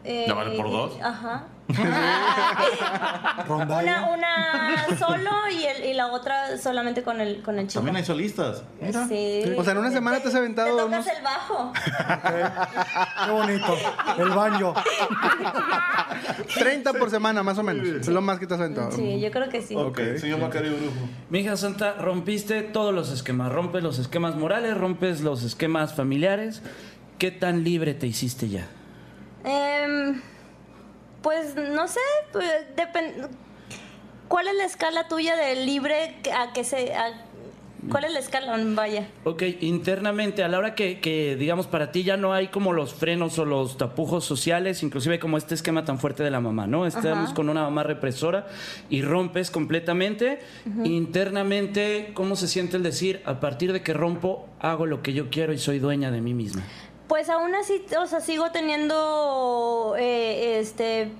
eh, 0.04 0.24
¿Ya 0.26 0.34
vale 0.34 0.56
por 0.56 0.70
dos? 0.70 0.98
Ajá. 1.00 1.46
Una, 3.48 4.08
una 4.12 4.86
solo 4.98 5.30
y, 5.52 5.64
el, 5.64 5.84
y 5.84 5.94
la 5.94 6.08
otra 6.08 6.56
solamente 6.58 7.02
con 7.02 7.20
el, 7.20 7.42
con 7.42 7.58
el 7.58 7.66
chico. 7.66 7.80
También 7.80 7.96
hay 7.96 8.04
solistas. 8.04 8.62
Mira. 8.80 9.06
Sí. 9.06 9.42
O 9.56 9.62
sea, 9.64 9.72
en 9.72 9.78
una 9.78 9.90
semana 9.90 10.20
te 10.20 10.28
has 10.28 10.34
aventado 10.34 10.76
Te 10.76 10.82
tocas 10.82 11.06
unos- 11.06 11.16
el 11.16 11.22
bajo. 11.22 11.72
Qué 13.24 13.30
bonito. 13.30 13.76
El 14.18 14.28
baño. 14.30 14.74
30 16.58 16.92
por 16.98 17.10
semana, 17.10 17.42
más 17.42 17.58
o 17.58 17.62
menos. 17.62 17.86
Es 17.86 18.08
lo 18.08 18.20
más 18.20 18.38
que 18.38 18.46
te 18.46 18.54
has 18.54 18.60
aventado. 18.60 18.92
Sí, 18.92 19.20
yo 19.20 19.30
creo 19.30 19.48
que 19.48 19.62
sí. 19.62 19.74
Ok, 19.76 19.98
señor 20.18 20.40
Macario 20.40 20.72
Brujo. 20.76 21.08
Mija 21.30 21.56
Santa, 21.56 21.94
rompiste 21.94 22.62
todos 22.62 22.94
los 22.94 23.10
esquemas. 23.10 23.52
Rompes 23.52 23.82
los 23.82 23.98
esquemas 23.98 24.36
morales, 24.36 24.76
rompes 24.76 25.20
los 25.20 25.42
esquemas 25.42 25.94
familiares. 25.94 26.62
¿Qué 27.18 27.30
tan 27.30 27.64
libre 27.64 27.94
te 27.94 28.06
hiciste 28.06 28.48
ya? 28.48 28.66
Em, 29.44 30.20
pues 31.22 31.54
no 31.56 31.88
sé, 31.88 32.00
pues, 32.32 32.50
depen- 32.76 33.28
¿cuál 34.28 34.48
es 34.48 34.54
la 34.54 34.64
escala 34.64 35.08
tuya 35.08 35.36
de 35.36 35.56
libre 35.64 36.16
a 36.36 36.52
que 36.52 36.64
se... 36.64 36.94
a- 36.94 37.24
¿Cuál 37.90 38.04
es 38.04 38.12
la 38.12 38.18
escala? 38.18 38.58
Vaya. 38.74 39.06
Ok, 39.24 39.44
internamente, 39.60 40.42
a 40.42 40.48
la 40.48 40.58
hora 40.58 40.74
que, 40.74 40.98
que, 41.00 41.36
digamos, 41.36 41.68
para 41.68 41.90
ti 41.92 42.02
ya 42.02 42.16
no 42.18 42.34
hay 42.34 42.48
como 42.48 42.72
los 42.72 42.92
frenos 42.92 43.38
o 43.38 43.44
los 43.46 43.78
tapujos 43.78 44.24
sociales, 44.24 44.82
inclusive 44.82 45.18
como 45.20 45.38
este 45.38 45.54
esquema 45.54 45.84
tan 45.84 45.98
fuerte 45.98 46.22
de 46.24 46.30
la 46.30 46.40
mamá, 46.40 46.66
¿no? 46.66 46.86
Estamos 46.86 47.32
con 47.32 47.48
una 47.48 47.62
mamá 47.62 47.84
represora 47.84 48.48
y 48.90 49.00
rompes 49.02 49.50
completamente. 49.52 50.40
Internamente, 50.84 52.10
¿cómo 52.14 52.36
se 52.36 52.48
siente 52.48 52.76
el 52.76 52.82
decir, 52.82 53.22
a 53.24 53.40
partir 53.40 53.72
de 53.72 53.80
que 53.80 53.94
rompo, 53.94 54.48
hago 54.60 54.84
lo 54.84 55.00
que 55.00 55.12
yo 55.14 55.30
quiero 55.30 55.52
y 55.54 55.58
soy 55.58 55.78
dueña 55.78 56.10
de 56.10 56.20
mí 56.20 56.34
misma? 56.34 56.64
Pues 57.08 57.30
aún 57.30 57.54
así, 57.54 57.84
o 57.98 58.06
sea, 58.06 58.20
sigo 58.20 58.50
teniendo 58.50 59.94
eh, 59.98 60.58
este 60.60 61.10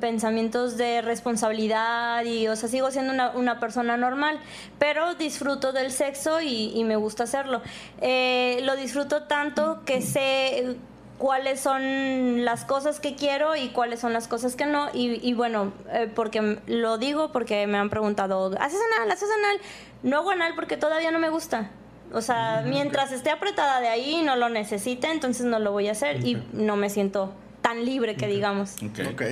pensamientos 0.00 0.76
de 0.76 1.02
responsabilidad 1.02 2.24
y, 2.24 2.48
o 2.48 2.56
sea, 2.56 2.68
sigo 2.68 2.90
siendo 2.90 3.12
una, 3.34 3.60
persona 3.60 3.96
normal, 3.96 4.40
pero 4.78 5.14
disfruto 5.14 5.72
del 5.72 5.92
sexo 5.92 6.40
y, 6.40 6.72
y 6.74 6.84
me 6.84 6.96
gusta 6.96 7.24
hacerlo. 7.24 7.62
Eh, 8.00 8.60
lo 8.64 8.76
disfruto 8.76 9.24
tanto 9.24 9.82
que 9.84 10.02
sé 10.02 10.76
cuáles 11.18 11.60
son 11.60 12.44
las 12.44 12.64
cosas 12.64 13.00
que 13.00 13.14
quiero 13.14 13.56
y 13.56 13.68
cuáles 13.68 14.00
son 14.00 14.12
las 14.12 14.28
cosas 14.28 14.56
que 14.56 14.66
no. 14.66 14.88
Y, 14.92 15.20
y 15.28 15.34
bueno, 15.34 15.72
eh, 15.90 16.10
porque 16.14 16.58
lo 16.66 16.98
digo 16.98 17.32
porque 17.32 17.66
me 17.66 17.78
han 17.78 17.90
preguntado, 17.90 18.50
¿haces 18.60 18.80
anal? 18.96 19.10
¿Haces 19.10 19.28
anal? 19.30 19.60
No 20.02 20.18
hago 20.18 20.30
anal 20.30 20.54
porque 20.54 20.76
todavía 20.76 21.10
no 21.10 21.18
me 21.18 21.28
gusta. 21.28 21.70
O 22.12 22.20
sea, 22.22 22.64
mientras 22.66 23.12
esté 23.12 23.30
apretada 23.30 23.80
de 23.80 23.88
ahí 23.88 24.16
y 24.20 24.22
no 24.22 24.36
lo 24.36 24.48
necesite, 24.48 25.10
entonces 25.10 25.44
no 25.46 25.58
lo 25.58 25.72
voy 25.72 25.88
a 25.88 25.92
hacer 25.92 26.26
y 26.26 26.42
no 26.52 26.76
me 26.76 26.88
siento 26.90 27.32
tan 27.60 27.84
libre 27.84 28.16
que 28.16 28.26
digamos. 28.26 28.76
Ok. 28.82 29.22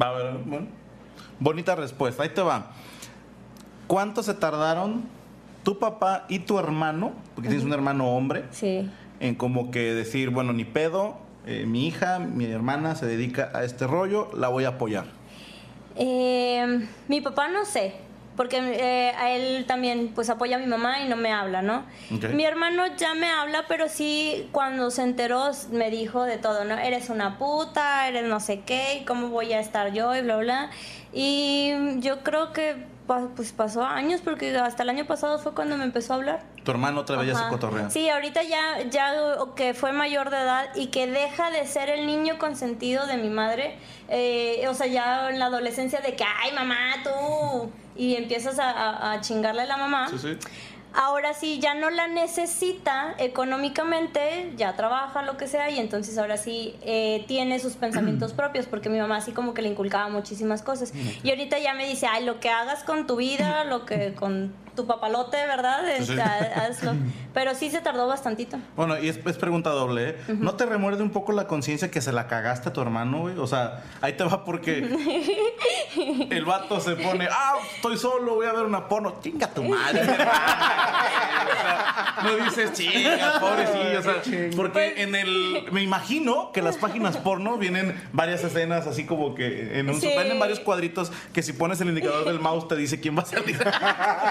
Va 0.00 0.08
a 0.08 0.12
ver, 0.12 0.34
bueno. 0.44 0.66
Bonita 1.38 1.74
respuesta. 1.74 2.22
Ahí 2.22 2.30
te 2.30 2.40
va. 2.42 2.70
¿Cuánto 3.86 4.22
se 4.22 4.32
tardaron 4.34 5.04
tu 5.64 5.78
papá 5.78 6.24
y 6.28 6.38
tu 6.40 6.58
hermano, 6.58 7.12
porque 7.34 7.48
tienes 7.48 7.66
un 7.66 7.72
hermano 7.72 8.08
hombre, 8.14 8.44
Sí. 8.50 8.90
en 9.20 9.34
como 9.34 9.70
que 9.70 9.92
decir, 9.94 10.30
bueno, 10.30 10.52
ni 10.52 10.64
pedo, 10.64 11.16
eh, 11.46 11.64
mi 11.66 11.86
hija, 11.86 12.18
mi 12.18 12.46
hermana 12.46 12.94
se 12.96 13.06
dedica 13.06 13.50
a 13.54 13.64
este 13.64 13.86
rollo, 13.86 14.30
la 14.34 14.48
voy 14.48 14.64
a 14.64 14.68
apoyar? 14.68 15.04
Eh, 15.96 16.86
mi 17.08 17.20
papá 17.20 17.48
no 17.48 17.64
sé, 17.64 17.94
porque 18.36 18.58
eh, 18.58 19.12
a 19.16 19.30
él 19.30 19.64
también 19.66 20.12
pues 20.14 20.30
apoya 20.30 20.56
a 20.56 20.58
mi 20.58 20.66
mamá 20.66 21.00
y 21.00 21.08
no 21.08 21.16
me 21.16 21.32
habla, 21.32 21.62
¿no? 21.62 21.84
Mi 22.32 22.44
hermano 22.44 22.84
ya 22.96 23.14
me 23.14 23.28
habla, 23.28 23.64
pero 23.68 23.88
sí 23.88 24.48
cuando 24.52 24.90
se 24.90 25.02
enteró 25.02 25.50
me 25.70 25.90
dijo 25.90 26.24
de 26.24 26.38
todo, 26.38 26.64
¿no? 26.64 26.76
Eres 26.78 27.10
una 27.10 27.38
puta, 27.38 28.08
eres 28.08 28.24
no 28.24 28.40
sé 28.40 28.60
qué, 28.60 29.04
cómo 29.06 29.28
voy 29.28 29.52
a 29.52 29.60
estar 29.60 29.92
yo 29.92 30.14
y 30.14 30.22
bla, 30.22 30.36
bla. 30.38 30.70
Y 31.12 31.72
yo 32.00 32.20
creo 32.20 32.52
que 32.52 32.93
pues 33.06 33.52
pasó 33.52 33.84
años 33.84 34.20
porque 34.24 34.56
hasta 34.56 34.82
el 34.82 34.88
año 34.88 35.04
pasado 35.06 35.38
fue 35.38 35.52
cuando 35.52 35.76
me 35.76 35.84
empezó 35.84 36.14
a 36.14 36.16
hablar. 36.16 36.42
Tu 36.64 36.70
hermano 36.70 37.00
otra 37.02 37.16
vez 37.18 37.28
ya 37.28 37.34
se 37.34 37.40
Ajá. 37.40 37.50
cotorrea. 37.50 37.90
Sí, 37.90 38.08
ahorita 38.08 38.42
ya, 38.42 38.80
ya 38.90 39.12
que 39.56 39.74
fue 39.74 39.92
mayor 39.92 40.30
de 40.30 40.38
edad 40.38 40.66
y 40.74 40.86
que 40.86 41.06
deja 41.06 41.50
de 41.50 41.66
ser 41.66 41.90
el 41.90 42.06
niño 42.06 42.38
consentido 42.38 43.06
de 43.06 43.16
mi 43.18 43.28
madre. 43.28 43.76
eh, 44.08 44.66
o 44.68 44.74
sea, 44.74 44.86
ya 44.86 45.30
en 45.30 45.38
la 45.38 45.46
adolescencia 45.46 46.00
de 46.00 46.14
que, 46.16 46.24
ay, 46.24 46.52
mamá, 46.52 46.76
tú. 47.02 47.70
Y 47.96 48.16
empiezas 48.16 48.58
a, 48.58 48.70
a- 48.70 49.12
a 49.12 49.20
chingarle 49.20 49.62
a 49.62 49.66
la 49.66 49.76
mamá. 49.76 50.08
Sí, 50.10 50.18
sí. 50.18 50.36
Ahora 50.96 51.34
sí, 51.34 51.58
ya 51.58 51.74
no 51.74 51.90
la 51.90 52.06
necesita 52.06 53.16
económicamente, 53.18 54.52
ya 54.56 54.76
trabaja, 54.76 55.22
lo 55.22 55.36
que 55.36 55.48
sea, 55.48 55.68
y 55.68 55.80
entonces 55.80 56.16
ahora 56.18 56.36
sí 56.36 56.76
eh, 56.82 57.24
tiene 57.26 57.58
sus 57.58 57.74
pensamientos 57.74 58.32
propios, 58.34 58.66
porque 58.66 58.88
mi 58.88 58.98
mamá 58.98 59.16
así 59.16 59.32
como 59.32 59.54
que 59.54 59.62
le 59.62 59.68
inculcaba 59.68 60.08
muchísimas 60.08 60.62
cosas. 60.62 60.92
Y 61.22 61.30
ahorita 61.30 61.58
ya 61.58 61.74
me 61.74 61.88
dice, 61.88 62.06
ay, 62.06 62.24
lo 62.24 62.38
que 62.38 62.48
hagas 62.48 62.84
con 62.84 63.08
tu 63.08 63.16
vida, 63.16 63.64
lo 63.64 63.86
que 63.86 64.14
con 64.14 64.52
tu 64.74 64.86
papalote, 64.86 65.36
¿verdad? 65.46 65.88
Este, 65.88 66.20
ha- 66.20 66.66
hazlo. 66.68 66.94
Pero 67.34 67.54
sí 67.54 67.70
se 67.70 67.80
tardó 67.80 68.06
bastantito. 68.06 68.58
Bueno, 68.76 68.98
y 68.98 69.08
es, 69.08 69.18
es 69.24 69.36
pregunta 69.36 69.70
doble, 69.70 70.10
¿eh? 70.10 70.16
¿No 70.38 70.54
te 70.54 70.66
remuerde 70.66 71.02
un 71.02 71.10
poco 71.10 71.32
la 71.32 71.46
conciencia 71.46 71.90
que 71.90 72.00
se 72.00 72.12
la 72.12 72.26
cagaste 72.28 72.68
a 72.68 72.72
tu 72.72 72.80
hermano, 72.80 73.20
güey? 73.22 73.38
O 73.38 73.46
sea, 73.46 73.82
ahí 74.00 74.12
te 74.14 74.24
va 74.24 74.44
porque 74.44 74.78
el 76.30 76.44
vato 76.44 76.80
se 76.80 76.96
pone, 76.96 77.28
ah, 77.30 77.54
estoy 77.76 77.96
solo, 77.96 78.34
voy 78.36 78.46
a 78.46 78.52
ver 78.52 78.64
una 78.64 78.88
porno. 78.88 79.14
Chinga 79.22 79.48
tu 79.48 79.62
madre. 79.64 80.02
O 81.44 81.56
sea, 81.56 82.16
no 82.22 82.36
dices, 82.44 82.72
chinga, 82.72 83.38
pobrecillo. 83.40 83.98
O 83.98 84.02
sea, 84.02 84.22
porque 84.56 85.02
en 85.02 85.14
el. 85.14 85.64
Me 85.72 85.82
imagino 85.82 86.52
que 86.52 86.62
las 86.62 86.76
páginas 86.76 87.16
porno 87.18 87.56
vienen 87.58 88.00
varias 88.12 88.42
escenas 88.44 88.86
así 88.86 89.04
como 89.04 89.34
que 89.34 89.78
en 89.78 89.90
un. 89.90 90.00
Sí. 90.00 90.08
Vienen 90.08 90.38
varios 90.38 90.60
cuadritos 90.60 91.12
que 91.32 91.42
si 91.42 91.52
pones 91.52 91.80
el 91.80 91.88
indicador 91.88 92.24
del 92.24 92.40
mouse 92.40 92.66
te 92.68 92.76
dice 92.76 93.00
quién 93.00 93.16
va 93.16 93.22
a 93.22 93.26
salir. 93.26 93.58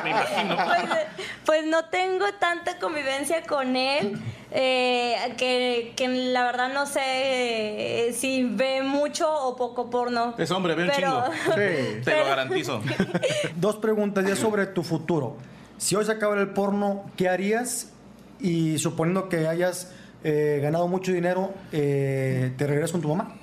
me 0.04 0.10
imagino. 0.10 0.33
Pues, 0.74 1.06
pues 1.46 1.66
no 1.66 1.86
tengo 1.86 2.26
tanta 2.40 2.80
convivencia 2.80 3.44
con 3.44 3.76
él, 3.76 4.20
eh, 4.52 5.16
que, 5.38 5.94
que 5.96 6.08
la 6.08 6.44
verdad 6.44 6.74
no 6.74 6.86
sé 6.86 7.02
eh, 7.04 8.14
si 8.14 8.44
ve 8.44 8.82
mucho 8.82 9.32
o 9.32 9.56
poco 9.56 9.90
porno. 9.90 10.36
Es 10.38 10.52
hombre, 10.52 10.76
ve 10.76 10.84
un 10.84 10.92
chingo. 10.92 11.24
Sí. 11.46 12.02
Te 12.04 12.20
lo 12.20 12.26
garantizo. 12.26 12.82
Dos 13.56 13.78
preguntas 13.78 14.26
ya 14.26 14.36
sobre 14.36 14.68
tu 14.68 14.84
futuro. 14.84 15.38
Si 15.78 15.96
hoy 15.96 16.06
se 16.06 16.12
acaba 16.12 16.40
el 16.40 16.50
porno, 16.50 17.06
¿qué 17.18 17.30
harías? 17.30 17.92
Y 18.40 18.78
suponiendo 18.78 19.30
que 19.30 19.48
hayas 19.48 19.92
eh, 20.24 20.60
ganado 20.62 20.88
mucho 20.88 21.12
dinero, 21.12 21.54
eh, 21.72 22.54
¿te 22.58 22.68
regresas 22.68 22.92
con 22.92 23.02
tu 23.02 23.10
mamá? 23.10 23.36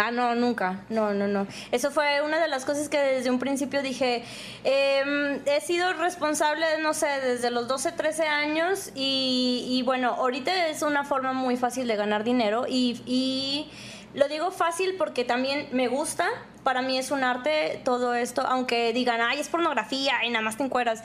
Ah, 0.00 0.12
no, 0.12 0.36
nunca. 0.36 0.84
No, 0.90 1.12
no, 1.12 1.26
no. 1.26 1.48
Eso 1.72 1.90
fue 1.90 2.22
una 2.22 2.38
de 2.40 2.46
las 2.46 2.64
cosas 2.64 2.88
que 2.88 2.98
desde 2.98 3.30
un 3.30 3.40
principio 3.40 3.82
dije. 3.82 4.22
em, 4.62 5.40
he 5.44 5.60
sido 5.60 5.92
responsable, 5.94 6.64
no 6.80 6.94
sé, 6.94 7.08
desde 7.20 7.50
los 7.50 7.66
12, 7.66 7.90
13 7.92 8.24
años 8.28 8.92
y, 8.94 9.82
bueno, 9.84 10.10
ahorita 10.14 10.68
es 10.68 10.82
una 10.82 11.02
forma 11.02 11.32
muy 11.32 11.56
fácil 11.56 11.88
de 11.88 11.96
ganar 11.96 12.22
dinero 12.22 12.64
y, 12.68 13.02
y 13.06 13.70
lo 14.14 14.28
digo 14.28 14.52
fácil 14.52 14.94
porque 14.96 15.24
también 15.24 15.68
me 15.72 15.88
gusta. 15.88 16.28
Para 16.62 16.80
mí 16.80 16.96
es 16.96 17.10
un 17.10 17.24
arte 17.24 17.80
todo 17.84 18.14
esto, 18.14 18.42
aunque 18.46 18.92
digan, 18.92 19.20
ay, 19.20 19.40
es 19.40 19.48
pornografía 19.48 20.24
y 20.24 20.30
nada 20.30 20.44
más 20.44 20.56
te 20.56 20.62
encueras. 20.62 21.02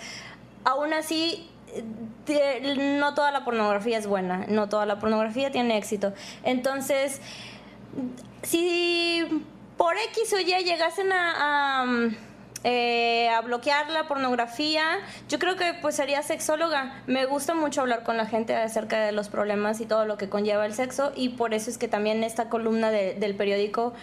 Aún 0.65 0.93
así, 0.93 1.49
te- 2.25 2.75
no 2.99 3.15
toda 3.15 3.31
la 3.31 3.43
pornografía 3.43 3.97
es 3.97 4.05
buena, 4.05 4.45
no 4.49 4.69
toda 4.69 4.85
la 4.85 4.99
pornografía 4.99 5.51
tiene 5.51 5.77
éxito. 5.77 6.13
Entonces, 6.43 7.21
si 8.41 9.23
por 9.77 9.95
X 9.97 10.33
o 10.33 10.39
Y 10.39 10.45
llegasen 10.63 11.11
a, 11.11 11.81
a, 11.83 11.85
eh, 12.63 13.29
a 13.29 13.41
bloquear 13.41 13.89
la 13.89 14.07
pornografía, 14.07 14.83
yo 15.29 15.39
creo 15.39 15.55
que 15.55 15.73
pues 15.81 15.95
sería 15.95 16.21
sexóloga. 16.23 17.01
Me 17.07 17.25
gusta 17.25 17.53
mucho 17.53 17.81
hablar 17.81 18.03
con 18.03 18.17
la 18.17 18.25
gente 18.25 18.55
acerca 18.55 18.99
de 19.01 19.11
los 19.11 19.29
problemas 19.29 19.81
y 19.81 19.85
todo 19.85 20.05
lo 20.05 20.17
que 20.17 20.29
conlleva 20.29 20.65
el 20.65 20.73
sexo 20.73 21.11
y 21.15 21.29
por 21.29 21.53
eso 21.53 21.69
es 21.69 21.77
que 21.77 21.87
también 21.87 22.23
esta 22.23 22.49
columna 22.49 22.91
de- 22.91 23.15
del 23.15 23.35
periódico 23.35 23.93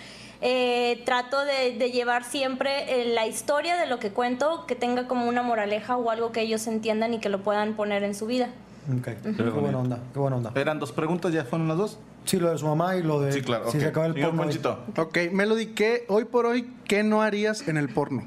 eh, 0.43 1.03
trato 1.05 1.45
de, 1.45 1.77
de 1.77 1.91
llevar 1.91 2.25
siempre 2.25 3.03
eh, 3.03 3.13
la 3.15 3.27
historia 3.27 3.77
de 3.77 3.87
lo 3.87 3.99
que 3.99 4.11
cuento, 4.11 4.65
que 4.67 4.75
tenga 4.75 5.07
como 5.07 5.27
una 5.29 5.43
moraleja 5.43 5.97
o 5.99 6.11
algo 6.11 6.33
que 6.33 6.41
ellos 6.41 6.67
entiendan 6.67 7.13
y 7.15 7.19
que 7.21 7.29
lo 7.29 7.43
puedan 7.43 7.75
poner 7.75 8.03
en 8.05 8.15
su 8.15 8.27
vida. 8.27 8.49
Ok, 8.91 9.09
qué 9.37 9.43
buena 9.43 9.79
onda, 9.79 9.99
qué 10.15 10.19
buena 10.19 10.37
onda. 10.39 10.51
Eran 10.55 10.79
dos 10.81 10.93
preguntas, 10.93 11.33
¿ya 11.33 11.45
fueron 11.45 11.69
las 11.69 11.77
dos? 11.77 11.99
Sí, 12.25 12.39
lo 12.39 12.51
de 12.51 12.59
su 12.59 12.67
mamá 12.67 12.97
y 12.97 13.03
lo 13.03 13.21
de 13.21 13.33
Sí, 13.33 13.43
claro. 13.43 13.71
si 13.71 13.79
ok. 13.79 13.83
se 13.83 13.89
acaba 13.89 14.07
el 14.07 14.15
Señor 14.15 14.31
porno. 14.31 14.43
Ponchito. 14.45 14.79
Ok, 14.97 15.19
Melody, 15.33 15.67
¿qué 15.75 16.05
hoy 16.09 16.25
por 16.27 16.47
hoy, 16.47 16.73
qué 16.87 17.03
no 17.03 17.23
harías 17.23 17.67
en 17.67 17.77
el 17.77 17.89
porno? 17.89 18.25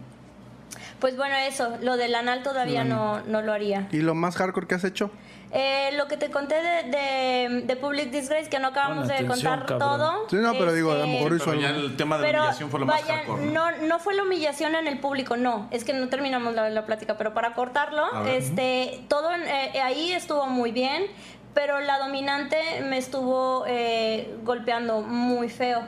Pues 0.99 1.17
bueno, 1.17 1.35
eso, 1.35 1.77
lo 1.81 1.97
del 1.97 2.15
anal 2.15 2.43
todavía 2.43 2.83
no, 2.85 3.21
no 3.23 3.41
lo 3.41 3.51
haría. 3.51 3.87
¿Y 3.91 3.97
lo 3.97 4.15
más 4.15 4.35
hardcore 4.37 4.67
que 4.67 4.75
has 4.75 4.83
hecho? 4.85 5.11
Eh, 5.51 5.91
lo 5.97 6.07
que 6.07 6.17
te 6.17 6.31
conté 6.31 6.55
de, 6.55 6.89
de, 6.89 7.61
de 7.67 7.75
Public 7.75 8.09
Disgrace, 8.09 8.49
que 8.49 8.57
no 8.57 8.69
acabamos 8.69 9.07
de 9.07 9.15
atención, 9.15 9.51
contar 9.59 9.65
cabrón. 9.67 9.79
todo. 9.99 10.29
Sí, 10.29 10.37
no, 10.37 10.53
pero 10.53 10.73
digo, 10.73 10.91
a 10.91 10.95
lo 10.95 11.03
este, 11.03 11.13
mejor 11.13 11.35
hizo 11.35 11.45
Pero 11.51 11.61
ya 11.61 11.69
el 11.71 11.95
tema 11.97 12.17
de 12.17 12.31
la 12.31 12.39
humillación 12.39 12.69
fue 12.71 12.79
lo 12.79 12.85
más 12.87 13.01
vaya, 13.01 13.15
hardcore. 13.17 13.45
no, 13.47 13.71
no 13.85 13.99
fue 13.99 14.15
la 14.15 14.23
humillación 14.23 14.75
en 14.75 14.87
el 14.87 14.99
público, 14.99 15.37
no. 15.37 15.67
Es 15.69 15.83
que 15.83 15.93
no 15.93 16.07
terminamos 16.09 16.55
la, 16.55 16.69
la 16.69 16.85
plática, 16.85 17.17
pero 17.17 17.33
para 17.35 17.53
cortarlo, 17.53 18.05
este, 18.25 19.01
todo 19.09 19.29
eh, 19.33 19.79
ahí 19.81 20.11
estuvo 20.13 20.47
muy 20.47 20.71
bien, 20.71 21.03
pero 21.53 21.79
la 21.79 21.99
dominante 21.99 22.57
me 22.81 22.97
estuvo 22.97 23.65
eh, 23.67 24.35
golpeando 24.43 25.01
muy 25.01 25.49
feo. 25.49 25.81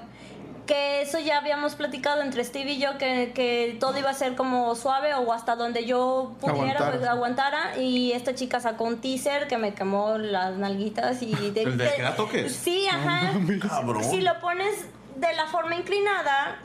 Que 0.65 1.03
eso 1.03 1.19
ya 1.19 1.37
habíamos 1.37 1.75
platicado 1.75 2.23
entre 2.23 2.43
Steve 2.43 2.71
y 2.71 2.79
yo, 2.79 2.97
que, 2.97 3.33
que 3.35 3.77
todo 3.79 3.99
iba 3.99 4.09
a 4.09 4.15
ser 4.15 4.35
como 4.35 4.73
suave 4.73 5.13
o 5.13 5.31
hasta 5.31 5.55
donde 5.55 5.85
yo 5.85 6.33
pudiera 6.41 6.79
Aguantara. 6.79 6.91
pues, 6.91 7.07
aguantara. 7.07 7.77
Y 7.77 8.13
esta 8.13 8.33
chica 8.33 8.59
sacó 8.59 8.85
un 8.85 8.99
teaser 8.99 9.47
que 9.47 9.59
me 9.59 9.75
quemó 9.75 10.17
las 10.17 10.57
nalguitas 10.57 11.21
y... 11.21 11.35
De, 11.51 11.61
¿El 11.61 11.77
de 11.77 11.93
que 11.93 12.01
da 12.01 12.15
toques? 12.15 12.55
Sí, 12.55 12.87
ajá. 12.91 13.31
Cabrón. 13.61 14.03
Si 14.03 14.21
lo 14.21 14.39
pones 14.39 14.85
de 15.17 15.33
la 15.33 15.45
forma 15.45 15.75
inclinada, 15.75 16.57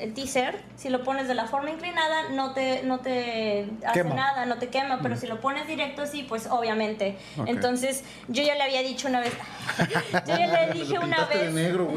el 0.00 0.14
teaser, 0.14 0.60
si 0.76 0.88
lo 0.88 1.04
pones 1.04 1.28
de 1.28 1.34
la 1.34 1.46
forma 1.46 1.70
inclinada, 1.70 2.30
no 2.30 2.52
te, 2.52 2.82
no 2.82 3.00
te 3.00 3.68
hace 3.84 4.02
Quema. 4.02 4.14
nada, 4.14 4.46
no 4.46 4.56
te 4.56 4.68
quema, 4.68 5.00
pero 5.02 5.16
si 5.16 5.26
lo 5.26 5.40
pones 5.40 5.66
directo 5.66 6.02
así, 6.02 6.22
pues 6.22 6.46
obviamente. 6.46 7.16
Entonces, 7.46 8.02
yo 8.28 8.42
ya 8.42 8.54
le 8.54 8.62
había 8.62 8.82
dicho 8.82 9.08
una 9.08 9.20
vez, 9.20 9.32
yo 10.26 10.36
ya 10.36 10.46
le 10.66 10.72
dije 10.78 10.98
una 10.98 11.26
vez, 11.26 11.52
negro, 11.52 11.92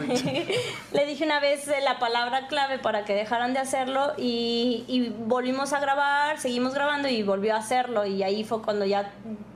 le 0.92 1.06
dije 1.06 1.24
una 1.24 1.40
vez 1.40 1.68
eh, 1.68 1.82
la 1.82 2.00
palabra 2.00 2.48
clave 2.48 2.78
para 2.80 3.06
que 3.06 3.14
dejaran 3.14 3.54
de 3.54 3.60
hacerlo 3.60 4.14
y, 4.18 4.84
y 4.88 5.10
volvimos 5.10 5.74
a 5.74 5.80
grabar, 5.80 6.40
seguimos 6.40 6.74
grabando 6.74 7.08
y 7.08 7.24
volvió 7.24 7.56
a 7.56 7.60
hacerlo 7.60 8.06
y 8.06 8.24
ahí 8.24 8.44
fue 8.44 8.62
cuando 8.62 8.86
ya 8.86 9.12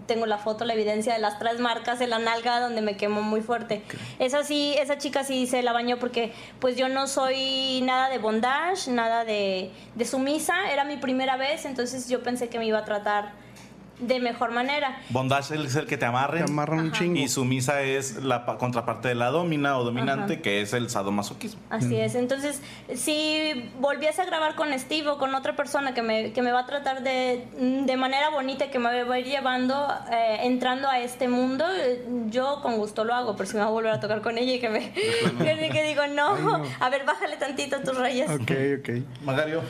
tengo 0.08 0.26
la 0.26 0.38
foto, 0.38 0.66
la 0.66 0.74
evidencia 0.74 1.14
de 1.14 1.20
las 1.20 1.38
tres 1.38 1.60
marcas 1.60 2.02
en 2.02 2.10
la 2.10 2.20
nalga 2.20 2.60
donde 2.60 2.82
me 2.82 2.98
quemó 2.98 3.22
muy 3.22 3.42
fuerte. 3.42 3.84
Esa 4.18 4.44
sí, 4.44 4.76
esa 4.80 4.98
chica 4.98 5.24
sí 5.24 5.46
se 5.46 5.62
la 5.62 5.74
bañó 5.74 6.00
porque 6.00 6.34
pues 6.60 6.78
yo 6.78 6.90
no 6.90 7.08
soy 7.08 7.82
nada 7.84 8.10
de 8.10 8.18
bondage, 8.18 8.90
nada 8.90 9.26
de, 9.26 9.72
de 9.96 10.06
sumisa, 10.06 10.72
era 10.72 10.84
mi 10.86 10.98
primera 10.98 11.38
vez, 11.38 11.66
entonces 11.66 12.10
yo 12.10 12.24
pensé 12.24 12.50
que 12.50 12.58
me 12.58 12.66
iba 12.66 12.80
a 12.80 12.86
tratar 12.86 13.34
de 14.00 14.20
mejor 14.20 14.52
manera. 14.52 15.02
Bondage 15.10 15.56
es 15.56 15.76
el 15.76 15.86
que 15.88 15.98
te 15.98 16.06
amarren. 16.06 16.46
Te 16.46 16.52
amarran 16.52 16.80
un 16.80 16.92
chingo. 16.92 17.20
Y 17.20 17.28
sumisa 17.28 17.82
es 17.82 18.24
la 18.24 18.46
pa- 18.46 18.58
contraparte 18.58 19.08
de 19.08 19.16
la 19.16 19.28
domina 19.30 19.78
o 19.78 19.84
dominante, 19.84 20.42
que 20.42 20.62
es 20.62 20.74
el 20.74 20.90
sadomasoquismo. 20.90 21.60
Así 21.70 21.96
es. 21.96 22.16
Entonces, 22.16 22.62
si 22.96 23.70
volviese 23.80 24.22
a 24.22 24.26
grabar 24.26 24.56
con 24.56 24.78
Steve 24.78 25.08
o 25.10 25.18
con 25.18 25.34
otra 25.36 25.56
persona 25.56 25.94
que 25.94 26.02
me, 26.04 26.32
que 26.34 26.42
me 26.42 26.52
va 26.52 26.60
a 26.62 26.66
tratar 26.66 27.02
de, 27.04 27.46
de 27.86 27.98
manera 27.98 28.30
bonita, 28.30 28.66
y 28.66 28.70
que 28.70 28.80
me 28.80 29.04
va 29.04 29.16
a 29.16 29.20
ir 29.20 29.26
llevando, 29.26 29.88
eh, 30.12 30.40
entrando 30.44 30.88
a 30.88 31.00
este 31.00 31.28
mundo, 31.28 31.66
eh, 31.76 32.06
yo 32.30 32.60
con 32.62 32.78
gusto 32.78 33.04
lo 33.04 33.14
hago, 33.16 33.36
pero 33.36 33.50
si 33.50 33.56
me 33.56 33.62
va 33.62 33.68
a 33.68 33.72
volver 33.72 33.92
a 33.94 34.00
tocar 34.00 34.22
con 34.22 34.38
ella 34.38 34.54
y 34.54 34.60
que 34.60 34.70
me 34.70 34.92
que, 34.94 35.70
que 35.72 35.84
digo, 35.88 36.06
no, 36.08 36.64
a 36.80 36.90
ver, 36.90 37.04
bájale 37.06 37.38
tantito 37.38 37.80
tus 37.82 37.98
rayas. 37.98 38.30
Ok, 38.30 38.52
ok. 38.80 38.90
Magario. 39.24 39.62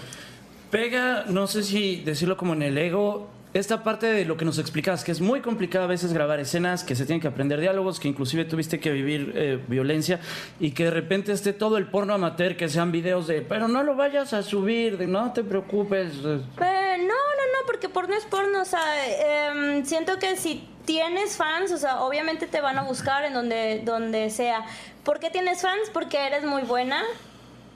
Pega, 0.70 1.24
no 1.28 1.48
sé 1.48 1.64
si 1.64 2.02
decirlo 2.04 2.36
como 2.36 2.54
en 2.54 2.62
el 2.62 2.78
ego, 2.78 3.30
esta 3.54 3.84
parte 3.84 4.08
de 4.08 4.26
lo 4.26 4.38
que 4.38 4.46
nos 4.46 4.60
explicabas, 4.60 5.04
que 5.04 5.12
es 5.12 5.22
muy 5.22 5.42
complicado 5.42 5.86
a 5.86 5.88
veces 5.88 6.14
grabar 6.14 6.40
escenas, 6.40 6.84
que 6.84 6.96
se 6.96 7.06
tienen 7.06 7.22
que 7.22 7.28
aprender 7.28 7.60
diálogos, 7.60 8.00
que 8.00 8.08
inclusive 8.08 8.46
tuviste 8.46 8.80
que 8.80 8.92
vivir 8.92 9.34
eh, 9.36 9.60
violencia 9.68 10.20
y 10.60 10.72
que 10.72 10.86
de 10.86 10.92
repente 10.92 11.32
esté 11.32 11.54
todo 11.54 11.78
el 11.78 11.88
porno 11.88 12.14
amateur, 12.14 12.56
que 12.56 12.70
sean 12.70 12.92
videos 12.92 13.28
de, 13.28 13.42
pero 13.42 13.68
no 13.68 13.84
lo 13.84 13.96
vayas 13.96 14.34
a 14.34 14.44
subir, 14.44 14.98
de 14.98 15.08
no 15.08 15.34
te 15.34 15.44
preocupes. 15.44 16.14
eh, 16.18 16.98
no, 17.00 17.06
no, 17.06 17.08
no, 17.08 17.66
porque 17.66 17.90
porno 17.90 18.16
es 18.16 18.26
porno. 18.26 18.62
O 18.62 18.66
sea, 18.66 19.50
em, 19.50 19.86
siento 19.86 20.20
que 20.20 20.36
si 20.36 20.68
tienes 20.86 21.36
fans, 21.36 21.72
o 21.72 21.78
sea, 21.78 22.02
obviamente 22.02 22.48
te 22.48 22.62
van 22.62 22.78
a 22.78 22.84
buscar 22.84 23.24
en 23.26 23.34
donde, 23.34 23.82
donde 23.84 24.30
sea. 24.30 24.66
¿Por 25.04 25.20
qué 25.20 25.30
tienes 25.30 25.62
fans? 25.62 25.90
Porque 25.94 26.28
eres 26.28 26.44
muy 26.44 26.64
buena. 26.64 27.02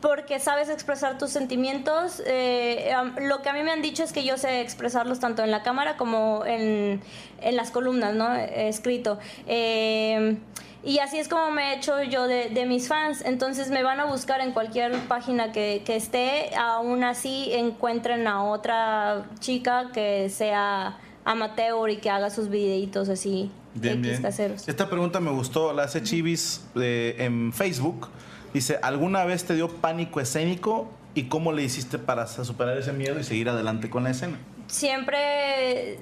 Porque 0.01 0.39
sabes 0.39 0.69
expresar 0.69 1.17
tus 1.17 1.29
sentimientos. 1.29 2.21
Eh, 2.25 2.91
lo 3.21 3.41
que 3.41 3.49
a 3.49 3.53
mí 3.53 3.61
me 3.63 3.71
han 3.71 3.81
dicho 3.81 4.03
es 4.03 4.11
que 4.13 4.23
yo 4.23 4.37
sé 4.37 4.61
expresarlos 4.61 5.19
tanto 5.19 5.43
en 5.43 5.51
la 5.51 5.61
cámara 5.63 5.95
como 5.97 6.43
en, 6.45 7.01
en 7.41 7.55
las 7.55 7.71
columnas, 7.71 8.15
¿no? 8.15 8.33
Escrito. 8.35 9.19
Eh, 9.47 10.37
y 10.83 10.97
así 10.97 11.19
es 11.19 11.27
como 11.27 11.51
me 11.51 11.73
he 11.73 11.75
hecho 11.77 12.01
yo 12.01 12.27
de, 12.27 12.49
de 12.49 12.65
mis 12.65 12.87
fans. 12.87 13.21
Entonces 13.23 13.69
me 13.69 13.83
van 13.83 13.99
a 13.99 14.05
buscar 14.05 14.41
en 14.41 14.51
cualquier 14.51 14.97
página 15.07 15.51
que, 15.51 15.83
que 15.85 15.95
esté. 15.95 16.49
Aún 16.57 17.03
así 17.03 17.53
encuentren 17.53 18.25
a 18.27 18.43
otra 18.43 19.25
chica 19.39 19.91
que 19.93 20.29
sea 20.29 20.97
amateur 21.23 21.89
y 21.91 21.97
que 21.97 22.09
haga 22.09 22.31
sus 22.31 22.49
videitos 22.49 23.07
así 23.09 23.51
Bien, 23.75 23.99
X 23.99 24.09
bien. 24.09 24.21
caseros. 24.23 24.67
Esta 24.67 24.89
pregunta 24.89 25.19
me 25.19 25.29
gustó, 25.31 25.71
la 25.71 25.83
hace 25.83 26.01
Chivis 26.01 26.65
eh, 26.75 27.15
en 27.19 27.53
Facebook. 27.53 28.09
Dice, 28.53 28.79
¿alguna 28.81 29.23
vez 29.25 29.45
te 29.45 29.55
dio 29.55 29.69
pánico 29.69 30.19
escénico 30.19 30.89
y 31.15 31.23
cómo 31.23 31.51
le 31.53 31.63
hiciste 31.63 31.97
para 31.99 32.27
superar 32.27 32.77
ese 32.77 32.93
miedo 32.93 33.19
y 33.19 33.23
seguir 33.23 33.49
adelante 33.49 33.89
con 33.89 34.03
la 34.03 34.11
escena? 34.11 34.37
siempre 34.67 35.97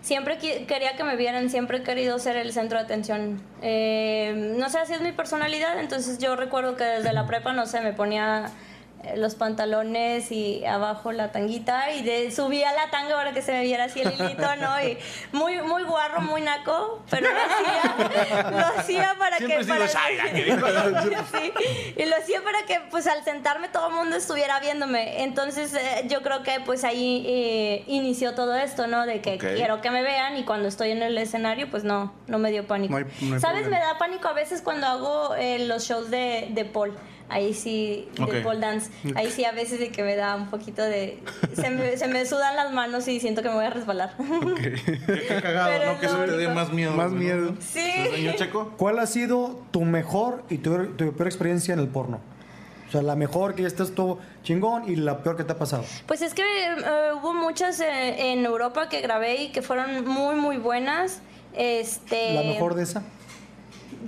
siempre 0.00 0.38
quería 0.38 0.96
que 0.96 1.04
me 1.04 1.16
vieran 1.16 1.50
siempre 1.50 1.78
he 1.78 1.82
querido 1.82 2.18
ser 2.18 2.36
el 2.36 2.52
centro 2.52 2.78
de 2.78 2.84
atención 2.84 3.42
Eh, 3.60 4.54
no 4.58 4.70
sé 4.70 4.78
así 4.78 4.94
es 4.94 5.02
mi 5.02 5.12
personalidad 5.12 5.78
entonces 5.78 6.18
yo 6.18 6.36
recuerdo 6.36 6.76
que 6.76 6.84
desde 6.84 7.12
la 7.12 7.26
prepa 7.26 7.52
no 7.52 7.66
sé 7.66 7.80
me 7.82 7.92
ponía 7.92 8.46
los 9.14 9.34
pantalones 9.36 10.32
y 10.32 10.64
abajo 10.64 11.12
la 11.12 11.30
tanguita 11.30 11.92
y 11.92 12.02
de, 12.02 12.30
subía 12.32 12.72
la 12.72 12.90
tanga 12.90 13.14
para 13.14 13.32
que 13.32 13.40
se 13.42 13.52
me 13.52 13.62
viera 13.62 13.84
así 13.84 14.00
el 14.00 14.12
hilito, 14.12 14.56
¿no? 14.56 14.82
Y 14.82 14.98
muy, 15.32 15.60
muy 15.62 15.84
guarro, 15.84 16.20
muy 16.22 16.40
naco, 16.40 17.02
pero 17.10 17.28
lo 17.30 17.36
hacía, 17.38 18.50
lo 18.50 18.58
hacía 18.80 19.14
para 19.18 19.36
Siempre 19.38 19.58
que... 19.58 19.64
para 19.66 19.86
que. 19.86 21.16
Sí, 21.36 21.52
y 21.96 22.04
lo 22.04 22.16
hacía 22.16 22.42
para 22.42 22.64
que 22.66 22.80
pues 22.90 23.06
al 23.06 23.22
sentarme 23.24 23.68
todo 23.68 23.88
el 23.88 23.94
mundo 23.94 24.16
estuviera 24.16 24.58
viéndome. 24.60 25.22
Entonces 25.22 25.72
eh, 25.74 26.04
yo 26.08 26.22
creo 26.22 26.42
que 26.42 26.60
pues 26.60 26.84
ahí 26.84 27.24
eh, 27.28 27.84
inició 27.86 28.34
todo 28.34 28.54
esto, 28.56 28.86
¿no? 28.86 29.06
De 29.06 29.20
que 29.20 29.38
quiero 29.38 29.80
que 29.80 29.90
me 29.90 30.02
vean 30.02 30.36
y 30.36 30.44
cuando 30.44 30.68
estoy 30.68 30.90
en 30.90 31.02
el 31.02 31.16
escenario 31.18 31.70
pues 31.70 31.84
no, 31.84 32.12
no 32.26 32.38
me 32.38 32.50
dio 32.50 32.66
pánico. 32.66 32.92
No 32.92 32.98
hay- 32.98 33.04
no 33.28 33.34
hay 33.34 33.40
¿Sabes? 33.40 33.62
problema. 33.62 33.78
Me 33.78 33.92
da 33.92 33.98
pánico 33.98 34.28
a 34.28 34.32
veces 34.32 34.62
cuando 34.62 34.86
hago 34.86 35.34
eh, 35.36 35.60
los 35.60 35.84
shows 35.86 36.10
de, 36.10 36.48
de 36.50 36.64
Paul. 36.64 36.96
Ahí 37.28 37.54
sí, 37.54 38.08
de 38.16 38.22
Ok. 38.22 38.34
Paul 38.44 38.60
Dance. 38.60 38.90
Ahí 39.16 39.30
sí 39.30 39.44
a 39.44 39.52
veces 39.52 39.80
de 39.80 39.90
que 39.90 40.02
me 40.04 40.14
da 40.14 40.36
un 40.36 40.48
poquito 40.48 40.82
de... 40.82 41.20
Se 41.54 41.70
me, 41.70 41.96
se 41.96 42.06
me 42.06 42.24
sudan 42.24 42.54
las 42.54 42.72
manos 42.72 43.08
y 43.08 43.18
siento 43.18 43.42
que 43.42 43.48
me 43.48 43.54
voy 43.56 43.64
a 43.64 43.70
resbalar. 43.70 44.14
Qué 44.56 45.26
cagado, 45.42 45.70
Pero 45.72 45.92
¿no? 45.92 46.00
Que 46.00 46.06
es 46.06 46.12
eso 46.12 46.24
te 46.24 46.36
dé 46.36 46.48
más 46.48 46.72
miedo. 46.72 46.92
Más 46.92 47.10
¿no? 47.10 47.18
miedo. 47.18 47.54
Sí. 47.58 47.80
Señor 48.14 48.36
Checo. 48.36 48.74
¿Cuál 48.76 48.98
ha 49.00 49.06
sido 49.06 49.60
tu 49.72 49.82
mejor 49.84 50.44
y 50.50 50.58
tu, 50.58 50.86
tu 50.94 51.12
peor 51.14 51.26
experiencia 51.26 51.74
en 51.74 51.80
el 51.80 51.88
porno? 51.88 52.20
O 52.88 52.92
sea, 52.92 53.02
la 53.02 53.16
mejor 53.16 53.56
que 53.56 53.62
ya 53.62 53.68
estás 53.68 53.90
todo 53.92 54.20
chingón 54.44 54.88
y 54.88 54.94
la 54.94 55.24
peor 55.24 55.36
que 55.36 55.42
te 55.42 55.52
ha 55.52 55.58
pasado. 55.58 55.84
Pues 56.06 56.22
es 56.22 56.34
que 56.34 56.42
eh, 56.42 56.76
hubo 57.20 57.34
muchas 57.34 57.80
eh, 57.80 58.32
en 58.32 58.44
Europa 58.46 58.88
que 58.88 59.00
grabé 59.00 59.42
y 59.42 59.48
que 59.50 59.62
fueron 59.62 60.06
muy, 60.06 60.36
muy 60.36 60.58
buenas. 60.58 61.20
Este, 61.54 62.34
La 62.34 62.42
mejor 62.42 62.74
de 62.74 62.84
esa, 62.84 63.00
que 63.00 63.06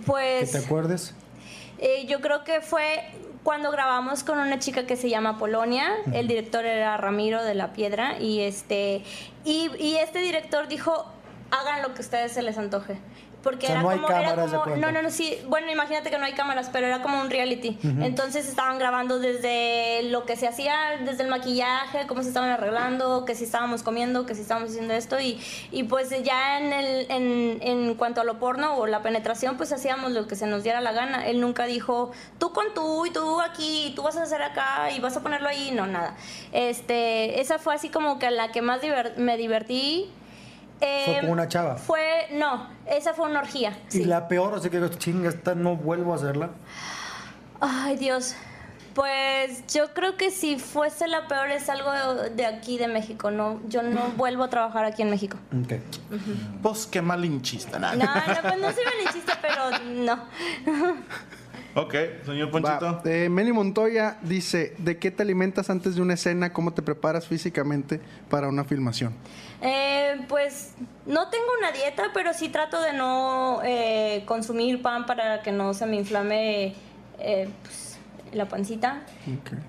Pues 0.07 0.53
te 0.53 0.59
acuerdes. 0.59 1.15
Eh, 1.79 2.07
yo 2.07 2.21
creo 2.21 2.45
que 2.45 2.61
fue 2.61 3.05
cuando 3.43 3.71
grabamos 3.71 4.25
con 4.25 4.39
una 4.39 4.59
chica 4.59 4.87
que 4.87 4.97
se 4.97 5.09
llama 5.09 5.39
Polonia. 5.39 5.91
El 6.13 6.29
director 6.29 6.65
era 6.67 6.97
Ramiro 6.97 7.43
de 7.45 7.55
la 7.55 7.73
Piedra 7.73 8.19
y 8.19 8.41
este 8.41 9.03
y, 9.45 9.71
y 9.79 9.97
este 9.97 10.19
director 10.19 10.69
dijo 10.69 11.07
hagan 11.51 11.83
lo 11.83 11.95
que 11.95 12.03
ustedes 12.03 12.33
se 12.33 12.43
les 12.43 12.59
antoje. 12.59 12.99
Porque 13.43 13.67
O 13.67 13.71
sea, 13.71 13.81
era, 13.81 13.83
no 13.83 14.03
como, 14.03 14.09
era 14.19 14.35
como- 14.35 14.77
no, 14.77 14.91
no, 14.93 15.01
no, 15.03 15.11
sí, 15.11 15.39
bueno, 15.47 15.71
imagínate 15.71 16.11
que 16.11 16.19
no 16.19 16.25
hay 16.25 16.33
cámaras, 16.33 16.71
pero 16.73 16.87
era 16.89 17.03
como 17.03 17.21
un 17.21 17.31
reality. 17.31 17.79
Entonces 17.83 18.49
estaban 18.49 18.79
grabando 18.79 19.21
desde 19.21 20.03
lo 20.11 20.25
que 20.27 20.35
se 20.37 20.49
hacía, 20.49 20.75
desde 21.05 21.23
el 21.23 21.29
maquillaje, 21.31 22.07
cómo 22.09 22.23
se 22.23 22.29
estaban 22.29 22.51
arreglando, 22.51 23.25
que 23.25 23.37
si 23.37 23.45
estábamos 23.45 23.83
comiendo, 23.85 24.27
que 24.27 24.35
si 24.35 24.43
estábamos 24.43 24.71
haciendo 24.71 24.93
esto. 24.93 25.21
Y, 25.21 25.41
y 25.71 25.85
pues 25.85 26.11
ya 26.25 26.59
en, 26.59 26.73
el, 26.73 27.07
en, 27.11 27.59
en 27.63 27.95
cuanto 27.95 28.21
a 28.21 28.25
lo 28.25 28.39
porno 28.41 28.75
o 28.77 28.87
la 28.89 29.03
penetración, 29.03 29.57
pues 29.57 29.73
hacíamos 29.73 30.11
lo 30.13 30.27
que 30.27 30.35
se 30.35 30.47
nos 30.47 30.65
diera 30.65 30.81
la 30.81 30.91
gana. 30.93 31.27
Él 31.29 31.41
nunca 31.41 31.65
dijo, 31.67 32.11
tú 32.39 32.53
con 32.53 32.75
tú 32.75 33.07
y 33.07 33.11
tú 33.11 33.41
aquí, 33.41 33.87
y 33.87 33.95
tú 33.95 34.03
vas 34.03 34.17
a 34.17 34.23
hacer 34.25 34.43
acá 34.43 34.91
y 34.91 34.99
vas 35.01 35.17
a 35.17 35.23
ponerlo 35.23 35.49
ahí. 35.49 35.71
No, 35.73 35.87
nada. 35.87 36.17
Este, 36.53 37.41
esa 37.41 37.59
fue 37.59 37.75
así 37.75 37.89
como 37.89 38.19
que 38.19 38.31
la 38.33 38.51
que 38.51 38.63
más 38.63 38.81
diver- 38.83 39.17
me 39.17 39.37
divertí. 39.37 40.11
Fue 40.79 41.17
Em, 41.17 41.21
con 41.23 41.31
una 41.31 41.49
chava. 41.49 41.77
Fue, 41.77 42.29
no, 42.33 42.69
esa 42.87 43.15
fue 43.15 43.29
una 43.29 43.41
orgía. 43.41 43.77
Y 43.89 43.93
sí. 43.93 44.05
la 44.05 44.29
peor, 44.29 44.55
o 44.55 44.61
sea 44.61 44.71
que 44.71 44.91
chinga, 44.99 45.29
esta 45.29 45.55
no 45.55 45.77
vuelvo 45.77 46.13
a 46.13 46.17
hacerla. 46.17 46.51
Ay, 47.61 47.97
Dios. 47.97 48.35
Pues 48.95 49.65
yo 49.73 49.95
creo 49.95 50.17
que 50.17 50.33
si 50.33 50.59
fuese 50.59 51.07
la 51.07 51.29
peor 51.29 51.51
es 51.51 51.69
algo 51.69 51.93
de 52.31 52.47
aquí 52.47 52.79
de 52.79 52.89
México, 52.89 53.31
no, 53.31 53.61
yo 53.69 53.83
no 53.83 54.01
vuelvo 54.17 54.45
a 54.45 54.51
trabajar 54.51 54.85
aquí 54.85 55.03
en 55.03 55.11
México. 55.11 55.37
Ok. 55.63 55.75
Pues 56.63 56.87
qué 56.87 57.01
malinchista. 57.01 57.79
No, 57.79 57.95
no, 57.95 58.05
pues 58.43 58.59
no 58.59 58.73
soy 58.73 58.85
malinchista, 58.85 59.39
pero 59.41 59.79
no. 59.85 60.19
Ok, 61.81 61.95
señor 62.27 62.51
Ponchito. 62.51 63.03
Eh, 63.05 63.29
Meli 63.29 63.53
Montoya 63.53 64.19
dice, 64.23 64.75
¿de 64.79 64.99
qué 64.99 65.11
te 65.11 65.23
alimentas 65.23 65.71
antes 65.71 65.95
de 65.95 66.03
una 66.03 66.15
escena? 66.15 66.53
¿Cómo 66.53 66.73
te 66.73 66.83
preparas 66.83 67.27
físicamente 67.29 68.01
para 68.29 68.49
una 68.49 68.65
filmación? 68.65 69.15
Eh, 69.63 70.21
pues 70.29 70.75
no 71.07 71.29
tengo 71.31 71.45
una 71.59 71.71
dieta, 71.73 72.11
pero 72.13 72.33
sí 72.35 72.49
trato 72.49 72.81
de 72.81 72.93
no 72.93 73.61
eh, 73.65 74.25
consumir 74.27 74.83
pan 74.83 75.07
para 75.07 75.43
que 75.43 75.53
no 75.53 75.73
se 75.75 75.87
me 75.87 75.97
inflame 75.97 76.75
eh, 77.21 77.49
pues, 77.63 77.99
la 78.33 78.47
pancita. 78.49 79.03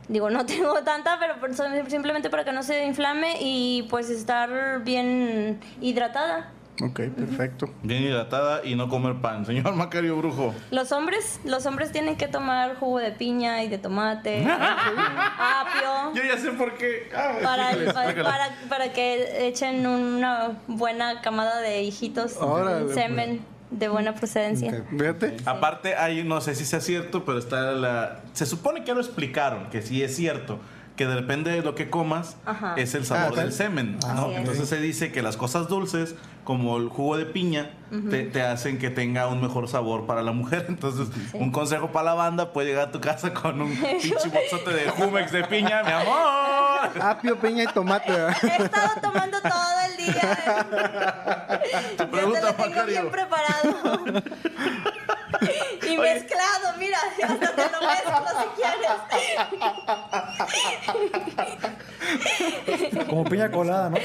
Digo, 0.08 0.30
no 0.30 0.46
tengo 0.48 0.74
tanta, 0.84 1.18
pero 1.20 1.40
por- 1.40 1.54
simplemente 1.90 2.30
para 2.30 2.44
que 2.44 2.52
no 2.52 2.64
se 2.64 2.86
inflame 2.86 3.36
y 3.40 3.84
pues 3.90 4.10
estar 4.10 4.84
bien 4.84 5.60
hidratada. 5.82 6.52
Ok, 6.82 7.02
perfecto. 7.16 7.70
Bien 7.84 8.04
hidratada 8.04 8.62
y 8.64 8.76
no 8.76 8.88
comer 8.88 9.16
pan. 9.16 9.46
Señor 9.46 9.74
Macario 9.76 10.16
Brujo. 10.18 10.54
Los 10.72 10.92
hombres, 10.92 11.40
los 11.44 11.66
hombres 11.66 11.92
tienen 11.92 12.16
que 12.16 12.28
tomar 12.28 12.76
jugo 12.78 13.00
de 13.00 13.12
piña 13.12 13.64
y 13.64 13.68
de 13.68 13.78
tomate, 13.78 14.46
apio, 14.48 16.14
Yo 16.16 16.24
ya 16.24 16.38
sé 16.38 16.52
por 16.52 16.76
qué. 16.78 17.10
Ah, 17.16 17.36
para, 17.44 17.72
explícale, 17.72 17.94
para, 17.94 18.10
explícale. 18.10 18.24
para- 18.24 18.70
para 18.70 18.94
que 18.94 19.48
echen 19.48 19.86
una 19.88 20.60
buena 20.68 21.22
camada 21.22 21.60
de 21.62 21.84
hijitos, 21.84 22.38
Órale, 22.38 22.86
pues. 22.86 22.96
semen 22.96 23.42
de 23.72 23.88
buena 23.88 24.16
procedencia. 24.16 24.72
Ok. 24.72 24.98
Fíjate. 25.00 25.38
Aparte, 25.46 25.96
hay, 25.96 26.24
no 26.24 26.42
sé 26.42 26.56
si 26.56 26.66
sea 26.66 26.80
cierto, 26.82 27.26
pero 27.26 27.38
está 27.40 27.72
la. 27.74 28.22
Se 28.34 28.46
supone 28.46 28.82
que 28.82 28.88
ya 28.88 28.94
lo 28.94 29.02
explicaron, 29.02 29.70
que 29.70 29.82
sí 29.82 30.02
es 30.02 30.16
cierto. 30.16 30.60
Que 31.00 31.06
depende 31.08 31.52
de 31.52 31.62
lo 31.62 31.76
que 31.76 31.90
comas, 31.90 32.36
Ajá. 32.46 32.74
es 32.76 32.94
el 32.94 33.06
sabor 33.06 33.32
Ah, 33.40 33.42
del 33.44 33.54
semen. 33.54 33.98
es. 34.02 34.38
Entonces 34.38 34.68
se 34.68 34.82
dice 34.82 35.14
que 35.14 35.22
las 35.22 35.38
cosas 35.38 35.70
dulces, 35.70 36.14
como 36.44 36.76
el 36.76 36.90
jugo 36.90 37.16
de 37.16 37.26
piña, 37.26 37.72
te, 38.10 38.24
te 38.26 38.42
hacen 38.42 38.78
que 38.80 38.90
tenga 38.90 39.28
un 39.28 39.40
mejor 39.40 39.70
sabor 39.70 40.06
para 40.06 40.24
la 40.24 40.34
mujer. 40.34 40.66
Entonces, 40.68 41.08
un 41.32 41.52
consejo 41.54 41.94
para 41.94 42.08
la 42.08 42.14
banda: 42.16 42.52
puede 42.52 42.68
llegar 42.68 42.90
a 42.90 42.92
tu 42.92 43.00
casa 43.00 43.34
con 43.34 43.62
un 43.62 43.74
pinche 44.02 44.28
boxote 44.28 44.74
de 44.74 44.90
Jumex 44.90 45.32
de 45.32 45.46
piña, 45.46 45.84
mi 45.84 45.92
amor. 45.94 47.02
Apio, 47.02 47.40
piña 47.40 47.64
y 47.64 47.68
tomate. 47.68 48.12
He 48.12 48.64
estado 48.64 49.00
tomando 49.02 49.40
todo 49.40 49.80
el 49.90 50.06
día 50.06 50.36
ya 51.98 52.12
pregunta, 52.12 52.40
te 52.42 52.46
lo 52.46 52.54
tengo 52.56 52.86
bien 52.88 53.10
preparado. 53.10 54.22
Y 55.94 55.98
mezclado, 55.98 56.78
mira, 56.78 56.98
hasta 57.24 57.56
te 57.56 57.70
lo 57.72 57.80
mezclo 57.88 58.26
si 58.40 58.48
quieres. 62.90 63.08
Como 63.10 63.24
piña 63.26 63.50
colada, 63.52 63.90
¿no? 63.90 63.98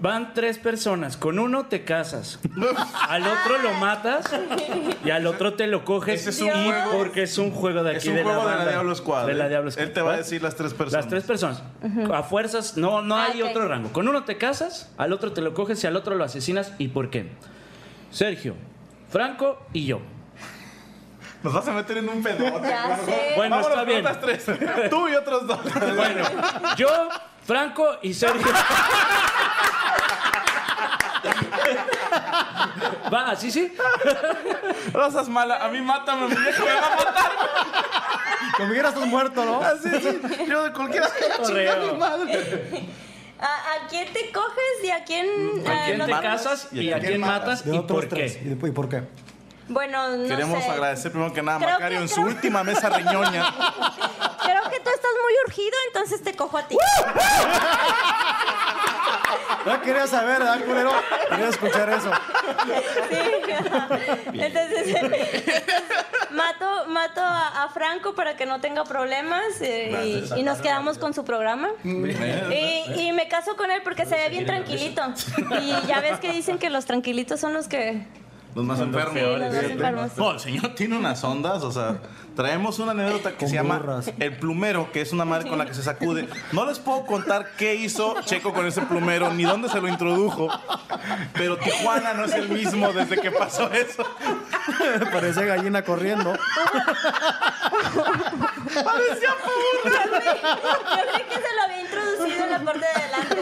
Van 0.00 0.34
tres 0.34 0.58
personas. 0.58 1.16
Con 1.16 1.38
uno 1.38 1.66
te 1.66 1.84
casas. 1.84 2.38
Al 3.08 3.22
otro 3.26 3.58
lo 3.62 3.72
matas. 3.74 4.26
Y 5.04 5.10
al 5.10 5.26
otro 5.26 5.54
te 5.54 5.66
lo 5.66 5.84
coges. 5.84 6.20
Ese 6.26 6.30
es 6.30 6.40
un 6.40 6.50
juego- 6.50 6.90
porque 6.92 7.22
es 7.24 7.38
un 7.38 7.50
juego 7.52 7.82
de 7.84 7.92
Es 7.92 7.98
aquí 7.98 8.08
un 8.10 8.16
de 8.16 8.22
juego 8.24 8.38
la 8.38 8.44
de 8.44 8.50
la 8.50 8.56
banda. 8.56 8.70
Diablo 8.72 8.94
Squad. 8.94 9.26
De 9.26 9.34
la 9.34 9.46
¿eh? 9.46 9.48
Diablo 9.48 9.70
Squad. 9.70 9.86
Él 9.86 9.92
te 9.92 10.02
va 10.02 10.14
a 10.14 10.16
decir 10.16 10.42
las 10.42 10.54
tres 10.56 10.74
personas. 10.74 11.04
Las 11.04 11.08
tres 11.10 11.24
personas. 11.24 11.62
A 12.12 12.22
fuerzas, 12.22 12.76
no, 12.76 13.02
no 13.02 13.16
hay 13.16 13.42
otro 13.42 13.66
rango. 13.68 13.92
Con 13.92 14.08
uno 14.08 14.24
te 14.24 14.36
casas, 14.38 14.90
al 14.98 15.12
otro 15.12 15.32
te 15.32 15.40
lo 15.40 15.54
coges 15.54 15.82
y 15.84 15.86
al 15.86 15.96
otro 15.96 16.14
lo 16.16 16.24
asesinas. 16.24 16.72
¿Y 16.78 16.88
por 16.88 17.10
qué? 17.10 17.28
Sergio, 18.10 18.54
Franco 19.08 19.66
y 19.72 19.86
yo. 19.86 20.00
Nos 21.42 21.52
vas 21.54 21.68
a 21.68 21.72
meter 21.72 21.98
en 21.98 22.08
un 22.08 22.22
pedote. 22.22 22.68
Ya 22.68 22.98
sé. 23.04 23.32
Bueno, 23.36 23.56
Vámonos 23.56 23.78
está 23.78 23.84
bien. 23.84 24.06
tres. 24.20 24.46
Tú 24.90 25.08
y 25.08 25.14
otros 25.14 25.46
dos. 25.46 25.60
Bueno, 25.96 26.24
yo, 26.76 27.08
Franco 27.44 27.98
y 28.02 28.12
Sergio. 28.14 28.52
Va, 33.12 33.30
así 33.30 33.50
sí. 33.50 33.72
Rosas 34.92 35.28
mala. 35.28 35.64
A 35.64 35.68
mí 35.68 35.80
mátame, 35.80 36.28
mi 36.28 36.34
vieja 36.36 36.62
me 36.64 36.74
va 36.74 36.86
a 36.86 36.96
matar. 36.96 37.30
Como 38.56 38.72
quieras 38.72 38.94
estás 38.94 39.08
muerto, 39.08 39.44
¿no? 39.44 39.60
Así, 39.62 39.88
sí. 40.00 40.20
Yo 40.48 40.64
de 40.64 40.72
cualquiera. 40.72 41.08
Correo. 41.38 41.98
¿A, 43.40 43.44
a 43.84 43.86
quién 43.88 44.12
te 44.12 44.32
coges 44.32 44.84
y 44.84 44.90
a 44.90 45.04
quién, 45.04 45.26
¿A 45.66 45.88
eh, 45.90 45.94
quién 45.94 46.06
te 46.06 46.12
casas 46.22 46.68
y 46.72 46.90
a 46.92 46.98
quién 46.98 47.20
matas 47.20 47.62
y 47.64 47.78
por 47.80 48.06
tres. 48.08 48.36
qué? 48.36 48.42
¿Y 48.44 48.48
después- 48.50 48.72
¿Y 48.72 48.74
por 48.74 48.88
qué? 48.88 49.02
Bueno, 49.68 50.16
no 50.16 50.28
Queremos 50.28 50.64
sé. 50.64 50.70
agradecer 50.70 51.12
primero 51.12 51.32
que 51.32 51.42
nada 51.42 51.56
a 51.58 51.60
Macario 51.72 51.98
que- 51.98 52.02
en 52.04 52.08
su 52.08 52.14
creo- 52.16 52.26
última 52.28 52.64
mesa 52.64 52.88
reñoña. 52.88 53.44
Creo 54.42 54.62
que 54.70 54.80
tú 54.80 54.90
estás 54.90 55.10
muy 55.22 55.34
urgido, 55.46 55.76
entonces 55.88 56.22
te 56.22 56.34
cojo 56.34 56.56
a 56.58 56.66
ti. 56.66 56.76
No 59.64 59.82
quería 59.82 60.06
saber, 60.06 60.38
¿verdad, 60.38 60.64
culero? 60.64 60.90
Quería 61.30 61.48
escuchar 61.48 61.90
eso. 61.90 62.10
Sí. 63.10 63.16
Entonces, 64.32 64.86
entonces, 64.86 65.64
mato, 66.30 66.86
mato 66.86 67.20
a, 67.20 67.64
a 67.64 67.68
Franco 67.70 68.14
para 68.14 68.36
que 68.36 68.46
no 68.46 68.60
tenga 68.60 68.84
problemas 68.84 69.60
eh, 69.60 70.24
y, 70.36 70.40
y 70.40 70.42
nos 70.42 70.58
quedamos 70.58 70.98
con 70.98 71.12
su 71.14 71.24
programa. 71.24 71.70
Y, 71.84 73.00
y 73.00 73.12
me 73.12 73.28
caso 73.28 73.56
con 73.56 73.70
él 73.70 73.82
porque 73.82 74.06
se 74.06 74.14
ve 74.16 74.28
bien 74.28 74.46
tranquilito. 74.46 75.02
Y 75.60 75.86
ya 75.86 76.00
ves 76.00 76.18
que 76.20 76.32
dicen 76.32 76.58
que 76.58 76.70
los 76.70 76.86
tranquilitos 76.86 77.40
son 77.40 77.52
los 77.52 77.68
que... 77.68 78.06
Los 78.58 78.66
más 78.66 78.80
enfermos. 78.80 79.14
Los. 79.92 80.16
No, 80.16 80.32
el 80.32 80.40
señor 80.40 80.74
tiene 80.74 80.98
unas 80.98 81.22
ondas, 81.22 81.62
o 81.62 81.70
sea, 81.70 82.00
traemos 82.34 82.80
una 82.80 82.90
anécdota 82.90 83.30
que 83.30 83.36
Con 83.36 83.48
se 83.48 83.54
llama 83.54 83.78
burras. 83.78 84.12
El 84.18 84.36
Plumero, 84.36 84.90
que 84.90 85.00
es 85.00 85.12
una 85.12 85.24
madre 85.24 85.48
con 85.48 85.58
la 85.58 85.64
que 85.64 85.74
se 85.74 85.82
sacude. 85.84 86.28
No 86.50 86.66
les 86.66 86.80
puedo 86.80 87.06
contar 87.06 87.52
qué 87.56 87.76
hizo 87.76 88.16
Checo 88.24 88.52
con 88.52 88.66
ese 88.66 88.82
plumero, 88.82 89.32
ni 89.32 89.44
dónde 89.44 89.68
se 89.68 89.80
lo 89.80 89.86
introdujo, 89.86 90.48
pero 91.34 91.56
Tijuana 91.56 92.14
no 92.14 92.24
es 92.24 92.32
el 92.32 92.48
mismo 92.48 92.92
desde 92.92 93.20
que 93.20 93.30
pasó 93.30 93.70
eso. 93.70 94.04
Parecía 95.12 95.44
gallina 95.44 95.82
corriendo. 95.82 96.32
Parecía 98.68 99.28
Yo 99.84 99.92
creí 101.12 101.24
que 101.28 101.34
se 101.34 101.54
lo 101.54 101.62
había 101.64 101.80
introducido 101.82 102.44
en 102.44 102.50
la 102.50 102.60
parte 102.64 102.80
de 102.80 103.02
adelante. 103.02 103.36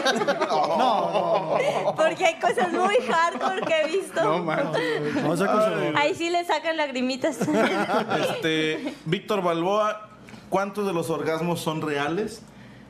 Porque 1.95 2.25
hay 2.25 2.39
cosas 2.39 2.71
muy 2.71 2.95
hardcore 3.07 3.61
que 3.61 3.81
he 3.81 3.87
visto. 3.87 4.21
Vamos 4.21 5.41
a 5.41 5.47
con 5.51 5.61
su- 5.63 5.97
Ahí 5.97 6.15
sí 6.15 6.29
le 6.29 6.45
sacan 6.45 6.77
lagrimitas. 6.77 7.37
Este, 7.41 8.93
Víctor 9.05 9.41
Balboa, 9.41 10.09
¿cuántos 10.49 10.85
de 10.85 10.93
los 10.93 11.09
orgasmos 11.09 11.59
son 11.61 11.81
reales? 11.81 12.41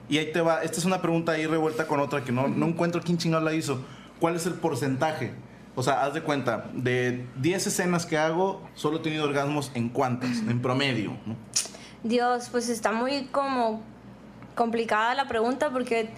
Y 0.10 0.18
ahí 0.20 0.32
te 0.32 0.40
va, 0.42 0.64
esta 0.64 0.78
es 0.80 0.86
una 0.86 1.02
pregunta 1.02 1.34
ahí 1.34 1.46
revuelta 1.46 1.86
con 1.88 2.00
otra 2.00 2.24
que 2.24 2.32
no, 2.32 2.48
no 2.48 2.66
encuentro 2.68 3.02
quién 3.02 3.18
chingado 3.18 3.44
la 3.44 3.54
hizo. 3.54 3.80
¿Cuál 4.20 4.36
es 4.36 4.46
el 4.46 4.54
porcentaje? 4.54 5.34
O 5.76 5.84
sea, 5.84 6.04
haz 6.06 6.14
de 6.14 6.22
cuenta, 6.22 6.66
de 6.74 7.26
10 7.36 7.68
escenas 7.68 8.06
que 8.06 8.18
hago, 8.18 8.68
solo 8.74 8.98
he 8.98 9.00
tenido 9.02 9.26
orgasmos 9.26 9.72
en 9.76 9.90
cuántas, 9.90 10.38
en 10.40 10.60
promedio. 10.62 11.12
¿no? 11.26 11.36
Dios, 12.04 12.50
pues 12.52 12.70
está 12.70 12.92
muy 12.92 13.26
como 13.26 13.82
complicada 14.56 15.14
la 15.14 15.28
pregunta 15.28 15.70
porque 15.70 16.10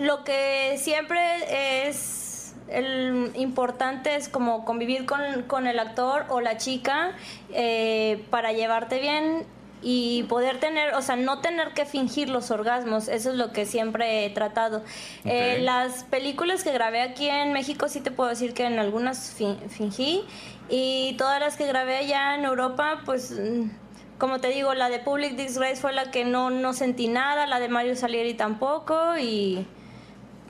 lo 0.00 0.24
que 0.24 0.76
siempre 0.78 1.88
es 1.88 2.54
el 2.68 3.30
importante 3.34 4.14
es 4.16 4.28
como 4.28 4.64
convivir 4.64 5.06
con, 5.06 5.20
con 5.46 5.66
el 5.66 5.78
actor 5.78 6.26
o 6.28 6.40
la 6.40 6.56
chica 6.58 7.12
eh, 7.52 8.24
para 8.30 8.52
llevarte 8.52 9.00
bien 9.00 9.44
y 9.80 10.24
poder 10.24 10.58
tener, 10.60 10.94
o 10.94 11.02
sea, 11.02 11.14
no 11.16 11.38
tener 11.40 11.72
que 11.72 11.86
fingir 11.86 12.28
los 12.30 12.50
orgasmos, 12.50 13.06
eso 13.08 13.30
es 13.30 13.36
lo 13.36 13.52
que 13.52 13.64
siempre 13.64 14.24
he 14.26 14.30
tratado. 14.30 14.82
Eh, 15.24 15.58
las 15.62 16.04
películas 16.04 16.64
que 16.64 16.72
grabé 16.72 17.00
aquí 17.00 17.28
en 17.28 17.52
México 17.52 17.88
sí 17.88 18.00
te 18.00 18.10
puedo 18.10 18.28
decir 18.28 18.54
que 18.54 18.64
en 18.64 18.78
algunas 18.78 19.30
fin- 19.30 19.58
fingí 19.70 20.24
y 20.68 21.14
todas 21.16 21.38
las 21.40 21.56
que 21.56 21.66
grabé 21.66 21.96
allá 21.98 22.34
en 22.34 22.44
Europa, 22.44 23.02
pues... 23.06 23.34
como 24.18 24.40
te 24.40 24.48
digo, 24.48 24.74
la 24.74 24.88
de 24.88 24.98
Public 24.98 25.36
Disgrace 25.36 25.76
fue 25.80 25.92
la 25.92 26.10
que 26.10 26.24
no, 26.24 26.50
no 26.50 26.72
sentí 26.72 27.08
nada, 27.08 27.46
la 27.46 27.60
de 27.60 27.68
Mario 27.68 27.94
Salieri 27.96 28.34
tampoco 28.34 29.16
y, 29.18 29.66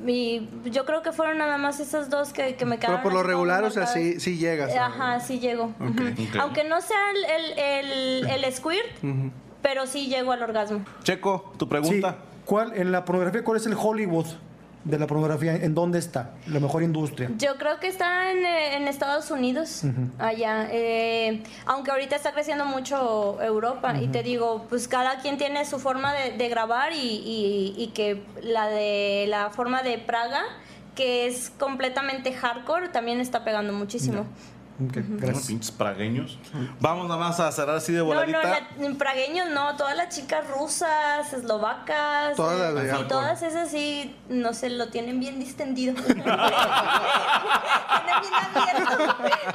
y 0.07 0.49
yo 0.66 0.85
creo 0.85 1.03
que 1.03 1.12
fueron 1.12 1.39
nada 1.39 1.59
más 1.59 1.81
esas 1.81 2.09
dos 2.11 2.33
que, 2.33 2.55
que 2.57 2.64
me 2.64 2.79
quedaron. 2.79 3.01
Pero 3.01 3.03
por 3.03 3.12
lo 3.12 3.23
regular, 3.23 3.64
o 3.64 3.71
sea, 3.71 3.87
sí, 3.87 4.21
sí 4.21 4.37
llegas. 4.39 4.75
a- 4.75 4.87
Ajá, 4.87 5.21
sí 5.21 5.39
llego. 5.39 5.73
Aunque 6.41 6.64
no 6.64 6.81
sea 6.81 6.97
el, 7.14 7.59
el, 7.59 7.59
el, 8.31 8.45
el 8.45 8.53
squirt, 8.55 8.87
pero 9.62 9.87
sí 9.87 10.07
llego 10.09 10.33
al 10.33 10.43
orgasmo. 10.43 10.85
Checo, 11.03 11.53
tu 11.59 11.64
Sí, 11.66 11.69
pregunta. 11.71 12.16
¿cuál, 12.45 12.73
en 12.77 12.93
la 12.93 13.05
pornografía, 13.05 13.43
¿cuál 13.45 13.57
es 13.59 13.66
el 13.66 13.75
Hollywood 13.75 14.27
de 14.89 14.99
la 14.99 15.07
pornografía? 15.07 15.55
¿En 15.55 15.74
dónde 15.74 15.99
está? 15.99 16.30
La 16.47 16.61
mejor 16.61 16.82
industria. 16.82 17.30
Yo 17.36 17.57
creo 17.57 17.78
que 17.78 17.89
está 17.89 18.30
en, 18.30 18.45
eh, 18.45 18.76
en 18.76 18.89
Estados 18.89 19.30
Unidos, 19.30 19.82
allá. 20.18 20.68
eh, 20.70 21.43
aunque 21.66 21.91
ahorita 21.91 22.16
está 22.16 22.32
creciendo 22.32 22.64
mucho 22.64 23.41
Europa. 23.43 23.95
Y 24.01 24.09
te 24.09 24.22
digo, 24.22 24.66
pues 24.68 24.89
cada 24.89 25.18
quien 25.20 25.36
tiene 25.39 25.64
su 25.64 25.78
forma 25.78 26.12
de, 26.14 26.32
de 26.36 26.49
grabar 26.49 26.93
y, 26.93 26.97
y- 26.99 27.74
y 27.76 27.89
que 27.89 28.22
la 28.43 28.66
de 28.68 29.26
la 29.28 29.51
forma 29.51 29.82
de 29.82 29.99
Praga, 29.99 30.41
que 30.95 31.26
es 31.26 31.51
completamente 31.59 32.32
hardcore, 32.32 32.89
también 32.89 33.20
está 33.20 33.45
pegando 33.45 33.72
muchísimo. 33.72 34.24
Bueno, 34.81 35.03
gracias. 35.18 35.47
pinches 35.49 35.70
pragueños. 35.72 36.39
Vamos 36.81 37.09
nada 37.09 37.18
más 37.18 37.41
a 37.41 37.51
cerrar 37.51 37.76
así 37.76 37.93
de 37.93 37.99
No, 37.99 38.05
no, 38.05 38.11
voladita. 38.11 38.43
la- 38.79 38.95
pragueños 38.97 39.49
no, 39.51 39.76
todas 39.76 39.97
las 39.97 40.14
chicas 40.14 40.47
rusas, 40.49 41.33
eslovacas, 41.33 42.37
Todas 42.37 42.59
las 42.61 42.74
de 42.74 42.83
sí, 42.83 42.87
hardcore. 42.89 43.09
todas 43.09 43.43
esas 43.43 43.70
sí, 43.70 44.14
no 44.29 44.55
sé, 44.55 44.70
lo 44.70 44.89
tienen 44.89 45.18
bien 45.18 45.41
distendido. 45.41 45.95
tienen 46.05 46.24
bien 48.20 48.35
abierto. 48.55 48.97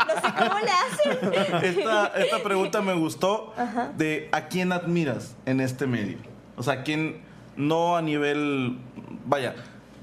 No 0.07 0.21
sé 0.21 0.34
cómo 0.38 0.59
le 0.59 0.71
hacen. 0.71 1.34
Esta, 1.80 2.07
esta 2.07 2.43
pregunta 2.43 2.82
me 2.82 2.93
gustó 2.93 3.53
de 3.97 4.28
a 4.34 4.47
quién 4.47 4.71
admiras 4.74 5.36
en 5.45 5.61
este 5.61 5.88
medio. 5.88 6.17
O 6.57 6.63
sea, 6.63 6.84
quién 6.84 7.21
no 7.55 7.95
a 7.95 8.01
nivel, 8.01 8.78
vaya, 9.26 9.55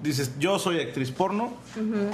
dices, 0.03 0.33
yo 0.39 0.59
soy 0.59 0.81
actriz 0.81 1.11
porno, 1.11 1.53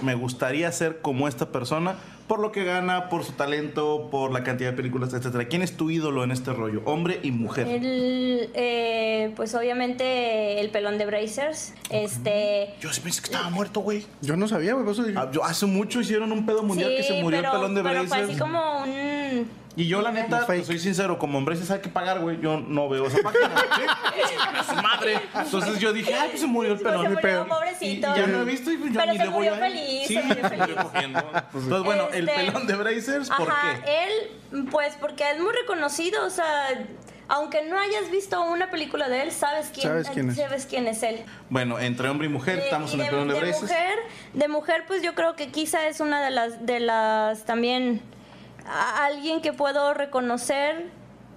me 0.02 0.14
gustaría 0.14 0.70
ser 0.72 1.00
como 1.00 1.28
esta 1.28 1.46
persona 1.52 1.94
por 2.26 2.40
lo 2.40 2.50
que 2.52 2.64
gana, 2.64 3.08
por 3.08 3.24
su 3.24 3.32
talento, 3.32 4.08
por 4.10 4.32
la 4.32 4.42
cantidad 4.42 4.70
de 4.70 4.76
películas, 4.76 5.12
etcétera. 5.14 5.46
¿Quién 5.46 5.62
es 5.62 5.76
tu 5.76 5.90
ídolo 5.90 6.24
en 6.24 6.32
este 6.32 6.52
rollo, 6.52 6.82
hombre 6.84 7.20
y 7.22 7.30
mujer? 7.30 7.68
El, 7.68 8.50
eh, 8.54 9.32
pues 9.36 9.54
obviamente 9.54 10.60
el 10.60 10.70
pelón 10.70 10.98
de 10.98 11.06
Brazers. 11.06 11.72
Este. 11.90 12.74
Yo 12.80 12.92
sí 12.92 13.00
pensé 13.00 13.20
que 13.22 13.26
estaba 13.26 13.50
muerto, 13.50 13.80
güey. 13.80 14.04
Yo 14.22 14.36
no 14.36 14.48
sabía, 14.48 14.74
güey. 14.74 14.86
Ah, 15.16 15.30
yo- 15.32 15.44
hace 15.44 15.66
mucho 15.66 16.00
hicieron 16.00 16.32
un 16.32 16.44
pedo 16.46 16.62
mundial 16.62 16.90
que 16.96 17.02
se 17.02 17.22
murió 17.22 17.38
pero, 17.40 17.52
el 17.52 17.58
pelón 17.58 17.74
de 17.74 17.82
pero 17.82 17.98
fue 18.00 18.06
Brazers. 18.08 18.30
así 18.30 18.38
como 18.38 18.82
un. 18.82 19.65
Y 19.76 19.86
yo, 19.88 20.00
la 20.00 20.10
neta, 20.10 20.46
te 20.46 20.64
soy 20.64 20.78
sincero, 20.78 21.18
como 21.18 21.36
hombre 21.36 21.54
hay 21.70 21.80
que 21.80 21.88
pagar, 21.90 22.20
güey, 22.20 22.40
yo 22.40 22.58
no 22.58 22.88
veo 22.88 23.06
esa 23.08 23.18
página. 23.22 23.50
¡A 24.58 24.64
su 24.64 24.74
madre! 24.76 25.20
Entonces 25.34 25.78
yo 25.78 25.92
dije, 25.92 26.14
ay, 26.14 26.28
pues 26.30 26.40
se 26.40 26.46
murió 26.46 26.72
el 26.72 26.78
Pues 26.80 26.94
se 26.94 26.98
pelón. 26.98 27.12
murió, 27.12 27.20
Y, 27.80 27.86
y 27.90 28.00
pobrecito. 28.00 28.16
ya 28.16 28.26
no 28.26 28.40
he 28.40 28.44
visto 28.44 28.72
y 28.72 28.76
pues 28.78 28.92
ya 28.94 29.00
Pero 29.00 29.12
ni 29.12 29.18
se 29.18 29.24
le 29.24 29.30
voy 29.30 29.38
murió 29.38 29.54
a 29.54 29.58
feliz, 29.58 30.06
Sí, 30.08 30.14
se 30.14 30.22
murió 30.22 30.42
se 30.42 30.48
feliz. 30.48 30.76
Entonces, 30.94 31.82
bueno, 31.84 32.08
el 32.12 32.28
Este, 32.28 32.42
pelón 32.46 32.66
de 32.66 32.74
Brazers, 32.74 33.28
¿por 33.30 33.50
Ajá, 33.50 33.80
qué? 33.84 34.04
él, 34.04 34.66
pues 34.70 34.94
porque 34.98 35.30
es 35.30 35.38
muy 35.40 35.52
reconocido, 35.52 36.24
o 36.24 36.30
sea, 36.30 36.86
aunque 37.28 37.62
no 37.66 37.78
hayas 37.78 38.10
visto 38.10 38.40
una 38.40 38.70
película 38.70 39.08
de 39.10 39.24
él, 39.24 39.32
sabes 39.32 39.70
quién, 39.74 39.88
Sabes 39.88 40.08
quién 40.10 40.30
es. 40.30 40.36
sabes 40.36 40.66
quién 40.66 40.86
es 40.86 41.02
él. 41.02 41.22
Bueno, 41.50 41.78
entre 41.78 42.08
hombre 42.08 42.28
y 42.28 42.30
mujer, 42.30 42.60
estamos 42.60 42.92
y 42.92 42.94
en 42.94 43.00
el 43.00 43.06
de, 43.06 43.10
pelón 43.10 43.28
de, 43.28 43.34
de 43.34 43.52
mujer, 43.60 43.98
de 44.32 44.48
mujer, 44.48 44.84
pues 44.86 45.02
yo 45.02 45.14
creo 45.14 45.36
que 45.36 45.48
quizá 45.48 45.86
es 45.86 46.00
una 46.00 46.24
de 46.24 46.30
las, 46.30 46.64
de 46.64 46.80
las 46.80 47.44
también 47.44 48.00
a- 48.68 49.04
alguien 49.06 49.40
que 49.40 49.52
puedo 49.52 49.94
reconocer 49.94 50.90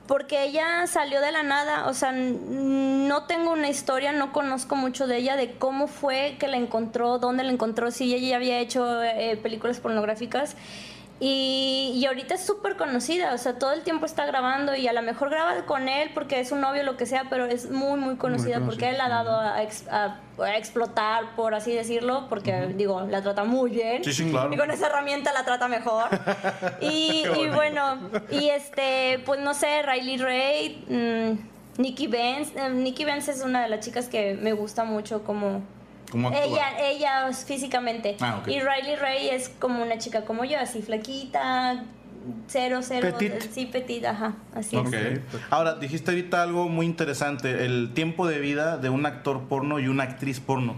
porque 0.07 0.43
ella 0.43 0.87
salió 0.87 1.21
de 1.21 1.31
la 1.31 1.43
nada, 1.43 1.87
o 1.87 1.93
sea, 1.93 2.11
no 2.11 3.23
tengo 3.27 3.51
una 3.51 3.69
historia, 3.69 4.11
no 4.11 4.31
conozco 4.33 4.75
mucho 4.75 5.05
de 5.05 5.17
ella, 5.17 5.35
de 5.35 5.51
cómo 5.53 5.87
fue 5.87 6.35
que 6.39 6.47
la 6.47 6.57
encontró, 6.57 7.19
dónde 7.19 7.43
la 7.43 7.51
encontró, 7.51 7.91
si 7.91 8.11
ella 8.15 8.27
ya 8.29 8.35
había 8.37 8.57
hecho 8.59 9.03
eh, 9.03 9.37
películas 9.37 9.79
pornográficas. 9.79 10.55
Y, 11.21 11.91
y 11.95 12.05
ahorita 12.05 12.35
es 12.35 12.45
súper 12.45 12.77
conocida, 12.77 13.33
o 13.33 13.37
sea, 13.37 13.59
todo 13.59 13.73
el 13.73 13.81
tiempo 13.81 14.05
está 14.05 14.25
grabando 14.25 14.73
y 14.73 14.87
a 14.87 14.93
lo 14.93 15.01
mejor 15.01 15.29
graba 15.29 15.65
con 15.65 15.89
él 15.89 16.11
porque 16.13 16.39
es 16.39 16.53
un 16.53 16.61
novio, 16.61 16.83
lo 16.83 16.95
que 16.95 17.05
sea, 17.05 17.25
pero 17.29 17.45
es 17.45 17.69
muy, 17.69 17.99
muy 17.99 18.15
conocida 18.15 18.61
porque 18.61 18.89
él 18.89 18.97
la 18.97 19.07
ha 19.07 19.09
dado 19.09 19.37
a, 19.37 19.61
ex- 19.61 19.85
a- 19.89 20.17
a 20.41 20.55
explotar, 20.57 21.35
por 21.35 21.53
así 21.55 21.73
decirlo, 21.73 22.27
porque, 22.29 22.67
digo, 22.75 23.01
la 23.01 23.21
trata 23.21 23.43
muy 23.43 23.69
bien. 23.71 24.01
Sí, 24.01 24.13
sí, 24.13 24.29
claro. 24.31 24.53
Y 24.53 24.57
con 24.57 24.71
esa 24.71 24.87
herramienta 24.87 25.33
la 25.33 25.43
trata 25.43 25.67
mejor. 25.67 26.05
y, 26.79 27.25
y 27.37 27.49
bueno, 27.49 27.97
y 28.31 28.47
este, 28.49 29.19
pues 29.25 29.41
no 29.41 29.53
sé, 29.53 29.81
Riley 29.83 30.17
Ray, 30.17 30.85
mm, 31.77 31.81
Nikki 31.81 32.07
Benz. 32.07 32.55
eh, 32.55 32.69
Nikki 32.69 33.03
Benz 33.03 33.27
es 33.27 33.41
una 33.43 33.61
de 33.63 33.67
las 33.67 33.81
chicas 33.85 34.07
que 34.07 34.35
me 34.35 34.53
gusta 34.53 34.85
mucho 34.85 35.23
como... 35.25 35.61
¿Cómo 36.11 36.29
actúa? 36.29 36.43
Ella, 36.43 36.89
ella 36.89 37.33
físicamente. 37.33 38.17
Ah, 38.19 38.39
ok. 38.41 38.47
Y 38.47 38.59
Riley 38.59 38.95
Ray 38.95 39.29
es 39.29 39.49
como 39.49 39.81
una 39.83 39.97
chica 39.97 40.25
como 40.25 40.43
yo, 40.45 40.59
así 40.59 40.81
flaquita, 40.81 41.83
cero, 42.47 42.79
cero. 42.81 43.15
Petit. 43.17 43.41
Sí, 43.51 43.65
petit, 43.67 44.05
ajá, 44.05 44.35
así 44.55 44.75
Ok. 44.75 44.93
es. 44.93 45.19
Ahora, 45.49 45.75
dijiste 45.75 46.11
ahorita 46.11 46.41
algo 46.41 46.67
muy 46.67 46.85
interesante, 46.85 47.65
el 47.65 47.91
tiempo 47.93 48.27
de 48.27 48.39
vida 48.39 48.77
de 48.77 48.89
un 48.89 49.05
actor 49.05 49.41
porno 49.47 49.79
y 49.79 49.87
una 49.87 50.03
actriz 50.03 50.39
porno. 50.39 50.75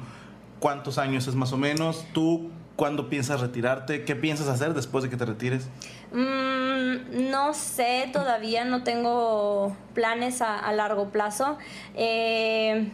¿Cuántos 0.59 0.97
años 0.97 1.27
es 1.27 1.35
más 1.35 1.53
o 1.53 1.57
menos? 1.57 2.05
¿Tú 2.13 2.51
cuándo 2.75 3.09
piensas 3.09 3.41
retirarte? 3.41 4.03
¿Qué 4.05 4.15
piensas 4.15 4.47
hacer 4.47 4.73
después 4.73 5.03
de 5.03 5.09
que 5.09 5.17
te 5.17 5.25
retires? 5.25 5.67
Mm, 6.13 7.29
no 7.31 7.53
sé, 7.53 8.09
todavía 8.13 8.65
no 8.65 8.83
tengo 8.83 9.75
planes 9.93 10.41
a, 10.41 10.59
a 10.59 10.71
largo 10.73 11.09
plazo. 11.09 11.57
Eh, 11.95 12.91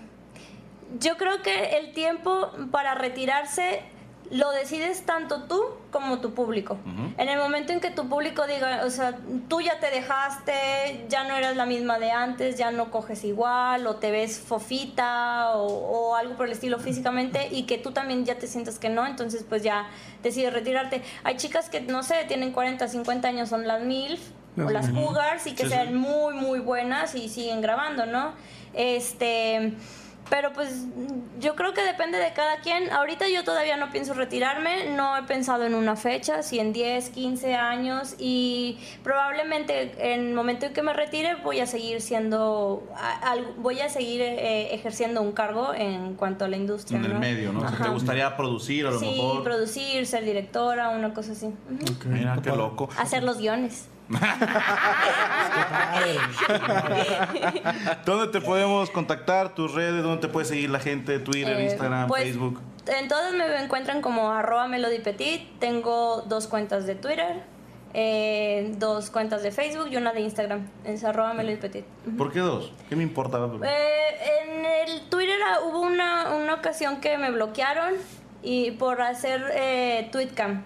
yo 0.99 1.17
creo 1.17 1.41
que 1.41 1.77
el 1.77 1.93
tiempo 1.93 2.51
para 2.71 2.95
retirarse 2.95 3.81
lo 4.29 4.51
decides 4.51 5.05
tanto 5.05 5.43
tú 5.43 5.63
como 5.89 6.19
tu 6.19 6.33
público. 6.33 6.77
En 7.17 7.29
el 7.29 7.39
momento 7.39 7.71
en 7.71 7.79
que 7.79 7.91
tu 7.91 8.09
público 8.09 8.45
diga, 8.45 8.81
o 8.83 8.89
sea, 8.89 9.17
tú 9.47 9.61
ya 9.61 9.79
te 9.79 9.89
dejaste, 9.89 11.05
ya 11.07 11.23
no 11.23 11.35
eres 11.37 11.55
la 11.55 11.65
misma 11.65 11.97
de 11.97 12.11
antes, 12.11 12.57
ya 12.57 12.69
no 12.71 12.91
coges 12.91 13.23
igual, 13.23 13.87
o 13.87 13.95
te 13.95 14.11
ves 14.11 14.37
fofita, 14.39 15.51
o, 15.55 15.65
o 15.67 16.15
algo 16.17 16.35
por 16.35 16.47
el 16.47 16.51
estilo 16.51 16.77
físicamente, 16.77 17.47
y 17.51 17.63
que 17.63 17.77
tú 17.77 17.91
también 17.91 18.25
ya 18.25 18.37
te 18.37 18.47
sientas 18.47 18.79
que 18.79 18.89
no, 18.89 19.05
entonces 19.05 19.45
pues 19.47 19.63
ya 19.63 19.87
decides 20.23 20.51
retirarte. 20.51 21.03
Hay 21.23 21.37
chicas 21.37 21.69
que, 21.69 21.79
no 21.79 22.03
sé, 22.03 22.25
tienen 22.27 22.51
40, 22.51 22.85
50 22.85 23.29
años, 23.29 23.47
son 23.47 23.65
las 23.65 23.81
MILF, 23.81 24.19
o 24.57 24.69
las 24.69 24.89
Cougars, 24.89 25.47
y 25.47 25.53
que 25.55 25.63
Sí, 25.63 25.69
sean 25.69 25.87
sí. 25.87 25.93
muy, 25.93 26.33
muy 26.35 26.59
buenas 26.59 27.15
y 27.15 27.29
siguen 27.29 27.61
grabando, 27.61 28.05
¿no? 28.05 28.33
Este... 28.73 29.71
Pero 30.29 30.51
pues 30.51 30.85
yo 31.39 31.55
creo 31.55 31.73
que 31.73 31.81
depende 31.83 32.17
de 32.17 32.33
cada 32.33 32.57
quien. 32.59 32.91
Ahorita 32.91 33.29
yo 33.29 33.43
todavía 33.43 33.77
no 33.77 33.89
pienso 33.91 34.13
retirarme, 34.13 34.89
no 34.89 35.15
he 35.15 35.23
pensado 35.23 35.63
en 35.65 35.73
una 35.73 35.95
fecha, 35.95 36.43
si 36.43 36.59
en 36.59 36.73
10, 36.73 37.09
15 37.11 37.55
años 37.55 38.15
y 38.19 38.77
probablemente 39.03 39.93
en 40.13 40.27
el 40.27 40.33
momento 40.33 40.65
en 40.65 40.73
que 40.73 40.81
me 40.81 40.93
retire 40.93 41.35
voy 41.43 41.59
a 41.61 41.65
seguir 41.65 42.01
siendo, 42.01 42.83
voy 43.57 43.79
a 43.79 43.89
seguir 43.89 44.21
eh, 44.21 44.73
ejerciendo 44.73 45.21
un 45.21 45.31
cargo 45.31 45.73
en 45.73 46.15
cuanto 46.15 46.45
a 46.45 46.47
la 46.47 46.57
industria. 46.57 46.99
En 46.99 47.05
el 47.05 47.13
¿no? 47.13 47.19
medio, 47.19 47.53
¿no? 47.53 47.59
O 47.61 47.69
sea, 47.69 47.77
¿Te 47.85 47.89
gustaría 47.89 48.35
producir 48.35 48.85
a 48.87 48.91
lo 48.91 48.99
Sí, 48.99 49.05
mejor? 49.05 49.43
producir, 49.43 50.05
ser 50.05 50.25
directora, 50.25 50.89
una 50.89 51.13
cosa 51.13 51.31
así. 51.31 51.49
Mira, 52.05 52.37
qué 52.43 52.49
loco. 52.49 52.89
Hacer 52.97 53.23
los 53.23 53.37
guiones. 53.37 53.87
¿Dónde 58.05 58.27
te 58.31 58.41
podemos 58.41 58.89
contactar? 58.89 59.53
¿Tus 59.53 59.73
redes? 59.73 60.03
¿Dónde 60.03 60.21
te 60.21 60.27
puede 60.31 60.45
seguir 60.45 60.69
la 60.69 60.79
gente? 60.79 61.19
Twitter, 61.19 61.59
Eh, 61.59 61.65
Instagram, 61.65 62.07
pues, 62.07 62.23
Facebook. 62.23 62.61
En 62.87 63.07
todas 63.07 63.33
me 63.33 63.61
encuentran 63.61 64.01
como 64.01 64.31
arroba 64.31 64.67
Melody 64.67 64.99
Petit. 64.99 65.59
Tengo 65.59 66.21
dos 66.27 66.47
cuentas 66.47 66.85
de 66.85 66.95
Twitter, 66.95 67.43
eh, 67.93 68.71
dos 68.77 69.09
cuentas 69.09 69.43
de 69.43 69.51
Facebook 69.51 69.87
y 69.91 69.97
una 69.97 70.13
de 70.13 70.21
Instagram. 70.21 70.67
Es 70.85 71.03
arroba 71.03 71.33
Melody 71.33 71.57
Petit. 71.57 71.85
¿Por 72.17 72.31
qué 72.31 72.39
dos? 72.39 72.71
¿Qué 72.87 72.95
me 72.95 73.03
importa? 73.03 73.37
Eh, 73.63 74.43
en 74.43 74.65
el 74.65 75.01
Twitter 75.09 75.37
ah, 75.51 75.59
hubo 75.65 75.81
una, 75.81 76.33
una 76.35 76.53
ocasión 76.53 77.01
que 77.01 77.17
me 77.17 77.31
bloquearon 77.31 77.93
y 78.41 78.71
por 78.71 79.01
hacer 79.01 80.09
tweetcam. 80.11 80.63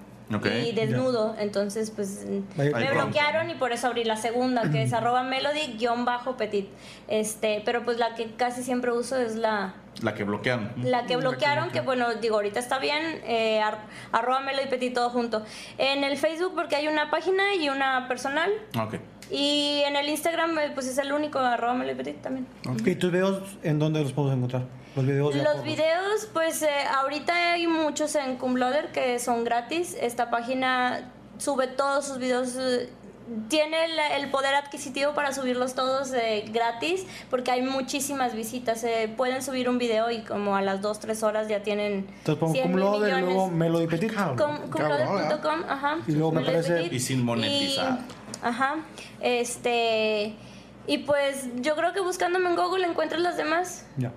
Y 0.68 0.72
desnudo, 0.72 1.36
entonces 1.38 1.92
pues 1.92 2.26
Ahí- 2.26 2.44
me 2.56 2.64
Ahí 2.64 2.72
pronto. 2.86 2.94
bloquearon 3.06 3.50
y 3.50 3.56
por 3.56 3.72
eso 3.72 3.88
abrí 3.88 4.04
la 4.04 4.16
segunda, 4.18 4.70
que 4.72 4.84
es 4.84 4.94
arroba 4.94 5.24
melody-petit. 5.24 6.68
Este, 7.08 7.62
pero 7.66 7.84
pues 7.84 7.98
la 7.98 8.16
que 8.16 8.32
casi 8.36 8.64
siempre 8.64 8.92
uso 8.92 9.18
es 9.18 9.36
la, 9.36 9.74
La 10.02 10.14
que 10.14 10.24
bloquearon. 10.24 10.72
la 10.84 11.06
que 11.06 11.18
bloquearon, 11.18 11.70
que 11.72 11.82
bueno, 11.82 12.14
digo, 12.16 12.36
ahorita 12.36 12.60
está 12.60 12.80
bien, 12.80 13.22
eh, 13.26 13.62
ar- 13.62 13.80
arroba 14.12 14.40
Melody 14.40 14.70
Petit 14.70 14.94
todo 14.94 15.10
junto. 15.10 15.44
En 15.78 16.04
el 16.04 16.18
Facebook 16.18 16.54
porque 16.56 16.76
hay 16.76 16.88
una 16.88 17.10
página 17.12 17.56
y 17.56 17.70
una 17.70 18.08
personal. 18.08 18.50
Ok. 18.80 18.96
Y 19.32 19.82
en 19.86 19.96
el 19.96 20.10
Instagram 20.10 20.58
eh, 20.60 20.72
pues 20.74 20.88
es 20.88 20.98
el 20.98 21.12
único, 21.14 21.40
arroba 21.40 21.74
Melody 21.74 21.96
Petit 21.98 22.22
también. 22.22 22.46
¿Y 22.86 22.96
tus 22.96 23.12
videos 23.12 23.42
en 23.64 23.80
dónde 23.80 24.02
los 24.02 24.12
podemos 24.14 24.36
encontrar? 24.38 24.64
Los 24.96 25.06
videos 25.06 25.34
de 25.34 25.44
Los 25.44 25.64
videos, 25.64 26.28
pues 26.34 26.62
eh, 26.64 26.68
ahorita 27.00 27.54
hay 27.54 27.66
muchos 27.66 28.14
en 28.16 28.36
Cumloader 28.36 28.92
que 28.92 29.20
son 29.20 29.44
gratis. 29.46 29.96
Esta 30.02 30.30
página 30.30 31.10
sube 31.38 31.68
todos 31.68 32.06
sus 32.06 32.18
videos. 32.18 32.56
eh, 32.60 32.90
tiene 33.48 33.86
el, 33.86 33.92
el 34.24 34.30
poder 34.30 34.54
adquisitivo 34.56 35.14
para 35.14 35.32
subirlos 35.34 35.74
todos 35.74 36.12
eh, 36.12 36.44
gratis 36.52 37.06
porque 37.30 37.52
hay 37.52 37.62
muchísimas 37.62 38.36
visitas. 38.36 38.84
eh, 38.84 39.14
pueden 39.16 39.42
subir 39.42 39.70
un 39.70 39.78
video 39.78 40.12
y 40.12 40.24
como 40.24 40.58
a 40.58 40.62
las 40.62 40.82
2, 40.82 41.00
3 41.00 41.24
horas 41.24 41.48
ya 41.48 41.64
tienen 41.64 42.08
Entonces 42.18 42.36
pongo 42.38 42.52
100 42.54 42.64
cum 42.66 42.76
mil 42.76 42.84
laude 42.84 42.98
y 42.98 43.14
millones. 43.14 43.26
luego 43.34 43.48
Melody 43.48 43.88
Petit. 43.88 44.14
Com- 44.14 45.64
ajá. 45.70 45.98
Y 46.06 46.12
luego 46.12 46.34
me 46.34 46.42
parece-. 46.42 46.90
Y 46.94 47.00
sin 47.00 47.24
monetizar. 47.24 48.00
Y- 48.00 48.21
ajá. 48.42 48.76
Este. 49.22 50.34
Y 50.88 50.98
pues 50.98 51.48
yo 51.58 51.76
creo 51.76 51.94
que 51.94 52.02
buscándome 52.02 52.50
en 52.50 52.56
Google 52.56 52.88
encuentras 52.88 53.22
las 53.22 53.38
demás. 53.38 53.86
Ya. 53.98 54.12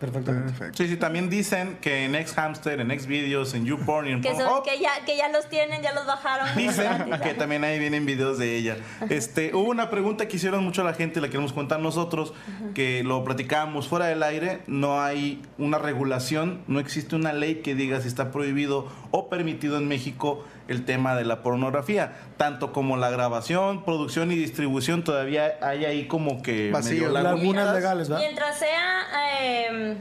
Perfectamente. 0.00 0.48
Perfecto. 0.50 0.82
Sí, 0.82 0.88
sí, 0.88 0.96
también 0.96 1.30
dicen 1.30 1.78
que 1.80 2.04
en 2.04 2.16
X 2.16 2.34
Hamster, 2.34 2.80
en 2.80 2.90
X 2.90 3.06
Videos, 3.06 3.54
en 3.54 3.64
YouPorn 3.64 4.08
y 4.08 4.12
en 4.14 4.20
Que, 4.20 4.30
son- 4.30 4.38
Pornhub 4.38 4.64
que, 4.64 4.80
ya, 4.80 5.04
que 5.06 5.16
ya 5.16 5.28
los 5.28 5.48
tienen, 5.48 5.82
ya 5.82 5.94
los 5.94 6.06
bajaron. 6.06 6.48
Dicen 6.56 6.88
que 7.22 7.34
también 7.34 7.62
ahí 7.62 7.78
vienen 7.78 8.06
videos 8.06 8.38
de 8.38 8.56
ella. 8.56 8.76
Este, 9.08 9.54
hubo 9.54 9.70
una 9.70 9.88
pregunta 9.88 10.26
que 10.26 10.36
hicieron 10.36 10.64
mucho 10.64 10.82
la 10.82 10.94
gente, 10.94 11.20
la 11.20 11.28
queremos 11.28 11.52
contar 11.52 11.78
nosotros, 11.78 12.34
que 12.74 13.04
lo 13.04 13.22
platicábamos 13.22 13.86
fuera 13.86 14.06
del 14.06 14.24
aire. 14.24 14.62
No 14.66 15.00
hay 15.00 15.40
una 15.58 15.78
regulación, 15.78 16.62
no 16.66 16.80
existe 16.80 17.14
una 17.14 17.32
ley 17.32 17.62
que 17.62 17.76
diga 17.76 18.00
si 18.00 18.08
está 18.08 18.32
prohibido 18.32 18.88
o 19.12 19.28
permitido 19.30 19.78
en 19.78 19.86
México 19.86 20.44
el 20.70 20.84
tema 20.84 21.14
de 21.16 21.24
la 21.24 21.42
pornografía. 21.42 22.12
Tanto 22.36 22.72
como 22.72 22.96
la 22.96 23.10
grabación, 23.10 23.84
producción 23.84 24.32
y 24.32 24.36
distribución, 24.36 25.04
todavía 25.04 25.58
hay 25.60 25.84
ahí 25.84 26.06
como 26.08 26.42
que 26.42 26.70
Vacío. 26.70 27.10
Lagunas 27.10 27.74
legales, 27.74 28.08
¿verdad? 28.08 28.22
Mientras 28.24 28.58
sea 28.58 29.02
eh, 29.40 29.96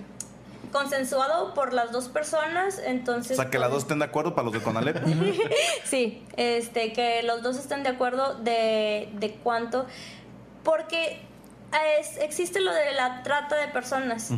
consensuado 0.72 1.54
por 1.54 1.74
las 1.74 1.92
dos 1.92 2.08
personas, 2.08 2.78
O 2.80 2.90
entonces... 2.90 3.36
sea, 3.38 3.50
que 3.50 3.58
las 3.60 3.70
dos 3.70 3.78
pues, 3.78 3.84
estén 3.86 4.00
de 4.00 4.06
acuerdo 4.06 4.36
para 4.36 4.46
los 4.46 4.54
de 4.54 4.62
Conalep. 4.62 4.98
Sí, 5.84 6.24
este, 6.38 6.94
que 6.94 7.24
los 7.24 7.42
dos 7.42 7.58
estén 7.58 7.84
de 7.84 7.90
acuerdo 7.90 8.36
de, 8.36 9.10
de 9.14 9.34
cuánto... 9.44 9.86
Porque 10.64 11.22
es- 12.00 12.18
existe 12.18 12.60
lo 12.60 12.72
de 12.74 12.92
la 12.94 13.24
trata 13.24 13.56
de 13.56 13.68
personas. 13.70 14.30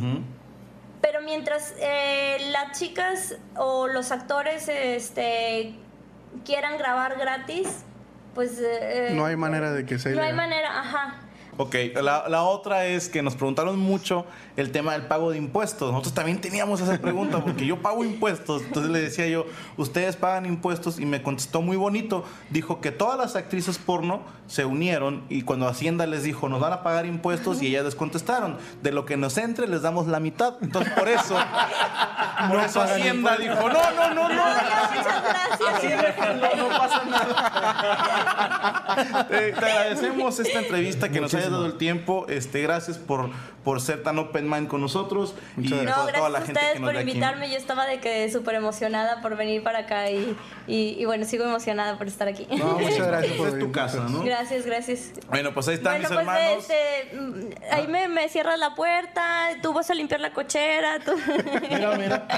Pero 1.02 1.20
mientras 1.20 1.74
eh, 1.80 2.36
las 2.52 2.78
chicas 2.78 3.36
o 3.56 3.88
los 3.88 4.12
actores 4.12 4.68
este, 4.68 5.74
quieran 6.44 6.78
grabar 6.78 7.18
gratis, 7.18 7.68
pues... 8.34 8.58
eh, 8.60 9.12
No 9.14 9.24
hay 9.26 9.36
manera 9.36 9.72
de 9.72 9.84
que 9.86 9.98
sea 9.98 10.14
No 10.14 10.22
hay 10.22 10.32
manera, 10.32 10.80
ajá. 10.80 11.18
Ok, 11.58 11.76
la, 12.02 12.30
la 12.30 12.44
otra 12.44 12.86
es 12.86 13.10
que 13.10 13.20
nos 13.22 13.34
preguntaron 13.36 13.78
mucho 13.78 14.24
el 14.56 14.72
tema 14.72 14.92
del 14.92 15.02
pago 15.02 15.30
de 15.30 15.36
impuestos. 15.36 15.90
Nosotros 15.92 16.14
también 16.14 16.40
teníamos 16.40 16.80
esa 16.80 16.98
pregunta 16.98 17.44
porque 17.44 17.66
yo 17.66 17.82
pago 17.82 18.04
impuestos. 18.04 18.62
Entonces 18.62 18.90
le 18.90 19.00
decía 19.02 19.26
yo, 19.28 19.44
ustedes 19.76 20.16
pagan 20.16 20.46
impuestos 20.46 20.98
y 20.98 21.04
me 21.04 21.22
contestó 21.22 21.60
muy 21.60 21.76
bonito. 21.76 22.24
Dijo 22.48 22.80
que 22.80 22.90
todas 22.90 23.18
las 23.18 23.36
actrices 23.36 23.76
porno 23.76 24.22
se 24.52 24.66
unieron 24.66 25.24
y 25.30 25.40
cuando 25.42 25.66
Hacienda 25.66 26.06
les 26.06 26.24
dijo, 26.24 26.46
nos 26.50 26.60
van 26.60 26.74
a 26.74 26.82
pagar 26.82 27.06
impuestos 27.06 27.62
y 27.62 27.68
ellas 27.68 27.86
les 27.86 27.94
contestaron, 27.94 28.58
de 28.82 28.92
lo 28.92 29.06
que 29.06 29.16
nos 29.16 29.38
entre 29.38 29.66
les 29.66 29.80
damos 29.80 30.08
la 30.08 30.20
mitad. 30.20 30.56
Entonces 30.60 30.92
por 30.92 31.08
eso, 31.08 31.34
por 32.50 32.60
eso 32.60 32.82
Hacienda 32.82 33.36
dijo, 33.38 33.54
no, 33.54 33.90
no, 33.92 34.12
no, 34.12 34.28
no. 34.28 34.44
Muchas 34.44 35.22
gracias. 35.24 35.74
Así 35.74 35.86
déjenlo, 35.88 36.48
no 36.56 36.68
pasa 36.68 37.02
nada. 37.08 37.36
te, 39.28 39.52
te 39.52 39.64
agradecemos 39.64 40.38
esta 40.38 40.58
entrevista 40.60 41.08
que 41.08 41.22
nos 41.22 41.32
hayas 41.32 41.50
dado 41.50 41.64
el 41.64 41.78
tiempo. 41.78 42.26
Este, 42.28 42.60
gracias 42.60 42.98
por, 42.98 43.30
por 43.64 43.80
ser 43.80 44.02
tan 44.02 44.18
open 44.18 44.50
mind 44.50 44.68
con 44.68 44.82
nosotros. 44.82 45.34
y 45.56 45.60
Muchas 45.62 45.82
No, 45.84 45.94
por 45.94 46.12
gracias 46.12 46.16
toda 46.18 46.28
la 46.28 46.38
a 46.38 46.42
gente 46.42 46.60
ustedes 46.60 46.74
que 46.74 46.80
nos 46.80 46.90
por 46.90 46.96
aquí. 46.98 47.08
invitarme. 47.08 47.50
Yo 47.50 47.56
estaba 47.56 47.86
de 47.86 48.00
que 48.00 48.30
súper 48.30 48.56
emocionada 48.56 49.22
por 49.22 49.34
venir 49.36 49.62
para 49.62 49.78
acá 49.80 50.10
y, 50.10 50.36
y, 50.66 50.96
y 50.98 51.04
bueno, 51.06 51.24
sigo 51.24 51.44
emocionada 51.44 51.96
por 51.96 52.06
estar 52.06 52.28
aquí. 52.28 52.46
No, 52.54 52.78
muchas 52.78 52.98
gracias 53.06 53.32
por 53.32 53.46
Esta 53.48 53.58
es 53.58 53.64
tu 53.64 53.72
casa, 53.72 54.06
¿no? 54.10 54.22
Gracias, 54.22 54.41
gracias. 54.64 55.10
Bueno, 55.28 55.52
pues 55.54 55.68
ahí 55.68 55.74
están 55.74 56.00
bueno, 56.00 56.08
mis 56.08 56.08
pues 56.08 56.20
hermanos. 56.20 56.64
este, 56.64 57.16
mm, 57.16 57.50
ahí 57.72 57.86
me, 57.86 58.08
me 58.08 58.28
cierras 58.28 58.58
la 58.58 58.74
puerta, 58.74 59.48
tú 59.62 59.72
vas 59.72 59.90
a 59.90 59.94
limpiar 59.94 60.20
la 60.20 60.32
cochera. 60.32 60.98
Tú... 61.00 61.12
Mira, 61.70 61.96
mira. 61.96 62.26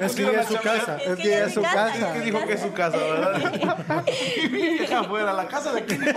Es 0.00 0.14
que 0.14 0.22
ya 0.22 0.40
es 0.40 0.48
su 0.48 0.56
casa. 0.56 0.96
Es 0.96 1.16
que 1.16 1.28
ya 1.28 1.44
es 1.46 1.54
su 1.54 1.62
casa, 1.62 1.74
casa. 1.74 2.08
Es 2.08 2.12
que 2.12 2.20
dijo 2.20 2.46
que 2.46 2.52
es 2.54 2.60
su 2.60 2.72
casa, 2.72 2.96
¿verdad? 2.98 4.04
Deja 4.78 5.00
afuera, 5.00 5.32
la 5.32 5.48
casa 5.48 5.72
de 5.72 5.84
quién 5.84 6.00